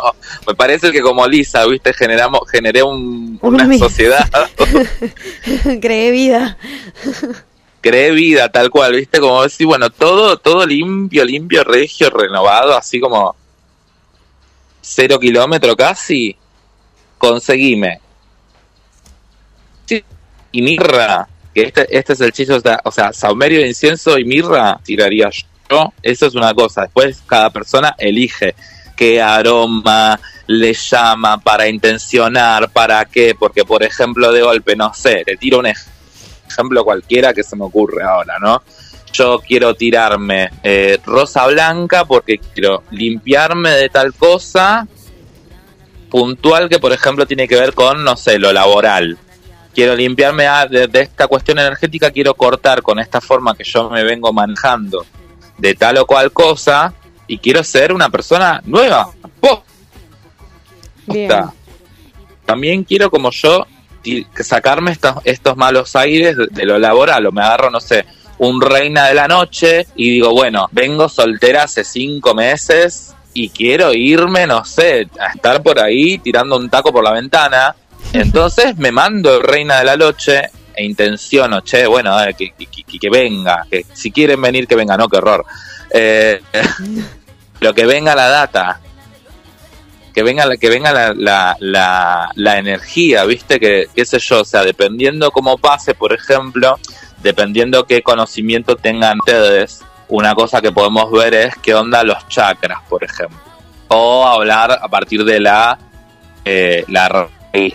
me 0.46 0.54
parece 0.54 0.90
que 0.92 1.00
como 1.02 1.26
Lisa, 1.26 1.64
¿viste? 1.66 1.92
Generamos, 1.92 2.40
generé 2.50 2.82
un- 2.82 3.38
Un 3.42 3.54
una 3.54 3.78
sociedad, 3.78 4.28
Creé 5.80 6.10
vida. 6.10 6.56
creé 7.80 8.10
vida, 8.12 8.50
tal 8.50 8.70
cual, 8.70 8.94
¿viste? 8.94 9.20
Como 9.20 9.42
decir, 9.42 9.66
bueno, 9.66 9.90
todo, 9.90 10.36
todo 10.38 10.66
limpio, 10.66 11.24
limpio, 11.24 11.64
regio, 11.64 12.10
renovado, 12.10 12.76
así 12.76 12.98
como 13.00 13.36
cero 14.80 15.18
kilómetro 15.18 15.76
casi, 15.76 16.36
conseguime. 17.18 18.00
Y 20.56 20.62
mirra, 20.62 21.26
que 21.52 21.62
este, 21.64 21.98
este 21.98 22.12
es 22.12 22.20
el 22.20 22.30
chiste, 22.32 22.54
o 22.84 22.90
sea, 22.92 23.12
saumerio 23.12 23.66
incienso 23.66 24.16
y 24.18 24.24
mirra 24.24 24.78
tiraría 24.84 25.28
yo, 25.68 25.92
eso 26.00 26.26
es 26.26 26.34
una 26.36 26.54
cosa, 26.54 26.82
después 26.82 27.22
cada 27.26 27.50
persona 27.50 27.94
elige 27.98 28.54
qué 28.96 29.20
aroma 29.20 30.20
le 30.46 30.72
llama 30.72 31.38
para 31.38 31.66
intencionar, 31.66 32.70
para 32.70 33.04
qué, 33.06 33.34
porque 33.36 33.64
por 33.64 33.82
ejemplo 33.82 34.30
de 34.30 34.42
golpe, 34.42 34.76
no 34.76 34.94
sé, 34.94 35.24
le 35.26 35.36
tiro 35.36 35.58
un 35.58 35.66
ej- 35.66 35.88
ejemplo 36.46 36.84
cualquiera 36.84 37.34
que 37.34 37.42
se 37.42 37.56
me 37.56 37.64
ocurre 37.64 38.04
ahora, 38.04 38.38
¿no? 38.38 38.62
Yo 39.12 39.40
quiero 39.40 39.74
tirarme 39.74 40.50
eh, 40.62 40.98
rosa 41.04 41.46
blanca 41.48 42.04
porque 42.04 42.38
quiero 42.38 42.84
limpiarme 42.92 43.70
de 43.70 43.88
tal 43.88 44.14
cosa 44.14 44.86
puntual 46.10 46.68
que 46.68 46.78
por 46.78 46.92
ejemplo 46.92 47.26
tiene 47.26 47.48
que 47.48 47.56
ver 47.58 47.74
con, 47.74 48.04
no 48.04 48.16
sé, 48.16 48.38
lo 48.38 48.52
laboral. 48.52 49.18
Quiero 49.74 49.94
limpiarme 49.96 50.46
a- 50.46 50.66
de, 50.66 50.86
de 50.86 51.00
esta 51.02 51.26
cuestión 51.26 51.58
energética, 51.58 52.10
quiero 52.10 52.34
cortar 52.34 52.80
con 52.82 52.98
esta 52.98 53.20
forma 53.20 53.54
que 53.56 53.64
yo 53.64 53.90
me 53.90 54.04
vengo 54.04 54.32
manejando 54.32 55.04
de 55.58 55.74
tal 55.74 55.98
o 55.98 56.06
cual 56.06 56.32
cosa 56.32 56.92
y 57.26 57.38
quiero 57.38 57.62
ser 57.64 57.92
una 57.92 58.08
persona 58.08 58.60
nueva. 58.64 59.08
Bien. 61.06 61.28
También 62.46 62.84
quiero 62.84 63.10
como 63.10 63.30
yo 63.30 63.66
sacarme 64.40 64.92
estos, 64.92 65.14
estos 65.24 65.56
malos 65.56 65.96
aires 65.96 66.36
de, 66.36 66.46
de 66.50 66.64
lo 66.66 66.78
laboral 66.78 67.26
o 67.26 67.32
me 67.32 67.42
agarro, 67.42 67.70
no 67.70 67.80
sé, 67.80 68.04
un 68.38 68.60
reina 68.60 69.06
de 69.06 69.14
la 69.14 69.26
noche 69.28 69.86
y 69.96 70.10
digo, 70.10 70.32
bueno, 70.32 70.68
vengo 70.72 71.08
soltera 71.08 71.62
hace 71.64 71.84
cinco 71.84 72.34
meses 72.34 73.14
y 73.32 73.48
quiero 73.48 73.92
irme, 73.94 74.46
no 74.46 74.64
sé, 74.64 75.08
a 75.18 75.32
estar 75.34 75.62
por 75.62 75.78
ahí 75.80 76.18
tirando 76.18 76.56
un 76.56 76.68
taco 76.68 76.92
por 76.92 77.02
la 77.02 77.12
ventana. 77.12 77.74
Entonces 78.12 78.76
me 78.76 78.92
mando 78.92 79.40
reina 79.40 79.78
de 79.78 79.84
la 79.84 79.96
noche 79.96 80.50
e 80.74 80.84
intenciono, 80.84 81.60
che, 81.62 81.86
bueno, 81.86 82.16
que, 82.36 82.52
venga, 83.10 83.66
que 83.70 83.84
si 83.92 84.10
quieren 84.10 84.40
venir, 84.40 84.66
que 84.66 84.76
venga, 84.76 84.96
no, 84.96 85.08
qué 85.08 85.16
horror. 85.16 85.44
Eh, 85.90 86.40
pero 87.58 87.74
que 87.74 87.86
venga 87.86 88.14
la 88.14 88.28
data, 88.28 88.80
que 90.12 90.22
venga 90.22 90.46
la, 90.46 90.56
que 90.56 90.68
venga 90.68 90.92
la, 90.92 91.14
la, 91.14 91.56
la, 91.60 92.30
la 92.34 92.58
energía, 92.58 93.24
viste, 93.24 93.58
que 93.58 93.88
qué 93.94 94.04
yo, 94.04 94.40
o 94.40 94.44
sea, 94.44 94.64
dependiendo 94.64 95.30
cómo 95.30 95.58
pase, 95.58 95.94
por 95.94 96.12
ejemplo, 96.12 96.78
dependiendo 97.22 97.84
qué 97.86 98.02
conocimiento 98.02 98.76
tengan 98.76 99.18
ustedes, 99.18 99.82
una 100.08 100.34
cosa 100.34 100.60
que 100.60 100.72
podemos 100.72 101.10
ver 101.10 101.34
es 101.34 101.56
qué 101.62 101.74
onda 101.74 102.04
los 102.04 102.28
chakras, 102.28 102.78
por 102.88 103.02
ejemplo, 103.02 103.38
o 103.88 104.26
hablar 104.26 104.78
a 104.80 104.88
partir 104.88 105.24
de 105.24 105.40
la 105.40 105.78
eh, 106.44 106.84
la 106.88 107.28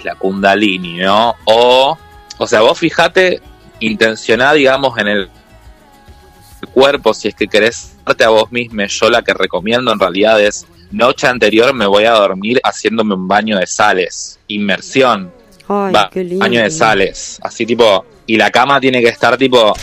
la 0.03 0.15
kundalini, 0.15 0.97
¿no? 0.97 1.36
O, 1.45 1.97
o 2.38 2.47
sea, 2.47 2.61
vos 2.61 2.77
fijate, 2.77 3.41
intencioná, 3.80 4.53
digamos, 4.53 4.97
en 4.97 5.07
el 5.07 5.30
cuerpo, 6.73 7.13
si 7.13 7.30
es 7.30 7.36
que 7.36 7.47
querés 7.47 7.95
darte 8.05 8.23
a 8.25 8.30
vos 8.30 8.51
mismo, 8.51 8.84
yo 8.86 9.09
la 9.09 9.21
que 9.21 9.34
recomiendo 9.34 9.91
en 9.93 9.99
realidad 9.99 10.41
es 10.41 10.65
noche 10.91 11.27
anterior 11.27 11.73
me 11.73 11.86
voy 11.86 12.03
a 12.05 12.11
dormir 12.11 12.59
haciéndome 12.63 13.13
un 13.15 13.27
baño 13.27 13.57
de 13.57 13.65
sales, 13.67 14.39
inmersión, 14.47 15.32
Ay, 15.67 15.93
ba- 15.93 16.09
qué 16.11 16.23
lindo. 16.23 16.39
baño 16.39 16.61
de 16.61 16.69
sales, 16.71 17.39
así 17.43 17.65
tipo, 17.65 18.05
y 18.25 18.36
la 18.38 18.51
cama 18.51 18.80
tiene 18.82 19.01
que 19.01 19.07
estar 19.09 19.38
tipo 19.38 19.73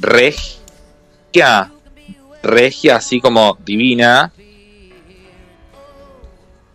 regia, 0.00 1.70
regia, 2.42 2.96
así 2.96 3.20
como 3.20 3.56
divina. 3.64 4.32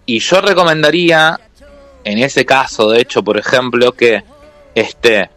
Y 0.06 0.20
yo 0.20 0.42
recomendaría, 0.42 1.40
en 2.04 2.18
ese 2.20 2.46
caso, 2.46 2.90
de 2.90 3.02
hecho, 3.02 3.24
por 3.24 3.38
ejemplo, 3.38 3.92
que 3.94 4.24
este, 4.76 5.30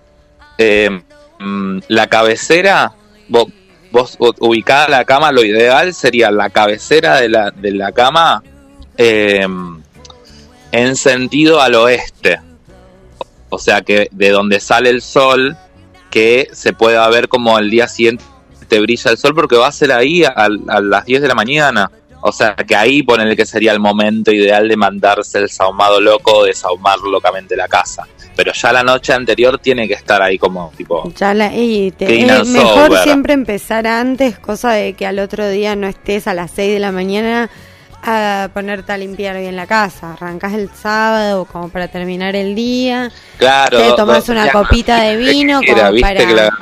eh, 0.58 0.90
mm, 1.38 1.78
la 1.88 2.06
cabecera, 2.08 2.92
vos 3.28 3.46
vos 3.94 4.18
ubicada 4.40 4.88
la 4.88 5.04
cama, 5.04 5.30
lo 5.30 5.44
ideal 5.44 5.94
sería 5.94 6.32
la 6.32 6.50
cabecera 6.50 7.20
de 7.20 7.28
la, 7.28 7.52
de 7.52 7.70
la 7.70 7.92
cama 7.92 8.42
eh, 8.98 9.46
en 10.72 10.96
sentido 10.96 11.60
al 11.60 11.76
oeste. 11.76 12.40
O 13.50 13.58
sea 13.58 13.82
que 13.82 14.08
de 14.10 14.30
donde 14.30 14.58
sale 14.58 14.90
el 14.90 15.00
sol, 15.00 15.56
que 16.10 16.48
se 16.52 16.72
pueda 16.72 17.08
ver 17.08 17.28
como 17.28 17.56
el 17.56 17.70
día 17.70 17.86
siguiente 17.86 18.24
te 18.66 18.80
brilla 18.80 19.12
el 19.12 19.18
sol, 19.18 19.32
porque 19.32 19.56
va 19.56 19.68
a 19.68 19.72
ser 19.72 19.92
ahí 19.92 20.24
a, 20.24 20.30
a 20.30 20.80
las 20.80 21.04
10 21.04 21.22
de 21.22 21.28
la 21.28 21.34
mañana. 21.36 21.90
O 22.26 22.32
sea 22.32 22.54
que 22.56 22.74
ahí 22.74 23.02
ponele 23.02 23.36
que 23.36 23.44
sería 23.44 23.72
el 23.72 23.80
momento 23.80 24.32
ideal 24.32 24.66
de 24.66 24.76
mandarse 24.78 25.38
el 25.40 25.50
sahumado 25.50 26.00
loco 26.00 26.38
o 26.38 26.44
de 26.44 26.54
sahumar 26.54 26.98
locamente 27.00 27.54
la 27.54 27.68
casa. 27.68 28.06
Pero 28.34 28.50
ya 28.54 28.72
la 28.72 28.82
noche 28.82 29.12
anterior 29.12 29.58
tiene 29.58 29.86
que 29.86 29.92
estar 29.92 30.22
ahí 30.22 30.38
como 30.38 30.72
tipo 30.74 31.12
Ya 31.14 31.34
la, 31.34 31.54
y 31.54 31.90
te- 31.90 32.22
eh, 32.22 32.44
mejor 32.46 32.86
sober. 32.88 33.02
siempre 33.02 33.34
empezar 33.34 33.86
antes, 33.86 34.38
cosa 34.38 34.72
de 34.72 34.94
que 34.94 35.06
al 35.06 35.18
otro 35.18 35.46
día 35.50 35.76
no 35.76 35.86
estés 35.86 36.26
a 36.26 36.32
las 36.32 36.50
6 36.52 36.72
de 36.72 36.80
la 36.80 36.92
mañana 36.92 37.50
a 38.02 38.48
ponerte 38.54 38.90
a 38.92 38.96
limpiar 38.96 39.36
bien 39.38 39.54
la 39.56 39.66
casa. 39.66 40.14
Arrancás 40.14 40.54
el 40.54 40.70
sábado 40.74 41.44
como 41.44 41.68
para 41.68 41.88
terminar 41.88 42.34
el 42.36 42.54
día. 42.54 43.12
Claro. 43.36 43.76
Te 43.78 43.92
tomás 43.96 44.26
o 44.28 44.32
una 44.32 44.50
copita 44.50 45.00
de 45.02 45.16
vino 45.18 45.60
era, 45.62 45.74
como 45.80 45.92
viste 45.92 46.08
para- 46.14 46.26
que 46.26 46.34
la- 46.34 46.58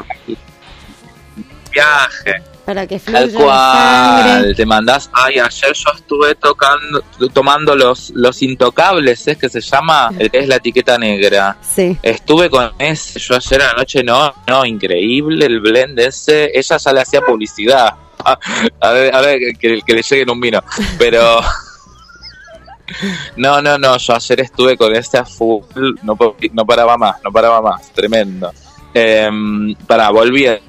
viaje. 1.70 2.42
Para 2.64 2.86
que 2.86 2.98
fluya 3.00 3.20
Tal 3.20 3.32
la 3.32 3.38
cual, 3.40 4.22
sangre. 4.32 4.54
te 4.54 4.66
mandás, 4.66 5.10
ay, 5.12 5.34
ayer 5.40 5.72
yo 5.74 5.90
estuve 5.96 6.34
tocando, 6.36 7.02
tomando 7.32 7.74
los, 7.74 8.10
los 8.10 8.40
intocables, 8.40 9.26
es 9.26 9.36
que 9.36 9.48
se 9.48 9.60
llama, 9.60 10.10
el 10.16 10.30
que 10.30 10.38
es 10.38 10.48
la 10.48 10.56
etiqueta 10.56 10.96
negra. 10.96 11.56
Sí. 11.60 11.98
Estuve 12.02 12.48
con 12.48 12.70
ese, 12.78 13.18
yo 13.18 13.34
ayer 13.34 13.62
a 13.62 13.66
la 13.68 13.72
noche, 13.74 14.04
no, 14.04 14.32
no, 14.46 14.64
increíble 14.64 15.46
el 15.46 15.60
blend 15.60 15.98
ese, 15.98 16.50
ella 16.56 16.76
ya 16.76 16.92
le 16.92 17.00
hacía 17.00 17.20
publicidad. 17.22 17.94
A 18.80 18.90
ver, 18.92 19.12
a 19.12 19.20
ver, 19.20 19.38
que, 19.58 19.80
que 19.84 19.94
le 19.94 20.02
lleguen 20.02 20.30
un 20.30 20.40
vino, 20.40 20.62
pero... 20.98 21.40
No, 23.36 23.62
no, 23.62 23.78
no, 23.78 23.96
yo 23.96 24.14
ayer 24.14 24.40
estuve 24.40 24.76
con 24.76 24.94
ese 24.94 25.18
a 25.18 25.24
full, 25.24 25.94
no, 26.02 26.16
no 26.52 26.66
paraba 26.66 26.96
más, 26.98 27.16
no 27.24 27.32
paraba 27.32 27.62
más, 27.62 27.90
tremendo. 27.92 28.52
Em, 28.94 29.74
para, 29.86 30.10
volviendo, 30.10 30.60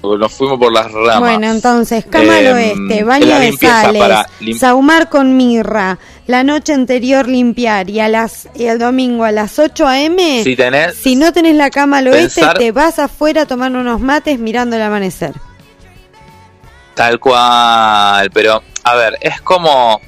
porque 0.00 0.18
nos 0.18 0.32
fuimos 0.32 0.58
por 0.58 0.72
las 0.72 0.90
ramas. 0.90 1.20
Bueno, 1.20 1.50
entonces, 1.50 2.06
cama 2.06 2.38
al 2.38 2.46
Em, 2.46 2.54
oeste, 2.54 3.04
baño 3.04 3.38
de 3.38 3.52
sales, 3.52 4.00
para 4.00 4.26
sahumar 4.58 5.10
con 5.10 5.36
mirra, 5.36 5.98
la 6.26 6.44
noche 6.44 6.72
anterior 6.72 7.28
limpiar 7.28 7.90
y 7.90 8.00
a 8.00 8.08
las 8.08 8.48
y 8.54 8.66
el 8.66 8.78
domingo 8.78 9.24
a 9.24 9.32
las 9.32 9.58
8 9.58 9.86
a.m. 9.86 10.42
Si 10.44 10.56
tenés, 10.56 10.94
Si 10.94 11.14
no 11.14 11.32
tenés 11.34 11.56
la 11.56 11.68
cama 11.68 11.98
al 11.98 12.08
oeste, 12.08 12.42
te 12.56 12.72
vas 12.72 12.98
afuera 12.98 13.42
a 13.42 13.46
tomar 13.46 13.70
unos 13.72 14.00
mates 14.00 14.38
mirando 14.38 14.76
el 14.76 14.82
amanecer. 14.82 15.34
Tal 16.94 17.20
cual, 17.20 18.30
pero 18.32 18.62
a 18.82 18.94
ver, 18.96 19.18
es 19.20 19.42
como 19.42 20.00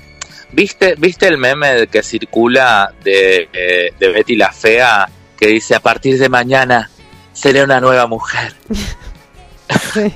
¿viste 0.53 0.95
viste 0.97 1.29
el 1.29 1.37
meme 1.37 1.89
que 1.89 2.03
circula 2.03 2.91
de, 3.05 3.49
eh, 3.53 3.93
de 3.99 4.09
Betty 4.09 4.35
la 4.35 4.51
fea 4.51 5.09
que 5.39 5.49
dice 5.49 5.75
a 5.75 5.81
partir 5.81 6.19
de 6.19 6.29
mañana 6.31 6.91
seré 7.33 7.62
una 7.64 7.81
nueva 7.81 8.07
mujer? 8.07 8.55
Sí. 9.95 10.12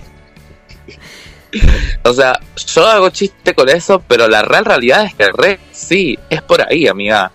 O 2.04 2.12
sea, 2.12 2.38
yo 2.66 2.86
hago 2.86 3.10
chiste 3.10 3.54
con 3.54 3.68
eso, 3.68 4.02
pero 4.08 4.26
la 4.26 4.42
real 4.42 4.64
realidad 4.64 5.04
es 5.04 5.14
que 5.14 5.30
re 5.32 5.60
sí, 5.70 6.18
es 6.28 6.42
por 6.42 6.60
ahí, 6.60 6.88
amiga. 6.88 7.30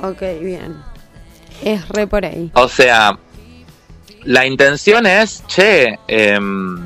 Ok, 0.00 0.22
bien. 0.40 0.76
Es 1.62 1.88
re 1.88 2.06
por 2.06 2.24
ahí. 2.24 2.50
O 2.54 2.68
sea, 2.68 3.18
la 4.22 4.46
intención 4.46 5.06
es, 5.06 5.44
che, 5.48 5.98
em, 6.06 6.78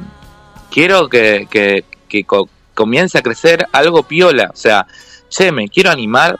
quiero 0.70 1.08
que, 1.10 1.46
que, 1.50 1.84
que 2.08 2.24
co- 2.24 2.48
comience 2.74 3.18
a 3.18 3.22
crecer 3.22 3.66
algo 3.72 4.02
piola. 4.04 4.50
O 4.52 4.56
sea, 4.56 4.86
che, 5.28 5.52
me 5.52 5.68
quiero 5.68 5.90
animar 5.90 6.38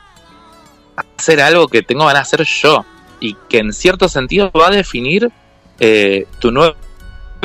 a 0.97 1.03
hacer 1.17 1.39
algo 1.41 1.67
que 1.67 1.83
tengo 1.83 2.05
ganas 2.07 2.29
de 2.31 2.35
hacer 2.43 2.47
yo. 2.47 2.85
Y 3.19 3.35
que 3.47 3.59
en 3.59 3.71
cierto 3.71 4.09
sentido 4.09 4.51
va 4.51 4.67
a 4.67 4.71
definir 4.71 5.31
eh, 5.83 6.27
tu 6.39 6.51
nueva 6.51 6.75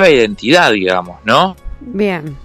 identidad, 0.09 0.71
digamos, 0.73 1.19
¿no? 1.25 1.57
Bien. 1.81 2.37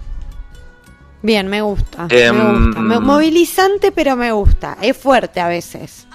Bien, 1.20 1.46
me 1.46 1.60
gusta. 1.62 2.06
Em, 2.08 2.34
me 2.34 2.64
gusta. 2.66 2.80
Me- 2.80 2.98
movilizante, 3.00 3.92
pero 3.92 4.16
me 4.16 4.32
gusta. 4.32 4.76
Es 4.80 4.96
fuerte 4.96 5.40
a 5.40 5.48
veces. 5.48 6.06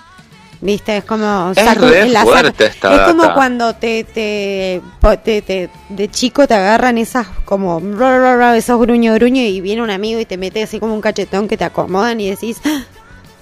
¿Viste? 0.59 0.97
Es 0.97 1.03
como. 1.05 1.51
Es 1.55 1.78
re 1.78 2.09
la 2.09 2.23
fuerte 2.23 2.65
esta 2.65 2.93
Es 2.95 3.01
como 3.13 3.32
cuando 3.36 3.75
te, 3.75 4.03
te, 4.03 4.82
te- 5.23 5.41
te- 5.43 5.69
De 5.89 6.09
chico 6.09 6.47
te 6.47 6.55
agarran 6.55 6.97
esas. 6.97 7.28
Como. 7.45 7.80
ra, 7.80 8.17
ra, 8.19 8.36
ra, 8.36 8.57
Esos 8.57 8.80
gruño, 8.82 9.13
gruño. 9.13 9.43
Y 9.43 9.61
viene 9.61 9.84
un 9.84 9.91
amigo 9.91 10.19
y 10.19 10.25
te 10.25 10.36
mete 10.38 10.63
así 10.63 10.80
como 10.80 10.95
un 10.95 11.01
cachetón 11.01 11.47
que 11.47 11.55
te 11.57 11.63
acomodan 11.65 12.19
y 12.19 12.30
decís. 12.32 12.59
"Ah, 12.65 12.84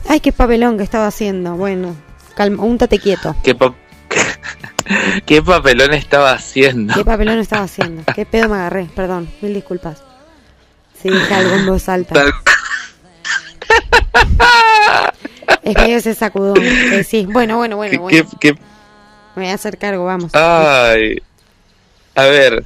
Ay, 0.09 0.19
qué 0.19 0.31
papelón 0.33 0.77
que 0.77 0.83
estaba 0.83 1.07
haciendo. 1.07 1.55
Bueno, 1.55 1.95
calma, 2.35 2.61
úntate 2.63 2.99
quieto. 2.99 3.33
¿Qué, 3.43 3.55
pa- 3.55 3.73
¿Qué 5.25 5.41
papelón 5.41 5.93
estaba 5.93 6.31
haciendo? 6.31 6.93
¿Qué 6.93 7.03
papelón 7.05 7.39
estaba 7.39 7.63
haciendo? 7.63 8.03
¿Qué 8.13 8.25
pedo 8.25 8.49
me 8.49 8.55
agarré? 8.55 8.85
Perdón, 8.95 9.29
mil 9.41 9.53
disculpas. 9.53 10.01
Si 11.01 11.09
dije 11.09 11.33
algo 11.33 11.55
en 11.55 11.65
voz 11.65 11.87
alta. 11.89 12.23
Es 15.63 15.75
medio 15.75 15.97
ese 15.97 16.13
sacudón. 16.13 16.55
que 16.55 17.03
sí. 17.03 17.25
Bueno, 17.29 17.57
bueno, 17.57 17.75
bueno, 17.77 17.91
¿Qué- 17.91 17.97
bueno. 17.97 18.29
qué- 18.39 18.53
qué 18.53 18.59
Me 19.35 19.43
voy 19.43 19.47
a 19.51 19.55
hacer 19.55 19.77
cargo, 19.77 20.05
vamos. 20.05 20.33
Ay, 20.33 21.21
a 22.15 22.23
ver. 22.25 22.63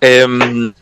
em, 0.00 0.72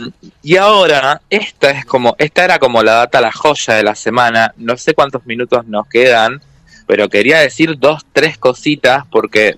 y 0.42 0.56
ahora, 0.56 1.22
esta 1.30 1.70
es 1.70 1.86
como, 1.86 2.14
esta 2.18 2.44
era 2.44 2.58
como 2.58 2.82
la 2.82 2.94
data, 2.94 3.20
la 3.20 3.32
joya 3.32 3.74
de 3.74 3.82
la 3.84 3.94
semana. 3.94 4.52
No 4.56 4.76
sé 4.76 4.92
cuántos 4.92 5.24
minutos 5.24 5.64
nos 5.66 5.86
quedan, 5.86 6.42
pero 6.86 7.08
quería 7.08 7.38
decir 7.38 7.78
dos, 7.78 8.04
tres 8.12 8.36
cositas 8.36 9.04
porque 9.10 9.56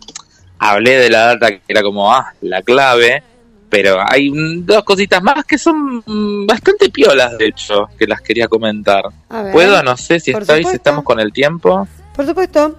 hablé 0.58 0.98
de 0.98 1.10
la 1.10 1.26
data 1.26 1.50
que 1.50 1.60
era 1.68 1.82
como, 1.82 2.12
ah, 2.12 2.32
la 2.40 2.62
clave. 2.62 3.22
Pero 3.68 3.98
hay 4.08 4.30
dos 4.60 4.84
cositas 4.84 5.20
más 5.22 5.44
que 5.44 5.58
son 5.58 6.02
mm, 6.06 6.46
bastante 6.46 6.88
piolas, 6.88 7.36
de 7.36 7.46
hecho, 7.48 7.88
que 7.98 8.06
las 8.06 8.20
quería 8.20 8.46
comentar. 8.46 9.02
Ver. 9.28 9.52
¿Puedo? 9.52 9.82
No 9.82 9.96
sé 9.96 10.20
si 10.20 10.30
estoy, 10.30 10.62
si 10.64 10.76
estamos 10.76 11.02
con 11.04 11.18
el 11.18 11.32
tiempo. 11.32 11.86
Por 12.14 12.24
supuesto. 12.26 12.76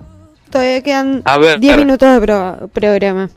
Todavía 0.50 0.82
quedan 0.82 1.22
A 1.26 1.38
ver. 1.38 1.60
10 1.60 1.78
minutos 1.78 2.10
de 2.14 2.22
pro- 2.22 2.70
programa. 2.72 3.30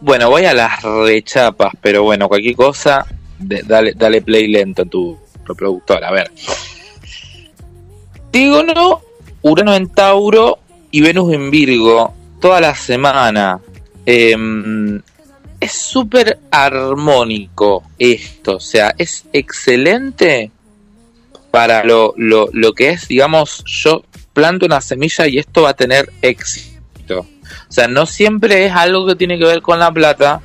Bueno, 0.00 0.28
voy 0.28 0.44
a 0.44 0.52
las 0.52 0.82
rechapas, 0.82 1.72
pero 1.80 2.02
bueno, 2.02 2.28
cualquier 2.28 2.56
cosa, 2.56 3.06
de- 3.38 3.62
dale, 3.62 3.94
dale 3.96 4.20
play 4.20 4.48
lento 4.48 4.82
a 4.82 4.84
tu 4.84 5.18
reproductor. 5.46 6.04
A 6.04 6.10
ver. 6.12 6.30
Tígono, 8.30 9.00
Urano 9.42 9.74
en 9.74 9.88
Tauro 9.88 10.58
y 10.90 11.00
Venus 11.00 11.32
en 11.32 11.50
Virgo, 11.50 12.14
toda 12.42 12.60
la 12.60 12.74
semana. 12.74 13.60
Em, 14.04 15.00
es 15.60 15.72
súper 15.72 16.40
armónico 16.50 17.84
esto, 17.96 18.56
o 18.56 18.60
sea, 18.60 18.92
es 18.98 19.24
excelente 19.32 20.50
para 21.52 21.84
lo, 21.84 22.14
lo, 22.16 22.48
lo 22.52 22.72
que 22.72 22.90
es, 22.90 23.06
digamos, 23.06 23.62
yo 23.64 24.02
planto 24.32 24.66
una 24.66 24.80
semilla 24.80 25.28
y 25.28 25.38
esto 25.38 25.62
va 25.62 25.70
a 25.70 25.74
tener 25.74 26.12
éxito. 26.20 27.20
O 27.20 27.72
sea, 27.72 27.86
no 27.86 28.06
siempre 28.06 28.66
es 28.66 28.72
algo 28.72 29.06
que 29.06 29.14
tiene 29.14 29.38
que 29.38 29.44
ver 29.44 29.62
con 29.62 29.78
la 29.78 29.92
plata, 29.92 30.40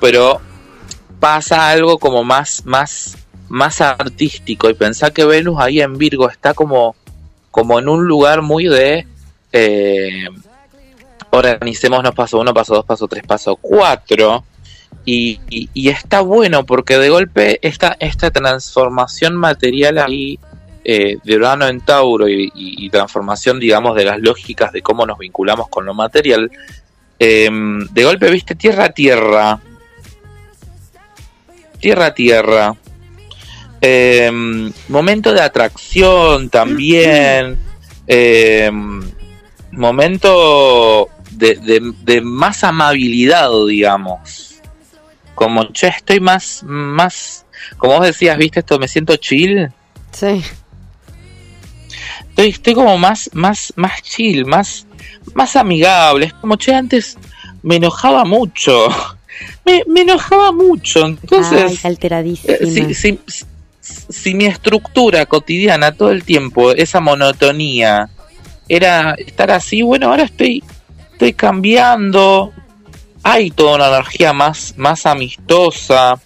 pero 0.00 0.38
pasa 1.18 1.70
algo 1.70 1.98
como 1.98 2.24
más, 2.24 2.66
más, 2.66 3.16
más 3.48 3.80
artístico. 3.80 4.68
Y 4.68 4.74
pensar 4.74 5.14
que 5.14 5.24
Venus 5.24 5.58
ahí 5.58 5.80
en 5.80 5.96
Virgo 5.96 6.28
está 6.28 6.52
como, 6.52 6.94
como 7.50 7.78
en 7.78 7.88
un 7.88 8.04
lugar 8.04 8.42
muy 8.42 8.66
de 8.66 9.06
eh, 9.52 10.26
organicémonos 11.32 12.14
paso 12.14 12.38
uno, 12.40 12.52
paso 12.54 12.74
dos, 12.74 12.84
paso 12.84 13.08
tres, 13.08 13.24
paso 13.26 13.56
cuatro. 13.56 14.44
Y, 15.04 15.40
y- 15.50 15.68
y 15.74 15.88
está 15.88 16.20
bueno 16.20 16.64
porque 16.64 16.98
de 16.98 17.08
golpe 17.08 17.58
esta, 17.62 17.96
esta 17.98 18.30
transformación 18.30 19.34
material 19.36 19.98
ahí 19.98 20.38
eh, 20.84 21.16
de 21.24 21.36
Urano 21.36 21.66
en 21.66 21.80
Tauro 21.80 22.28
y, 22.28 22.88
transformación, 22.90 23.58
digamos, 23.58 23.96
de 23.96 24.04
las 24.04 24.20
lógicas 24.20 24.72
de 24.72 24.82
cómo 24.82 25.06
nos 25.06 25.18
vinculamos 25.18 25.68
con 25.68 25.86
lo 25.86 25.94
material, 25.94 26.50
eh, 27.18 27.48
de 27.90 28.04
golpe 28.04 28.30
viste 28.30 28.54
tierra 28.54 28.84
a 28.86 28.88
tierra, 28.90 29.60
tierra 31.80 32.06
a 32.06 32.14
tierra, 32.14 32.76
Eh, 33.84 34.30
momento 34.88 35.32
de 35.32 35.40
atracción 35.40 36.48
también, 36.50 37.58
eh, 38.06 38.70
momento 39.72 41.08
de, 41.42 41.56
de- 41.56 41.92
de 42.04 42.20
más 42.20 42.62
amabilidad, 42.64 43.50
digamos. 43.68 44.60
Como, 45.34 45.64
che, 45.72 45.88
estoy 45.88 46.20
más, 46.20 46.62
más, 46.64 47.44
como 47.78 47.94
vos 47.98 48.06
decías, 48.06 48.38
viste 48.38 48.60
esto, 48.60 48.78
me 48.78 48.86
siento 48.86 49.16
chill. 49.16 49.68
Sí. 50.12 50.42
Estoy, 52.28 52.48
estoy 52.50 52.74
como 52.74 52.96
más, 52.96 53.28
más, 53.32 53.72
más 53.76 54.00
chill, 54.02 54.46
más, 54.46 54.86
más 55.34 55.56
amigable. 55.56 56.26
Es 56.26 56.34
como, 56.34 56.56
che, 56.56 56.74
antes 56.74 57.16
me 57.62 57.76
enojaba 57.76 58.24
mucho. 58.24 58.88
me, 59.66 59.82
me 59.88 60.02
enojaba 60.02 60.52
mucho. 60.52 61.06
Entonces, 61.06 61.80
eh, 62.44 62.66
si, 62.66 62.94
si, 62.94 63.18
si 63.80 64.34
mi 64.34 64.46
estructura 64.46 65.26
cotidiana 65.26 65.92
todo 65.92 66.12
el 66.12 66.22
tiempo, 66.24 66.70
esa 66.72 67.00
monotonía, 67.00 68.08
era 68.68 69.14
estar 69.14 69.50
así, 69.50 69.82
bueno, 69.82 70.08
ahora 70.10 70.22
estoy, 70.24 70.62
estoy 71.22 71.34
cambiando. 71.34 72.52
Hay 73.22 73.50
toda 73.52 73.76
una 73.76 73.88
energía 73.88 74.32
más, 74.32 74.74
más 74.76 75.06
amistosa. 75.06 76.18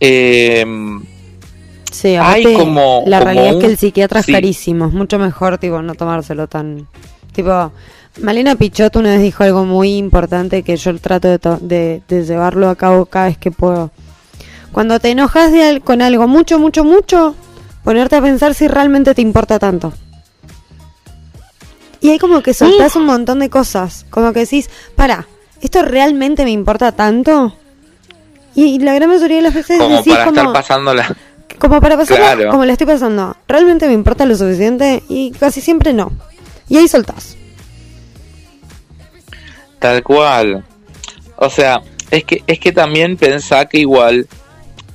Eh, 0.00 0.66
Sí, 1.92 2.16
hay 2.16 2.54
como- 2.54 3.02
la 3.06 3.18
como 3.18 3.32
realidad 3.32 3.54
es 3.56 3.60
que 3.60 3.66
el 3.66 3.76
psiquiatra 3.78 4.22
sí. 4.22 4.30
es 4.30 4.36
carísimo, 4.36 4.86
es 4.86 4.92
mucho 4.92 5.18
mejor 5.18 5.58
tipo 5.58 5.82
no 5.82 5.94
tomárselo 5.96 6.46
tan 6.46 6.86
tipo 7.32 7.72
Malena 8.22 8.54
Pichot 8.54 8.94
una 8.96 9.10
vez 9.10 9.22
dijo 9.22 9.42
algo 9.42 9.64
muy 9.64 9.96
importante 9.96 10.62
que 10.62 10.76
yo 10.76 10.96
trato 10.98 11.28
de, 11.28 11.38
to- 11.40 11.58
de, 11.60 12.00
de 12.08 12.24
llevarlo 12.24 12.68
a 12.70 12.76
cabo 12.76 13.06
cada 13.06 13.26
vez 13.26 13.38
que 13.38 13.50
puedo. 13.50 13.90
Cuando 14.72 14.98
te 15.00 15.10
enojas 15.10 15.52
de 15.52 15.64
al- 15.64 15.80
con 15.82 16.00
algo 16.00 16.26
mucho, 16.28 16.58
mucho, 16.58 16.84
mucho, 16.84 17.34
ponerte 17.84 18.16
a 18.16 18.22
pensar 18.22 18.54
si 18.54 18.66
realmente 18.68 19.14
te 19.14 19.22
importa 19.22 19.58
tanto. 19.58 19.92
Y 22.00 22.10
hay 22.10 22.18
como 22.18 22.42
que 22.42 22.54
soltás 22.54 22.96
un 22.96 23.04
montón 23.04 23.40
de 23.40 23.50
cosas, 23.50 24.06
como 24.10 24.32
que 24.32 24.40
decís, 24.40 24.70
para, 24.96 25.26
¿esto 25.60 25.82
realmente 25.82 26.44
me 26.44 26.50
importa 26.50 26.92
tanto? 26.92 27.54
Y, 28.54 28.64
y 28.64 28.78
la 28.78 28.94
gran 28.94 29.10
mayoría 29.10 29.36
de 29.36 29.42
las 29.42 29.54
veces 29.54 29.78
como 29.78 29.96
decís 29.98 30.12
para 30.14 30.24
como... 30.24 30.36
estar 30.40 30.52
pasándola. 30.52 31.16
Como 31.58 31.80
para 31.80 31.96
pasarla 31.98 32.34
Claro. 32.34 32.50
como 32.50 32.64
la 32.64 32.72
estoy 32.72 32.86
pasando. 32.86 33.36
¿Realmente 33.46 33.86
me 33.86 33.92
importa 33.92 34.24
lo 34.24 34.34
suficiente? 34.34 35.02
Y 35.08 35.30
casi 35.32 35.60
siempre 35.60 35.92
no. 35.92 36.10
Y 36.70 36.78
ahí 36.78 36.88
soltás. 36.88 37.36
Tal 39.78 40.02
cual. 40.02 40.64
O 41.36 41.50
sea, 41.50 41.80
es 42.10 42.24
que, 42.24 42.42
es 42.46 42.58
que 42.58 42.72
también 42.72 43.16
pensá 43.16 43.66
que 43.66 43.78
igual, 43.78 44.26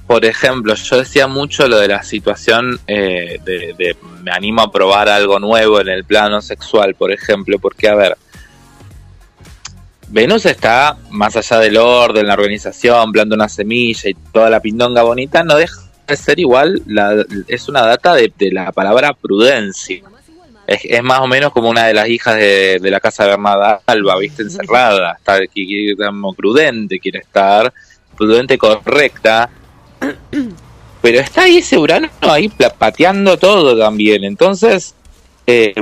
por 0.07 0.23
ejemplo, 0.25 0.75
yo 0.75 0.97
decía 0.97 1.27
mucho 1.27 1.67
lo 1.67 1.79
de 1.79 1.87
la 1.87 2.03
situación 2.03 2.79
eh, 2.87 3.39
de, 3.43 3.73
de 3.77 3.97
me 4.21 4.31
animo 4.31 4.61
a 4.61 4.71
probar 4.71 5.09
algo 5.09 5.39
nuevo 5.39 5.81
en 5.81 5.87
el 5.87 6.03
plano 6.03 6.41
sexual, 6.41 6.95
por 6.95 7.11
ejemplo, 7.11 7.57
porque 7.59 7.87
a 7.87 7.95
ver, 7.95 8.17
Venus 10.07 10.45
está 10.45 10.97
más 11.09 11.35
allá 11.35 11.59
del 11.59 11.77
orden, 11.77 12.27
la 12.27 12.33
organización, 12.33 13.11
planta 13.11 13.35
una 13.35 13.49
semilla 13.49 14.09
y 14.09 14.13
toda 14.13 14.49
la 14.49 14.59
pindonga 14.59 15.01
bonita, 15.01 15.43
no 15.43 15.55
deja 15.55 15.81
de 16.07 16.15
ser 16.15 16.39
igual, 16.39 16.81
la, 16.85 17.25
es 17.47 17.67
una 17.67 17.81
data 17.81 18.13
de, 18.13 18.31
la 18.51 18.71
palabra 18.71 19.13
prudencia. 19.13 20.01
Es, 20.67 21.03
más 21.03 21.19
o 21.19 21.27
menos 21.27 21.51
como 21.51 21.69
una 21.69 21.87
de 21.87 21.93
las 21.93 22.07
hijas 22.09 22.35
de, 22.35 22.79
de 22.81 22.91
la 22.91 22.99
casa 22.99 23.23
de 23.23 23.31
Bernarda 23.31 23.81
Alba, 23.85 24.17
viste, 24.17 24.43
encerrada, 24.43 25.17
está, 25.17 25.39
como 25.97 26.33
prudente 26.33 26.99
quiere 26.99 27.19
estar, 27.19 27.73
prudente 28.15 28.57
correcta, 28.57 29.49
pero 31.01 31.19
está 31.19 31.43
ahí 31.43 31.57
ese 31.57 31.77
Urano 31.77 32.09
ahí 32.21 32.49
pateando 32.77 33.37
todo 33.37 33.77
también, 33.77 34.23
entonces 34.23 34.95
eh, 35.47 35.73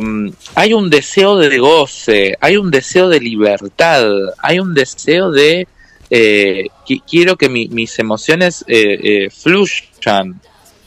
hay 0.56 0.74
un 0.74 0.90
deseo 0.90 1.38
de 1.38 1.58
goce, 1.58 2.36
hay 2.42 2.58
un 2.58 2.70
deseo 2.70 3.08
de 3.08 3.20
libertad, 3.22 4.04
hay 4.40 4.60
un 4.60 4.74
deseo 4.74 5.32
de 5.32 5.68
eh, 6.10 6.68
qui- 6.86 7.02
quiero 7.10 7.38
que 7.38 7.48
mi- 7.50 7.70
mis 7.70 7.98
emociones 7.98 8.64
eh, 8.68 9.00
eh, 9.26 9.30
fluyan. 9.30 10.40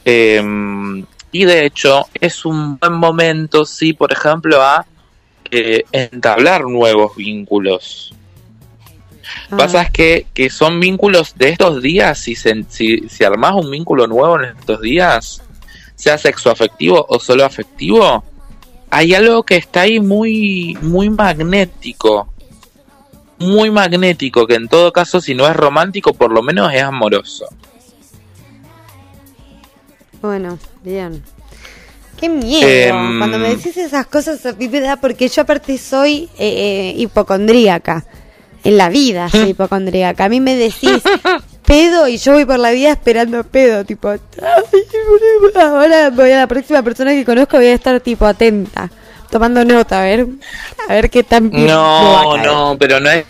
Eh, 0.05 0.41
y 1.31 1.43
de 1.43 1.65
hecho 1.65 2.05
es 2.21 2.45
un 2.45 2.77
buen 2.77 2.93
momento, 2.93 3.65
sí, 3.65 3.93
por 3.93 4.13
ejemplo, 4.13 4.61
a 4.61 4.85
eh, 5.51 5.83
entablar 5.91 6.63
nuevos 6.65 7.15
vínculos. 7.15 8.13
Ah, 9.51 9.57
Pasa 9.57 9.81
es 9.83 9.91
que, 9.91 10.27
que 10.33 10.49
son 10.49 10.79
vínculos 10.79 11.35
de 11.35 11.49
estos 11.49 11.81
días, 11.81 12.19
si, 12.19 12.35
se, 12.35 12.65
si, 12.69 13.07
si 13.09 13.23
armás 13.23 13.55
un 13.55 13.71
vínculo 13.71 14.07
nuevo 14.07 14.39
en 14.41 14.57
estos 14.57 14.81
días, 14.81 15.41
sea 15.95 16.17
sexoafectivo 16.17 17.05
o 17.09 17.19
solo 17.19 17.45
afectivo, 17.45 18.23
hay 18.89 19.13
algo 19.13 19.43
que 19.43 19.57
está 19.57 19.81
ahí 19.81 19.99
muy, 19.99 20.77
muy 20.81 21.09
magnético. 21.09 22.27
Muy 23.39 23.69
magnético, 23.69 24.47
que 24.47 24.55
en 24.55 24.67
todo 24.67 24.91
caso, 24.91 25.21
si 25.21 25.35
no 25.35 25.47
es 25.47 25.55
romántico, 25.55 26.13
por 26.13 26.31
lo 26.31 26.41
menos 26.41 26.73
es 26.73 26.81
amoroso. 26.81 27.45
Bueno, 30.21 30.57
bien. 30.83 31.23
Qué 32.19 32.29
miedo. 32.29 32.67
Em, 32.67 33.19
Cuando 33.19 33.37
me 33.37 33.49
decís 33.49 33.77
esas 33.77 34.07
cosas 34.07 34.43
a 34.45 34.53
mí 34.53 34.67
me 34.67 34.79
da 34.79 34.95
porque 34.95 35.27
yo 35.27 35.43
aparte 35.43 35.77
soy 35.77 36.29
eh, 36.39 36.39
eh, 36.39 36.93
hipocondríaca. 36.97 38.05
En 38.67 38.77
la 38.77 38.89
vida 38.89 39.29
soy 39.29 39.49
hipocondríaca. 39.51 40.25
A 40.25 40.29
mí 40.29 40.41
me 40.41 40.55
decís 40.55 41.01
pedo 41.65 42.07
y 42.09 42.17
yo 42.17 42.33
voy 42.33 42.43
por 42.45 42.59
la 42.59 42.71
vida 42.71 42.91
esperando 42.91 43.43
pedo. 43.45 43.85
Tipo, 43.85 44.09
"Ay, 44.09 44.19
ahora 45.55 46.09
voy 46.09 46.31
a 46.31 46.39
la 46.39 46.47
próxima 46.47 46.81
persona 46.83 47.11
que 47.11 47.23
conozco 47.23 47.55
voy 47.57 47.67
a 47.67 47.73
estar 47.73 47.99
tipo 48.01 48.25
atenta. 48.25 48.89
Tomando 49.29 49.63
nota, 49.63 50.01
a 50.01 50.03
ver. 50.03 50.27
A 50.89 50.93
ver 50.93 51.09
qué 51.09 51.23
tan 51.23 51.49
No, 51.51 52.37
no, 52.37 52.75
pero 52.77 52.99
no 52.99 53.09
es. 53.09 53.25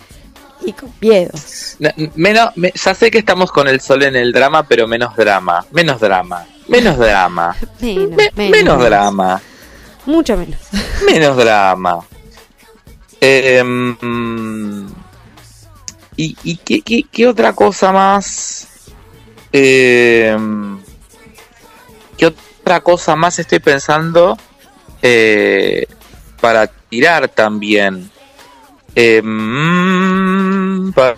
Y 0.65 0.73
con 0.73 0.91
miedos. 0.99 1.75
no, 1.79 1.89
menos, 2.15 2.49
me- 2.55 2.73
ya 2.73 2.95
sé 2.95 3.11
que 3.11 3.19
estamos 3.19 3.51
con 3.51 3.67
el 3.67 3.79
sol 3.79 4.01
en 4.03 4.15
el 4.15 4.31
drama, 4.33 4.63
pero 4.63 4.87
menos 4.87 5.15
drama. 5.15 5.63
Menos 5.71 5.99
drama. 5.99 6.45
Menos 6.67 6.97
drama. 6.97 7.55
Menos, 7.79 8.09
Me- 8.17 8.31
menos, 8.35 8.51
menos 8.57 8.83
drama. 8.83 9.41
Mucho 10.07 10.35
menos. 10.35 10.57
Menos 11.05 11.37
drama. 11.37 11.99
Eh, 13.21 13.63
mm, 14.01 14.85
¿Y, 16.17 16.35
y 16.43 16.57
qué, 16.57 16.81
qué- 16.81 17.03
qué 17.11 17.27
otra 17.27 17.53
cosa 17.53 17.91
más? 17.93 18.67
Eh, 19.53 20.35
¿Qué 22.17 22.25
otra 22.25 22.81
cosa 22.81 23.15
más 23.15 23.39
estoy 23.39 23.59
pensando 23.59 24.37
eh, 25.01 25.85
para 26.41 26.67
tirar 26.67 27.29
también? 27.29 28.09
Eh, 28.95 29.21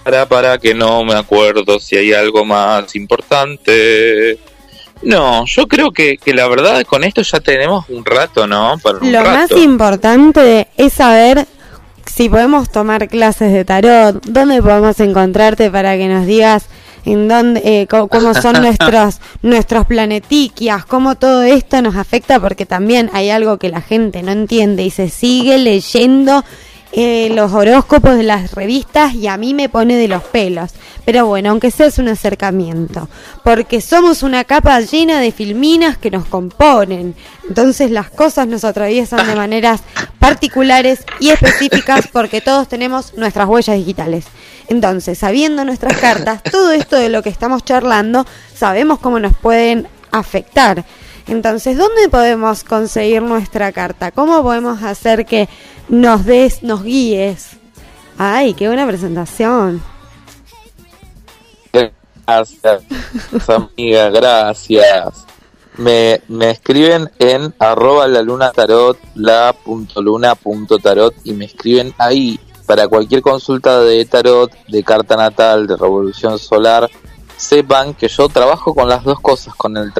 para, 0.03 0.27
para 0.27 0.57
que 0.57 0.73
no 0.73 1.03
me 1.05 1.13
acuerdo 1.15 1.79
si 1.79 1.95
hay 1.95 2.13
algo 2.13 2.43
más 2.43 2.93
importante. 2.95 4.37
No, 5.01 5.45
yo 5.45 5.65
creo 5.67 5.91
que, 5.91 6.17
que 6.17 6.33
la 6.33 6.47
verdad 6.49 6.83
con 6.83 7.05
esto 7.05 7.21
ya 7.21 7.39
tenemos 7.39 7.85
un 7.87 8.03
rato, 8.03 8.45
¿no? 8.47 8.77
Para 8.83 8.97
un 8.99 9.11
Lo 9.13 9.23
más 9.23 9.49
importante 9.51 10.67
es 10.75 10.91
saber 10.93 11.47
si 12.13 12.29
podemos 12.29 12.69
tomar 12.69 13.07
clases 13.07 13.53
de 13.53 13.65
tarot, 13.65 14.23
dónde 14.25 14.61
podemos 14.61 14.99
encontrarte 14.99 15.69
para 15.71 15.95
que 15.97 16.07
nos 16.07 16.25
digas 16.25 16.65
en 17.05 17.27
dónde, 17.27 17.61
eh, 17.63 17.87
co- 17.87 18.07
cómo 18.07 18.33
son 18.33 18.53
nuestros 18.61 19.19
nuestros 19.41 19.85
planetiquias, 19.85 20.85
cómo 20.85 21.15
todo 21.15 21.43
esto 21.43 21.81
nos 21.81 21.95
afecta, 21.95 22.39
porque 22.39 22.65
también 22.65 23.09
hay 23.13 23.29
algo 23.29 23.57
que 23.57 23.69
la 23.69 23.81
gente 23.81 24.21
no 24.23 24.31
entiende 24.31 24.83
y 24.83 24.89
se 24.89 25.09
sigue 25.09 25.57
leyendo 25.57 26.43
eh, 26.91 27.29
los 27.33 27.53
horóscopos 27.53 28.17
de 28.17 28.23
las 28.23 28.53
revistas 28.53 29.13
y 29.13 29.27
a 29.27 29.37
mí 29.37 29.53
me 29.53 29.69
pone 29.69 29.95
de 29.95 30.07
los 30.07 30.23
pelos. 30.23 30.71
Pero 31.05 31.25
bueno, 31.25 31.51
aunque 31.51 31.71
sea 31.71 31.87
es 31.87 31.97
un 31.97 32.07
acercamiento, 32.07 33.09
porque 33.43 33.81
somos 33.81 34.23
una 34.23 34.43
capa 34.43 34.79
llena 34.79 35.19
de 35.19 35.31
filminas 35.31 35.97
que 35.97 36.11
nos 36.11 36.25
componen. 36.25 37.15
Entonces 37.47 37.91
las 37.91 38.09
cosas 38.09 38.47
nos 38.47 38.63
atraviesan 38.63 39.25
de 39.27 39.35
maneras 39.35 39.81
particulares 40.19 41.05
y 41.19 41.29
específicas 41.29 42.07
porque 42.11 42.41
todos 42.41 42.67
tenemos 42.67 43.13
nuestras 43.15 43.47
huellas 43.47 43.77
digitales. 43.77 44.25
Entonces, 44.67 45.17
sabiendo 45.17 45.65
nuestras 45.65 45.97
cartas, 45.97 46.43
todo 46.43 46.71
esto 46.71 46.95
de 46.95 47.09
lo 47.09 47.23
que 47.23 47.29
estamos 47.29 47.65
charlando, 47.65 48.25
sabemos 48.53 48.99
cómo 48.99 49.19
nos 49.19 49.35
pueden 49.35 49.87
afectar. 50.11 50.85
Entonces, 51.27 51.77
¿dónde 51.77 52.09
podemos 52.09 52.63
conseguir 52.63 53.21
nuestra 53.21 53.71
carta? 53.71 54.11
¿Cómo 54.11 54.41
podemos 54.43 54.83
hacer 54.83 55.25
que 55.25 55.49
nos 55.89 56.25
des, 56.25 56.63
nos 56.63 56.83
guíes? 56.83 57.57
Ay, 58.17 58.53
qué 58.53 58.67
buena 58.67 58.87
presentación. 58.87 59.81
Gracias, 62.25 62.83
amiga, 63.47 64.09
gracias. 64.09 65.25
Me, 65.77 66.21
me 66.27 66.51
escriben 66.51 67.09
en 67.17 67.55
arroba 67.57 68.07
la 68.07 68.21
luna 68.21 68.51
tarot, 68.51 68.99
la 69.15 69.53
punto 69.53 70.01
luna 70.01 70.35
punto 70.35 70.77
tarot 70.77 71.15
y 71.23 71.33
me 71.33 71.45
escriben 71.45 71.93
ahí 71.97 72.39
para 72.67 72.87
cualquier 72.87 73.21
consulta 73.23 73.81
de 73.81 74.05
tarot, 74.05 74.51
de 74.67 74.83
carta 74.83 75.15
natal, 75.15 75.65
de 75.65 75.75
revolución 75.75 76.37
solar. 76.37 76.87
Sepan 77.35 77.95
que 77.95 78.09
yo 78.09 78.29
trabajo 78.29 78.75
con 78.75 78.89
las 78.89 79.03
dos 79.03 79.19
cosas, 79.21 79.55
con 79.55 79.75
el 79.77 79.91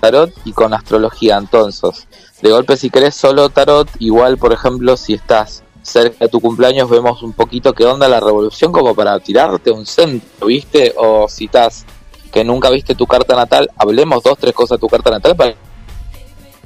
tarot 0.00 0.32
y 0.44 0.52
con 0.52 0.74
astrología. 0.74 1.36
Entonces, 1.36 2.08
de 2.42 2.50
golpe 2.50 2.76
si 2.76 2.90
querés 2.90 3.14
solo 3.14 3.48
tarot, 3.48 3.88
igual 3.98 4.38
por 4.38 4.52
ejemplo 4.52 4.96
si 4.96 5.14
estás 5.14 5.62
cerca 5.82 6.24
de 6.24 6.28
tu 6.28 6.40
cumpleaños 6.40 6.90
vemos 6.90 7.22
un 7.22 7.32
poquito 7.32 7.72
qué 7.72 7.84
onda 7.84 8.08
la 8.08 8.20
revolución 8.20 8.72
como 8.72 8.94
para 8.94 9.18
tirarte 9.20 9.70
un 9.70 9.86
centro, 9.86 10.46
¿viste? 10.46 10.94
O 10.96 11.28
si 11.28 11.46
estás 11.46 11.86
que 12.32 12.44
nunca 12.44 12.68
viste 12.70 12.94
tu 12.94 13.06
carta 13.06 13.34
natal, 13.34 13.70
hablemos 13.76 14.22
dos, 14.22 14.36
tres 14.38 14.52
cosas 14.52 14.76
de 14.76 14.80
tu 14.80 14.88
carta 14.88 15.10
natal 15.10 15.36
para, 15.36 15.54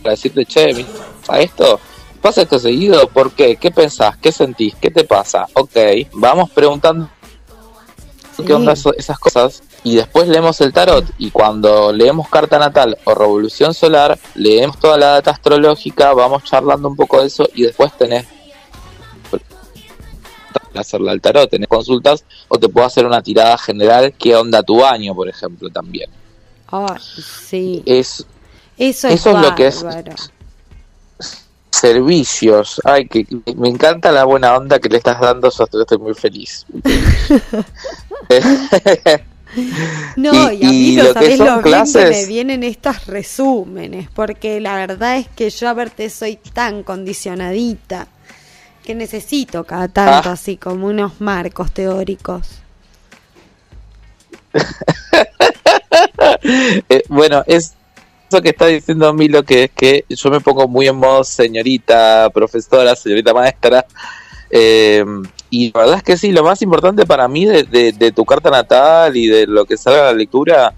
para 0.03 0.11
decirte, 0.11 0.45
che, 0.45 0.73
¿viste 0.73 0.99
a 1.29 1.41
esto? 1.41 1.79
¿Pasa 2.21 2.43
esto 2.43 2.59
seguido? 2.59 3.09
¿Por 3.09 3.33
qué? 3.33 3.57
¿Qué 3.57 3.71
pensás? 3.71 4.17
¿Qué 4.17 4.33
sentís? 4.33 4.75
¿Qué 4.75 4.91
te 4.91 5.05
pasa? 5.05 5.47
Ok, 5.55 5.77
vamos 6.13 6.51
preguntando 6.51 7.09
qué 8.47 8.55
onda 8.55 8.73
eso- 8.73 8.95
esas 8.97 9.19
cosas 9.19 9.63
y 9.85 9.97
después 9.97 10.29
leemos 10.29 10.61
el 10.61 10.73
tarot 10.73 11.05
y 11.19 11.31
cuando 11.31 11.93
leemos 11.93 12.29
carta 12.29 12.59
natal 12.59 12.97
o 13.05 13.15
revolución 13.15 13.75
solar 13.75 14.19
leemos 14.35 14.79
toda 14.79 14.97
la 14.97 15.07
data 15.09 15.31
astrológica 15.33 16.13
vamos 16.15 16.45
charlando 16.45 16.89
un 16.89 16.97
poco 16.97 17.21
de 17.21 17.27
eso 17.27 17.49
y 17.55 17.63
después 17.65 17.93
tenés 17.99 18.27
hacerla 20.75 21.13
al 21.13 21.21
tarot 21.21 21.51
tenés 21.51 21.69
consultas 21.69 22.25
o 22.49 22.59
te 22.59 22.69
puedo 22.69 22.87
hacer 22.87 23.05
una 23.05 23.23
tirada 23.23 23.59
general 23.59 24.15
qué 24.17 24.37
onda 24.37 24.63
tu 24.63 24.85
año 24.85 25.15
por 25.15 25.29
ejemplo 25.29 25.69
también 25.71 26.09
Ay, 26.73 26.97
sí. 27.01 27.83
es 27.85 28.25
Eso 28.79 29.09
es, 29.09 29.15
eso 29.15 29.31
es 29.31 29.37
lo 29.43 29.55
que 29.57 29.67
es. 29.67 29.85
Servicios 31.71 32.81
ay 32.85 33.07
que 33.07 33.27
me 33.57 33.69
encanta 33.69 34.11
la 34.13 34.25
buena 34.25 34.57
onda 34.57 34.79
que 34.79 34.89
le 34.89 34.97
estás 34.99 35.21
dando 35.21 35.49
estoy 35.49 35.99
muy 35.99 36.15
feliz 36.15 36.67
No, 40.17 40.53
y, 40.53 40.59
Y- 40.63 40.65
a 40.65 40.71
mí 40.71 40.93
lo 40.97 41.13
sabés 41.13 41.39
lo 41.39 41.45
bien 41.45 41.57
que 41.57 41.63
clases- 41.71 42.11
me 42.11 42.27
vienen 42.27 42.63
estos 42.63 43.07
resúmenes, 43.07 44.09
porque 44.15 44.61
la 44.61 44.77
verdad 44.77 45.17
es 45.17 45.27
que 45.29 45.51
yo 45.51 45.69
a 45.69 45.75
verte 45.75 46.09
soy 46.09 46.37
tan 46.37 46.85
condicionadita 46.85 48.07
que 48.85 48.95
necesito 48.95 49.65
cada 49.65 49.89
tanto 49.89 50.29
Ah. 50.29 50.33
así 50.35 50.57
como 50.57 50.87
unos 50.87 51.21
marcos 51.21 51.73
teóricos. 51.73 52.47
Eh, 56.89 57.03
bueno, 57.09 57.43
es 57.47 57.75
eso 58.31 58.41
que 58.43 58.51
está 58.51 58.67
diciendo 58.67 59.13
Milo, 59.13 59.43
que 59.43 59.65
es 59.65 59.71
que 59.73 60.05
yo 60.09 60.31
me 60.31 60.41
pongo 60.41 60.69
muy 60.69 60.87
en 60.87 60.97
modo 60.97 61.25
señorita 61.25 62.31
profesora, 62.33 62.95
señorita 62.95 63.35
maestra. 63.35 63.85
eh, 64.51 65.05
y 65.51 65.73
la 65.73 65.81
verdad 65.81 65.97
es 65.97 66.03
que 66.05 66.17
sí, 66.17 66.31
lo 66.31 66.45
más 66.45 66.63
importante 66.63 67.05
para 67.07 67.27
mí 67.27 67.45
de, 67.45 67.65
de- 67.65 67.93
de 67.93 68.13
tu 68.13 68.25
carta 68.25 68.51
natal 68.51 69.17
y 69.17 69.27
de 69.27 69.47
lo 69.49 69.65
que 69.65 69.77
salga 69.77 69.99
en 70.01 70.05
la 70.07 70.13
lectura 70.13 70.75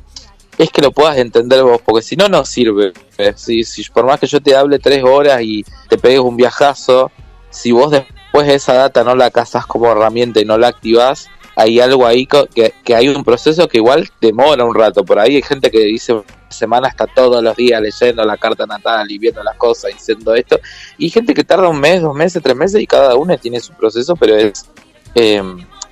es 0.57 0.71
que 0.71 0.81
lo 0.83 0.93
puedas 0.93 1.17
entender 1.19 1.63
vos, 1.63 1.81
porque 1.85 2.03
si 2.03 2.17
no, 2.17 2.29
no 2.29 2.45
sirve. 2.45 2.93
Si, 3.37 3.65
si 3.65 3.85
por 3.85 4.05
más 4.07 4.19
que 4.21 4.27
yo 4.27 4.41
te 4.41 4.55
hable 4.57 4.79
tres 4.79 5.03
horas 5.05 5.41
y 5.43 5.65
te 5.89 5.99
pegues 5.99 6.21
un 6.21 6.37
viajazo, 6.37 7.11
si 7.51 7.71
vos 7.73 7.91
después 7.91 8.47
de 8.47 8.55
esa 8.55 8.75
data 8.75 9.05
no 9.05 9.15
la 9.15 9.31
casas 9.31 9.67
como 9.67 9.91
herramienta 9.91 10.41
y 10.41 10.45
no 10.47 10.57
la 10.59 10.69
activás, 10.69 11.29
hay 11.57 11.81
algo 11.81 12.07
ahí 12.07 12.27
que, 12.27 12.73
que 12.85 12.95
hay 12.95 13.09
un 13.09 13.25
proceso 13.25 13.69
que 13.69 13.79
igual 13.79 14.09
demora 14.21 14.65
un 14.65 14.75
rato. 14.75 15.05
Por 15.05 15.19
ahí 15.19 15.37
hay 15.37 15.43
gente 15.43 15.71
que 15.71 15.81
dice 15.81 16.23
semana 16.49 16.89
está 16.89 17.07
todos 17.07 17.43
los 17.43 17.57
días 17.57 17.81
leyendo 17.81 18.25
la 18.25 18.37
carta 18.37 18.67
natal 18.67 19.11
y 19.11 19.19
viendo 19.19 19.43
las 19.43 19.57
cosas 19.57 19.93
diciendo 19.93 20.35
esto. 20.35 20.61
Y 20.99 21.11
gente 21.11 21.35
que 21.35 21.45
tarda 21.45 21.69
un 21.69 21.81
mes, 21.81 22.03
dos 22.03 22.15
meses, 22.15 22.43
tres 22.43 22.57
meses 22.57 22.81
y 22.81 22.87
cada 22.87 23.17
uno 23.17 23.37
tiene 23.39 23.61
su 23.61 23.73
proceso, 23.73 24.15
pero 24.17 24.37
es 24.37 24.67
eh, 25.15 25.43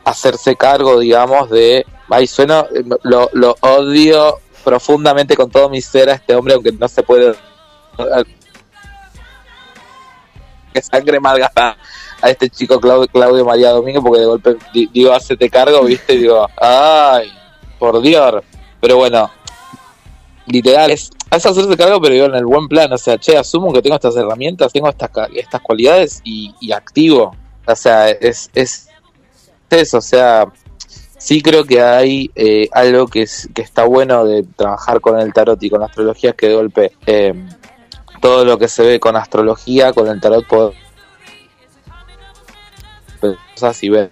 hacerse 0.05 0.57
cargo, 0.57 0.99
digamos, 0.99 1.51
de... 1.51 1.85
Ay, 2.09 2.27
suena, 2.27 2.67
eh, 2.75 2.85
lo, 3.03 3.31
lo 3.33 3.57
odio 3.61 4.39
profundamente 4.65 5.37
con 5.37 5.51
todo 5.51 5.69
mi 5.69 5.81
ser 5.81 6.11
a 6.11 6.15
este 6.15 6.35
hombre, 6.35 6.55
aunque 6.55 6.73
no 6.73 6.89
se 6.89 7.03
puede... 7.03 7.35
Que 10.73 10.83
sangre 10.83 11.19
malgasta 11.19 11.77
a 12.23 12.31
este 12.31 12.49
chico 12.51 12.81
Claudio, 12.81 13.09
Claudio 13.09 13.45
María 13.45 13.71
Domínguez, 13.71 14.03
porque 14.03 14.21
de 14.21 14.27
golpe 14.27 14.57
di- 14.73 14.89
digo, 14.93 15.13
hacete 15.13 15.49
cargo, 15.49 15.85
viste, 15.85 16.15
y 16.15 16.19
digo, 16.19 16.47
ay, 16.57 17.31
por 17.79 18.01
Dios. 18.01 18.43
Pero 18.81 18.97
bueno, 18.97 19.31
literal, 20.47 20.91
es, 20.91 21.11
es 21.31 21.47
hacerse 21.47 21.77
cargo, 21.77 22.01
pero 22.01 22.15
digo, 22.15 22.27
en 22.27 22.35
el 22.35 22.47
buen 22.47 22.69
plan, 22.69 22.93
o 22.93 22.99
sea, 22.99 23.19
che, 23.19 23.37
asumo 23.37 23.73
que 23.73 23.83
tengo 23.83 23.97
estas 23.97 24.17
herramientas, 24.17 24.73
tengo 24.73 24.89
estas, 24.89 25.11
estas 25.35 25.61
cualidades 25.61 26.21
y, 26.25 26.55
y 26.61 26.73
activo. 26.73 27.35
O 27.67 27.77
sea, 27.77 28.11
es, 28.11 28.51
es 28.55 28.89
eso, 29.69 29.99
o 29.99 30.01
sea, 30.01 30.47
sí 31.19 31.43
creo 31.43 31.65
que 31.65 31.81
hay 31.81 32.31
eh, 32.35 32.69
algo 32.73 33.07
que, 33.07 33.23
es, 33.23 33.49
que 33.55 33.63
está 33.63 33.85
bueno 33.85 34.25
de 34.25 34.43
trabajar 34.57 35.01
con 35.01 35.21
el 35.21 35.33
tarot 35.33 35.63
y 35.63 35.71
con 35.71 35.81
la 35.81 35.87
astrología, 35.87 36.33
que 36.33 36.49
de 36.49 36.55
golpe 36.55 36.93
eh, 37.07 37.35
todo 38.21 38.45
lo 38.45 38.59
que 38.59 38.67
se 38.69 38.83
ve 38.83 38.99
con 38.99 39.15
astrología, 39.17 39.93
con 39.93 40.09
el 40.09 40.21
tarot, 40.21 40.45
cosas 43.21 43.83
y 43.83 43.89
ver. 43.89 44.11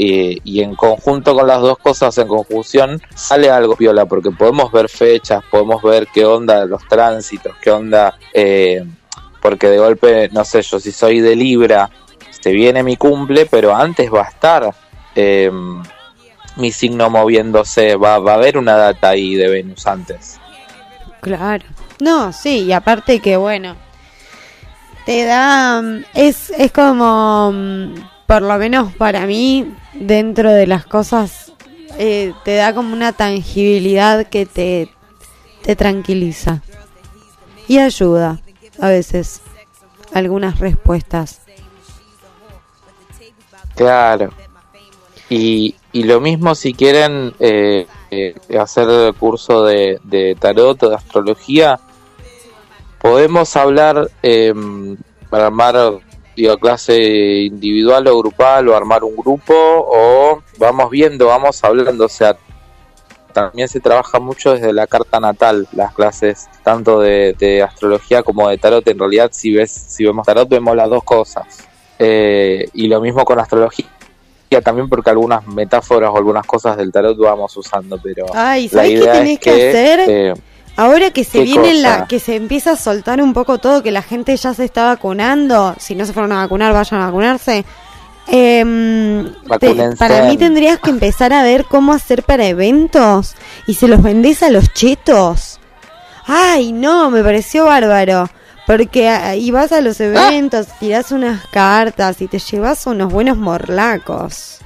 Y, 0.00 0.60
en 0.60 0.76
conjunto 0.76 1.34
con 1.34 1.48
las 1.48 1.60
dos 1.60 1.76
cosas, 1.78 2.16
en 2.18 2.28
conjunción, 2.28 3.02
sale 3.16 3.50
algo 3.50 3.74
piola, 3.74 4.06
porque 4.06 4.30
podemos 4.30 4.70
ver 4.70 4.88
fechas, 4.88 5.42
podemos 5.50 5.82
ver 5.82 6.06
qué 6.14 6.24
onda 6.24 6.64
los 6.66 6.86
tránsitos, 6.86 7.56
qué 7.60 7.72
onda, 7.72 8.16
eh, 8.32 8.84
porque 9.42 9.66
de 9.66 9.78
golpe, 9.78 10.28
no 10.30 10.44
sé, 10.44 10.62
yo 10.62 10.78
si 10.78 10.92
soy 10.92 11.18
de 11.18 11.34
Libra, 11.34 11.90
se 12.30 12.52
viene 12.52 12.84
mi 12.84 12.96
cumple, 12.96 13.46
pero 13.46 13.74
antes 13.74 14.12
va 14.12 14.22
a 14.22 14.28
estar 14.28 14.72
eh, 15.16 15.50
mi 16.54 16.70
signo 16.70 17.10
moviéndose, 17.10 17.96
va, 17.96 18.20
va 18.20 18.32
a 18.32 18.36
haber 18.36 18.56
una 18.56 18.76
data 18.76 19.10
ahí 19.10 19.34
de 19.34 19.48
Venus 19.48 19.84
antes. 19.86 20.38
Claro. 21.20 21.64
No, 22.00 22.32
sí, 22.32 22.64
y 22.64 22.72
aparte 22.72 23.20
que 23.20 23.36
bueno, 23.36 23.76
te 25.04 25.24
da, 25.24 25.80
mm, 25.82 26.04
es, 26.14 26.50
es 26.50 26.70
como, 26.72 27.50
mm, 27.52 27.94
por 28.28 28.42
lo 28.42 28.58
menos 28.58 28.92
para 28.92 29.26
mí, 29.26 29.74
dentro 29.94 30.52
de 30.52 30.66
las 30.66 30.84
cosas, 30.84 31.50
eh, 31.98 32.34
te 32.44 32.56
da 32.56 32.74
como 32.74 32.92
una 32.92 33.14
tangibilidad 33.14 34.26
que 34.26 34.44
te, 34.44 34.90
te 35.62 35.74
tranquiliza 35.74 36.60
y 37.68 37.78
ayuda 37.78 38.38
a 38.78 38.88
veces 38.90 39.40
algunas 40.12 40.60
respuestas. 40.60 41.40
Claro. 43.74 44.30
Y, 45.30 45.74
y 45.92 46.02
lo 46.02 46.20
mismo 46.20 46.54
si 46.54 46.74
quieren 46.74 47.32
eh, 47.40 47.86
eh, 48.10 48.34
hacer 48.60 48.90
el 48.90 49.14
curso 49.14 49.64
de, 49.64 50.00
de 50.04 50.36
tarot 50.38 50.82
o 50.82 50.90
de 50.90 50.96
astrología, 50.96 51.80
podemos 53.00 53.56
hablar 53.56 54.10
eh, 54.22 54.52
para 55.30 55.48
digo, 56.38 56.56
clase 56.58 56.96
individual 57.42 58.06
o 58.06 58.18
grupal 58.18 58.68
o 58.68 58.76
armar 58.76 59.02
un 59.04 59.16
grupo 59.16 59.54
o 59.54 60.42
vamos 60.58 60.90
viendo, 60.90 61.26
vamos 61.26 61.62
hablando, 61.64 62.04
o 62.04 62.08
sea, 62.08 62.36
también 63.32 63.68
se 63.68 63.80
trabaja 63.80 64.18
mucho 64.20 64.54
desde 64.54 64.72
la 64.72 64.86
carta 64.86 65.20
natal, 65.20 65.66
las 65.72 65.92
clases 65.94 66.48
tanto 66.62 67.00
de, 67.00 67.34
de 67.38 67.62
astrología 67.62 68.22
como 68.22 68.48
de 68.48 68.58
tarot. 68.58 68.86
En 68.88 68.98
realidad, 68.98 69.30
si 69.32 69.52
ves, 69.52 69.70
si 69.70 70.04
vemos 70.04 70.24
tarot, 70.26 70.48
vemos 70.48 70.74
las 70.74 70.88
dos 70.88 71.04
cosas. 71.04 71.44
Eh, 71.98 72.68
y 72.72 72.86
lo 72.88 73.00
mismo 73.00 73.24
con 73.24 73.38
astrología 73.40 73.86
también 74.62 74.88
porque 74.88 75.10
algunas 75.10 75.46
metáforas 75.46 76.10
o 76.10 76.16
algunas 76.16 76.46
cosas 76.46 76.76
del 76.76 76.90
tarot 76.90 77.18
vamos 77.18 77.54
usando, 77.56 77.98
pero 78.02 78.24
Ay, 78.34 78.64
la 78.64 78.82
¿sabés 78.82 78.88
qué 78.90 78.96
idea 78.96 79.12
tenés 79.12 79.32
es 79.32 79.38
que 79.40 79.50
que, 79.50 79.68
hacer? 79.68 80.00
eh, 80.08 80.34
Ahora 80.78 81.10
que 81.10 81.24
se 81.24 81.38
¿Qué 81.38 81.44
viene 81.44 81.72
cosa? 81.72 81.98
la, 81.98 82.06
que 82.06 82.20
se 82.20 82.36
empieza 82.36 82.70
a 82.72 82.76
soltar 82.76 83.20
un 83.20 83.32
poco 83.34 83.58
todo, 83.58 83.82
que 83.82 83.90
la 83.90 84.00
gente 84.02 84.36
ya 84.36 84.54
se 84.54 84.64
está 84.64 84.84
vacunando, 84.86 85.74
si 85.78 85.94
no 85.96 86.06
se 86.06 86.12
fueron 86.12 86.30
a 86.32 86.36
vacunar, 86.36 86.72
vayan 86.72 87.00
a 87.02 87.06
vacunarse. 87.06 87.64
Te- 88.26 88.64
Vacúnense. 89.46 89.96
para 89.96 90.22
mí 90.24 90.36
tendrías 90.36 90.78
que 90.78 90.90
empezar 90.90 91.32
a 91.32 91.42
ver 91.42 91.64
cómo 91.64 91.92
hacer 91.92 92.22
para 92.22 92.46
eventos 92.46 93.34
y 93.66 93.74
se 93.74 93.88
los 93.88 94.02
vendés 94.02 94.42
a 94.42 94.50
los 94.50 94.72
chetos. 94.72 95.58
Ay, 96.26 96.72
no, 96.72 97.10
me 97.10 97.22
pareció 97.22 97.64
bárbaro. 97.64 98.28
Porque 98.66 99.08
ahí 99.08 99.50
vas 99.50 99.72
a 99.72 99.80
los 99.80 99.98
eventos, 99.98 100.66
tirás 100.78 101.10
unas 101.10 101.46
cartas 101.46 102.20
y 102.20 102.28
te 102.28 102.38
llevas 102.38 102.86
unos 102.86 103.10
buenos 103.10 103.38
morlacos. 103.38 104.57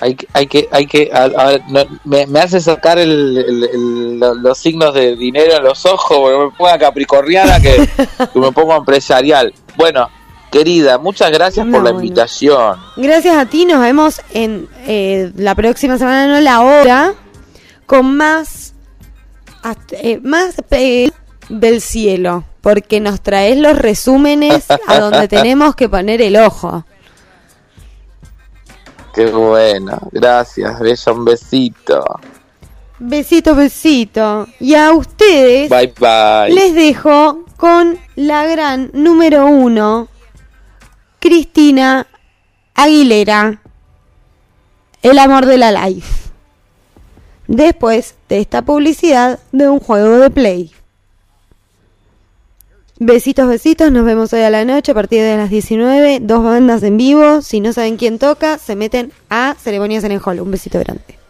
Hay, 0.00 0.14
que- 0.16 0.28
hay 0.32 0.46
que, 0.46 0.68
hay 0.70 0.86
que, 0.86 1.10
a, 1.12 1.24
a 1.24 1.58
me, 2.04 2.26
me 2.26 2.40
hace 2.40 2.60
sacar 2.60 2.98
el, 2.98 3.38
el- 3.38 3.64
el- 3.72 4.18
lo- 4.20 4.34
los 4.34 4.58
signos 4.58 4.92
de 4.94 5.16
dinero 5.16 5.56
en 5.56 5.64
los 5.64 5.84
ojos, 5.86 6.18
porque 6.18 6.38
me 6.44 6.50
ponga 6.56 6.78
capricorniana 6.78 7.60
que, 7.60 7.88
que 8.32 8.38
me 8.38 8.52
pongo 8.52 8.74
empresarial. 8.76 9.54
Bueno, 9.76 10.08
querida, 10.50 10.98
muchas 10.98 11.30
gracias 11.30 11.64
No, 11.66 11.72
por 11.72 11.84
la 11.84 11.90
bueno. 11.92 12.04
invitación. 12.04 12.76
Gracias 12.96 13.36
a 13.36 13.46
ti, 13.46 13.64
nos 13.66 13.80
vemos 13.80 14.20
en 14.32 14.68
eh, 14.86 15.32
la 15.36 15.54
próxima 15.54 15.96
semana, 15.98 16.26
no 16.26 16.40
la 16.40 16.60
hora, 16.62 17.14
con 17.86 18.16
más, 18.16 18.74
eh, 19.92 20.20
más 20.22 20.56
eh, 20.70 21.10
del 21.48 21.80
cielo, 21.80 22.44
porque 22.60 23.00
nos 23.00 23.20
traes 23.20 23.58
los 23.58 23.76
resúmenes 23.76 24.64
a 24.86 24.98
donde 25.00 25.28
tenemos 25.28 25.74
que 25.74 25.88
poner 25.88 26.20
el 26.22 26.36
ojo. 26.36 26.84
Qué 29.14 29.26
bueno, 29.26 29.98
gracias, 30.10 30.80
bella, 30.80 31.12
un 31.12 31.24
besito. 31.24 32.04
Besito, 32.98 33.54
besito. 33.54 34.46
Y 34.58 34.74
a 34.74 34.92
ustedes 34.92 35.68
Bye 35.70 35.94
bye. 35.98 36.54
les 36.54 36.74
dejo 36.74 37.44
con 37.56 37.98
la 38.16 38.44
gran 38.46 38.90
número 38.92 39.46
uno, 39.46 40.08
Cristina 41.20 42.06
Aguilera, 42.74 43.60
el 45.02 45.18
amor 45.18 45.46
de 45.46 45.58
la 45.58 45.70
life. 45.70 46.30
Después 47.46 48.16
de 48.28 48.40
esta 48.40 48.62
publicidad 48.62 49.38
de 49.52 49.68
un 49.68 49.78
juego 49.78 50.18
de 50.18 50.30
play. 50.30 50.72
Besitos, 53.00 53.48
besitos. 53.48 53.90
Nos 53.90 54.04
vemos 54.04 54.32
hoy 54.32 54.42
a 54.42 54.50
la 54.50 54.64
noche 54.64 54.92
a 54.92 54.94
partir 54.94 55.20
de 55.20 55.36
las 55.36 55.50
19. 55.50 56.20
Dos 56.20 56.44
bandas 56.44 56.80
en 56.84 56.96
vivo. 56.96 57.42
Si 57.42 57.58
no 57.58 57.72
saben 57.72 57.96
quién 57.96 58.20
toca, 58.20 58.56
se 58.56 58.76
meten 58.76 59.10
a 59.28 59.56
Ceremonias 59.58 60.04
en 60.04 60.12
el 60.12 60.20
Hall. 60.24 60.40
Un 60.40 60.52
besito 60.52 60.78
grande. 60.78 61.23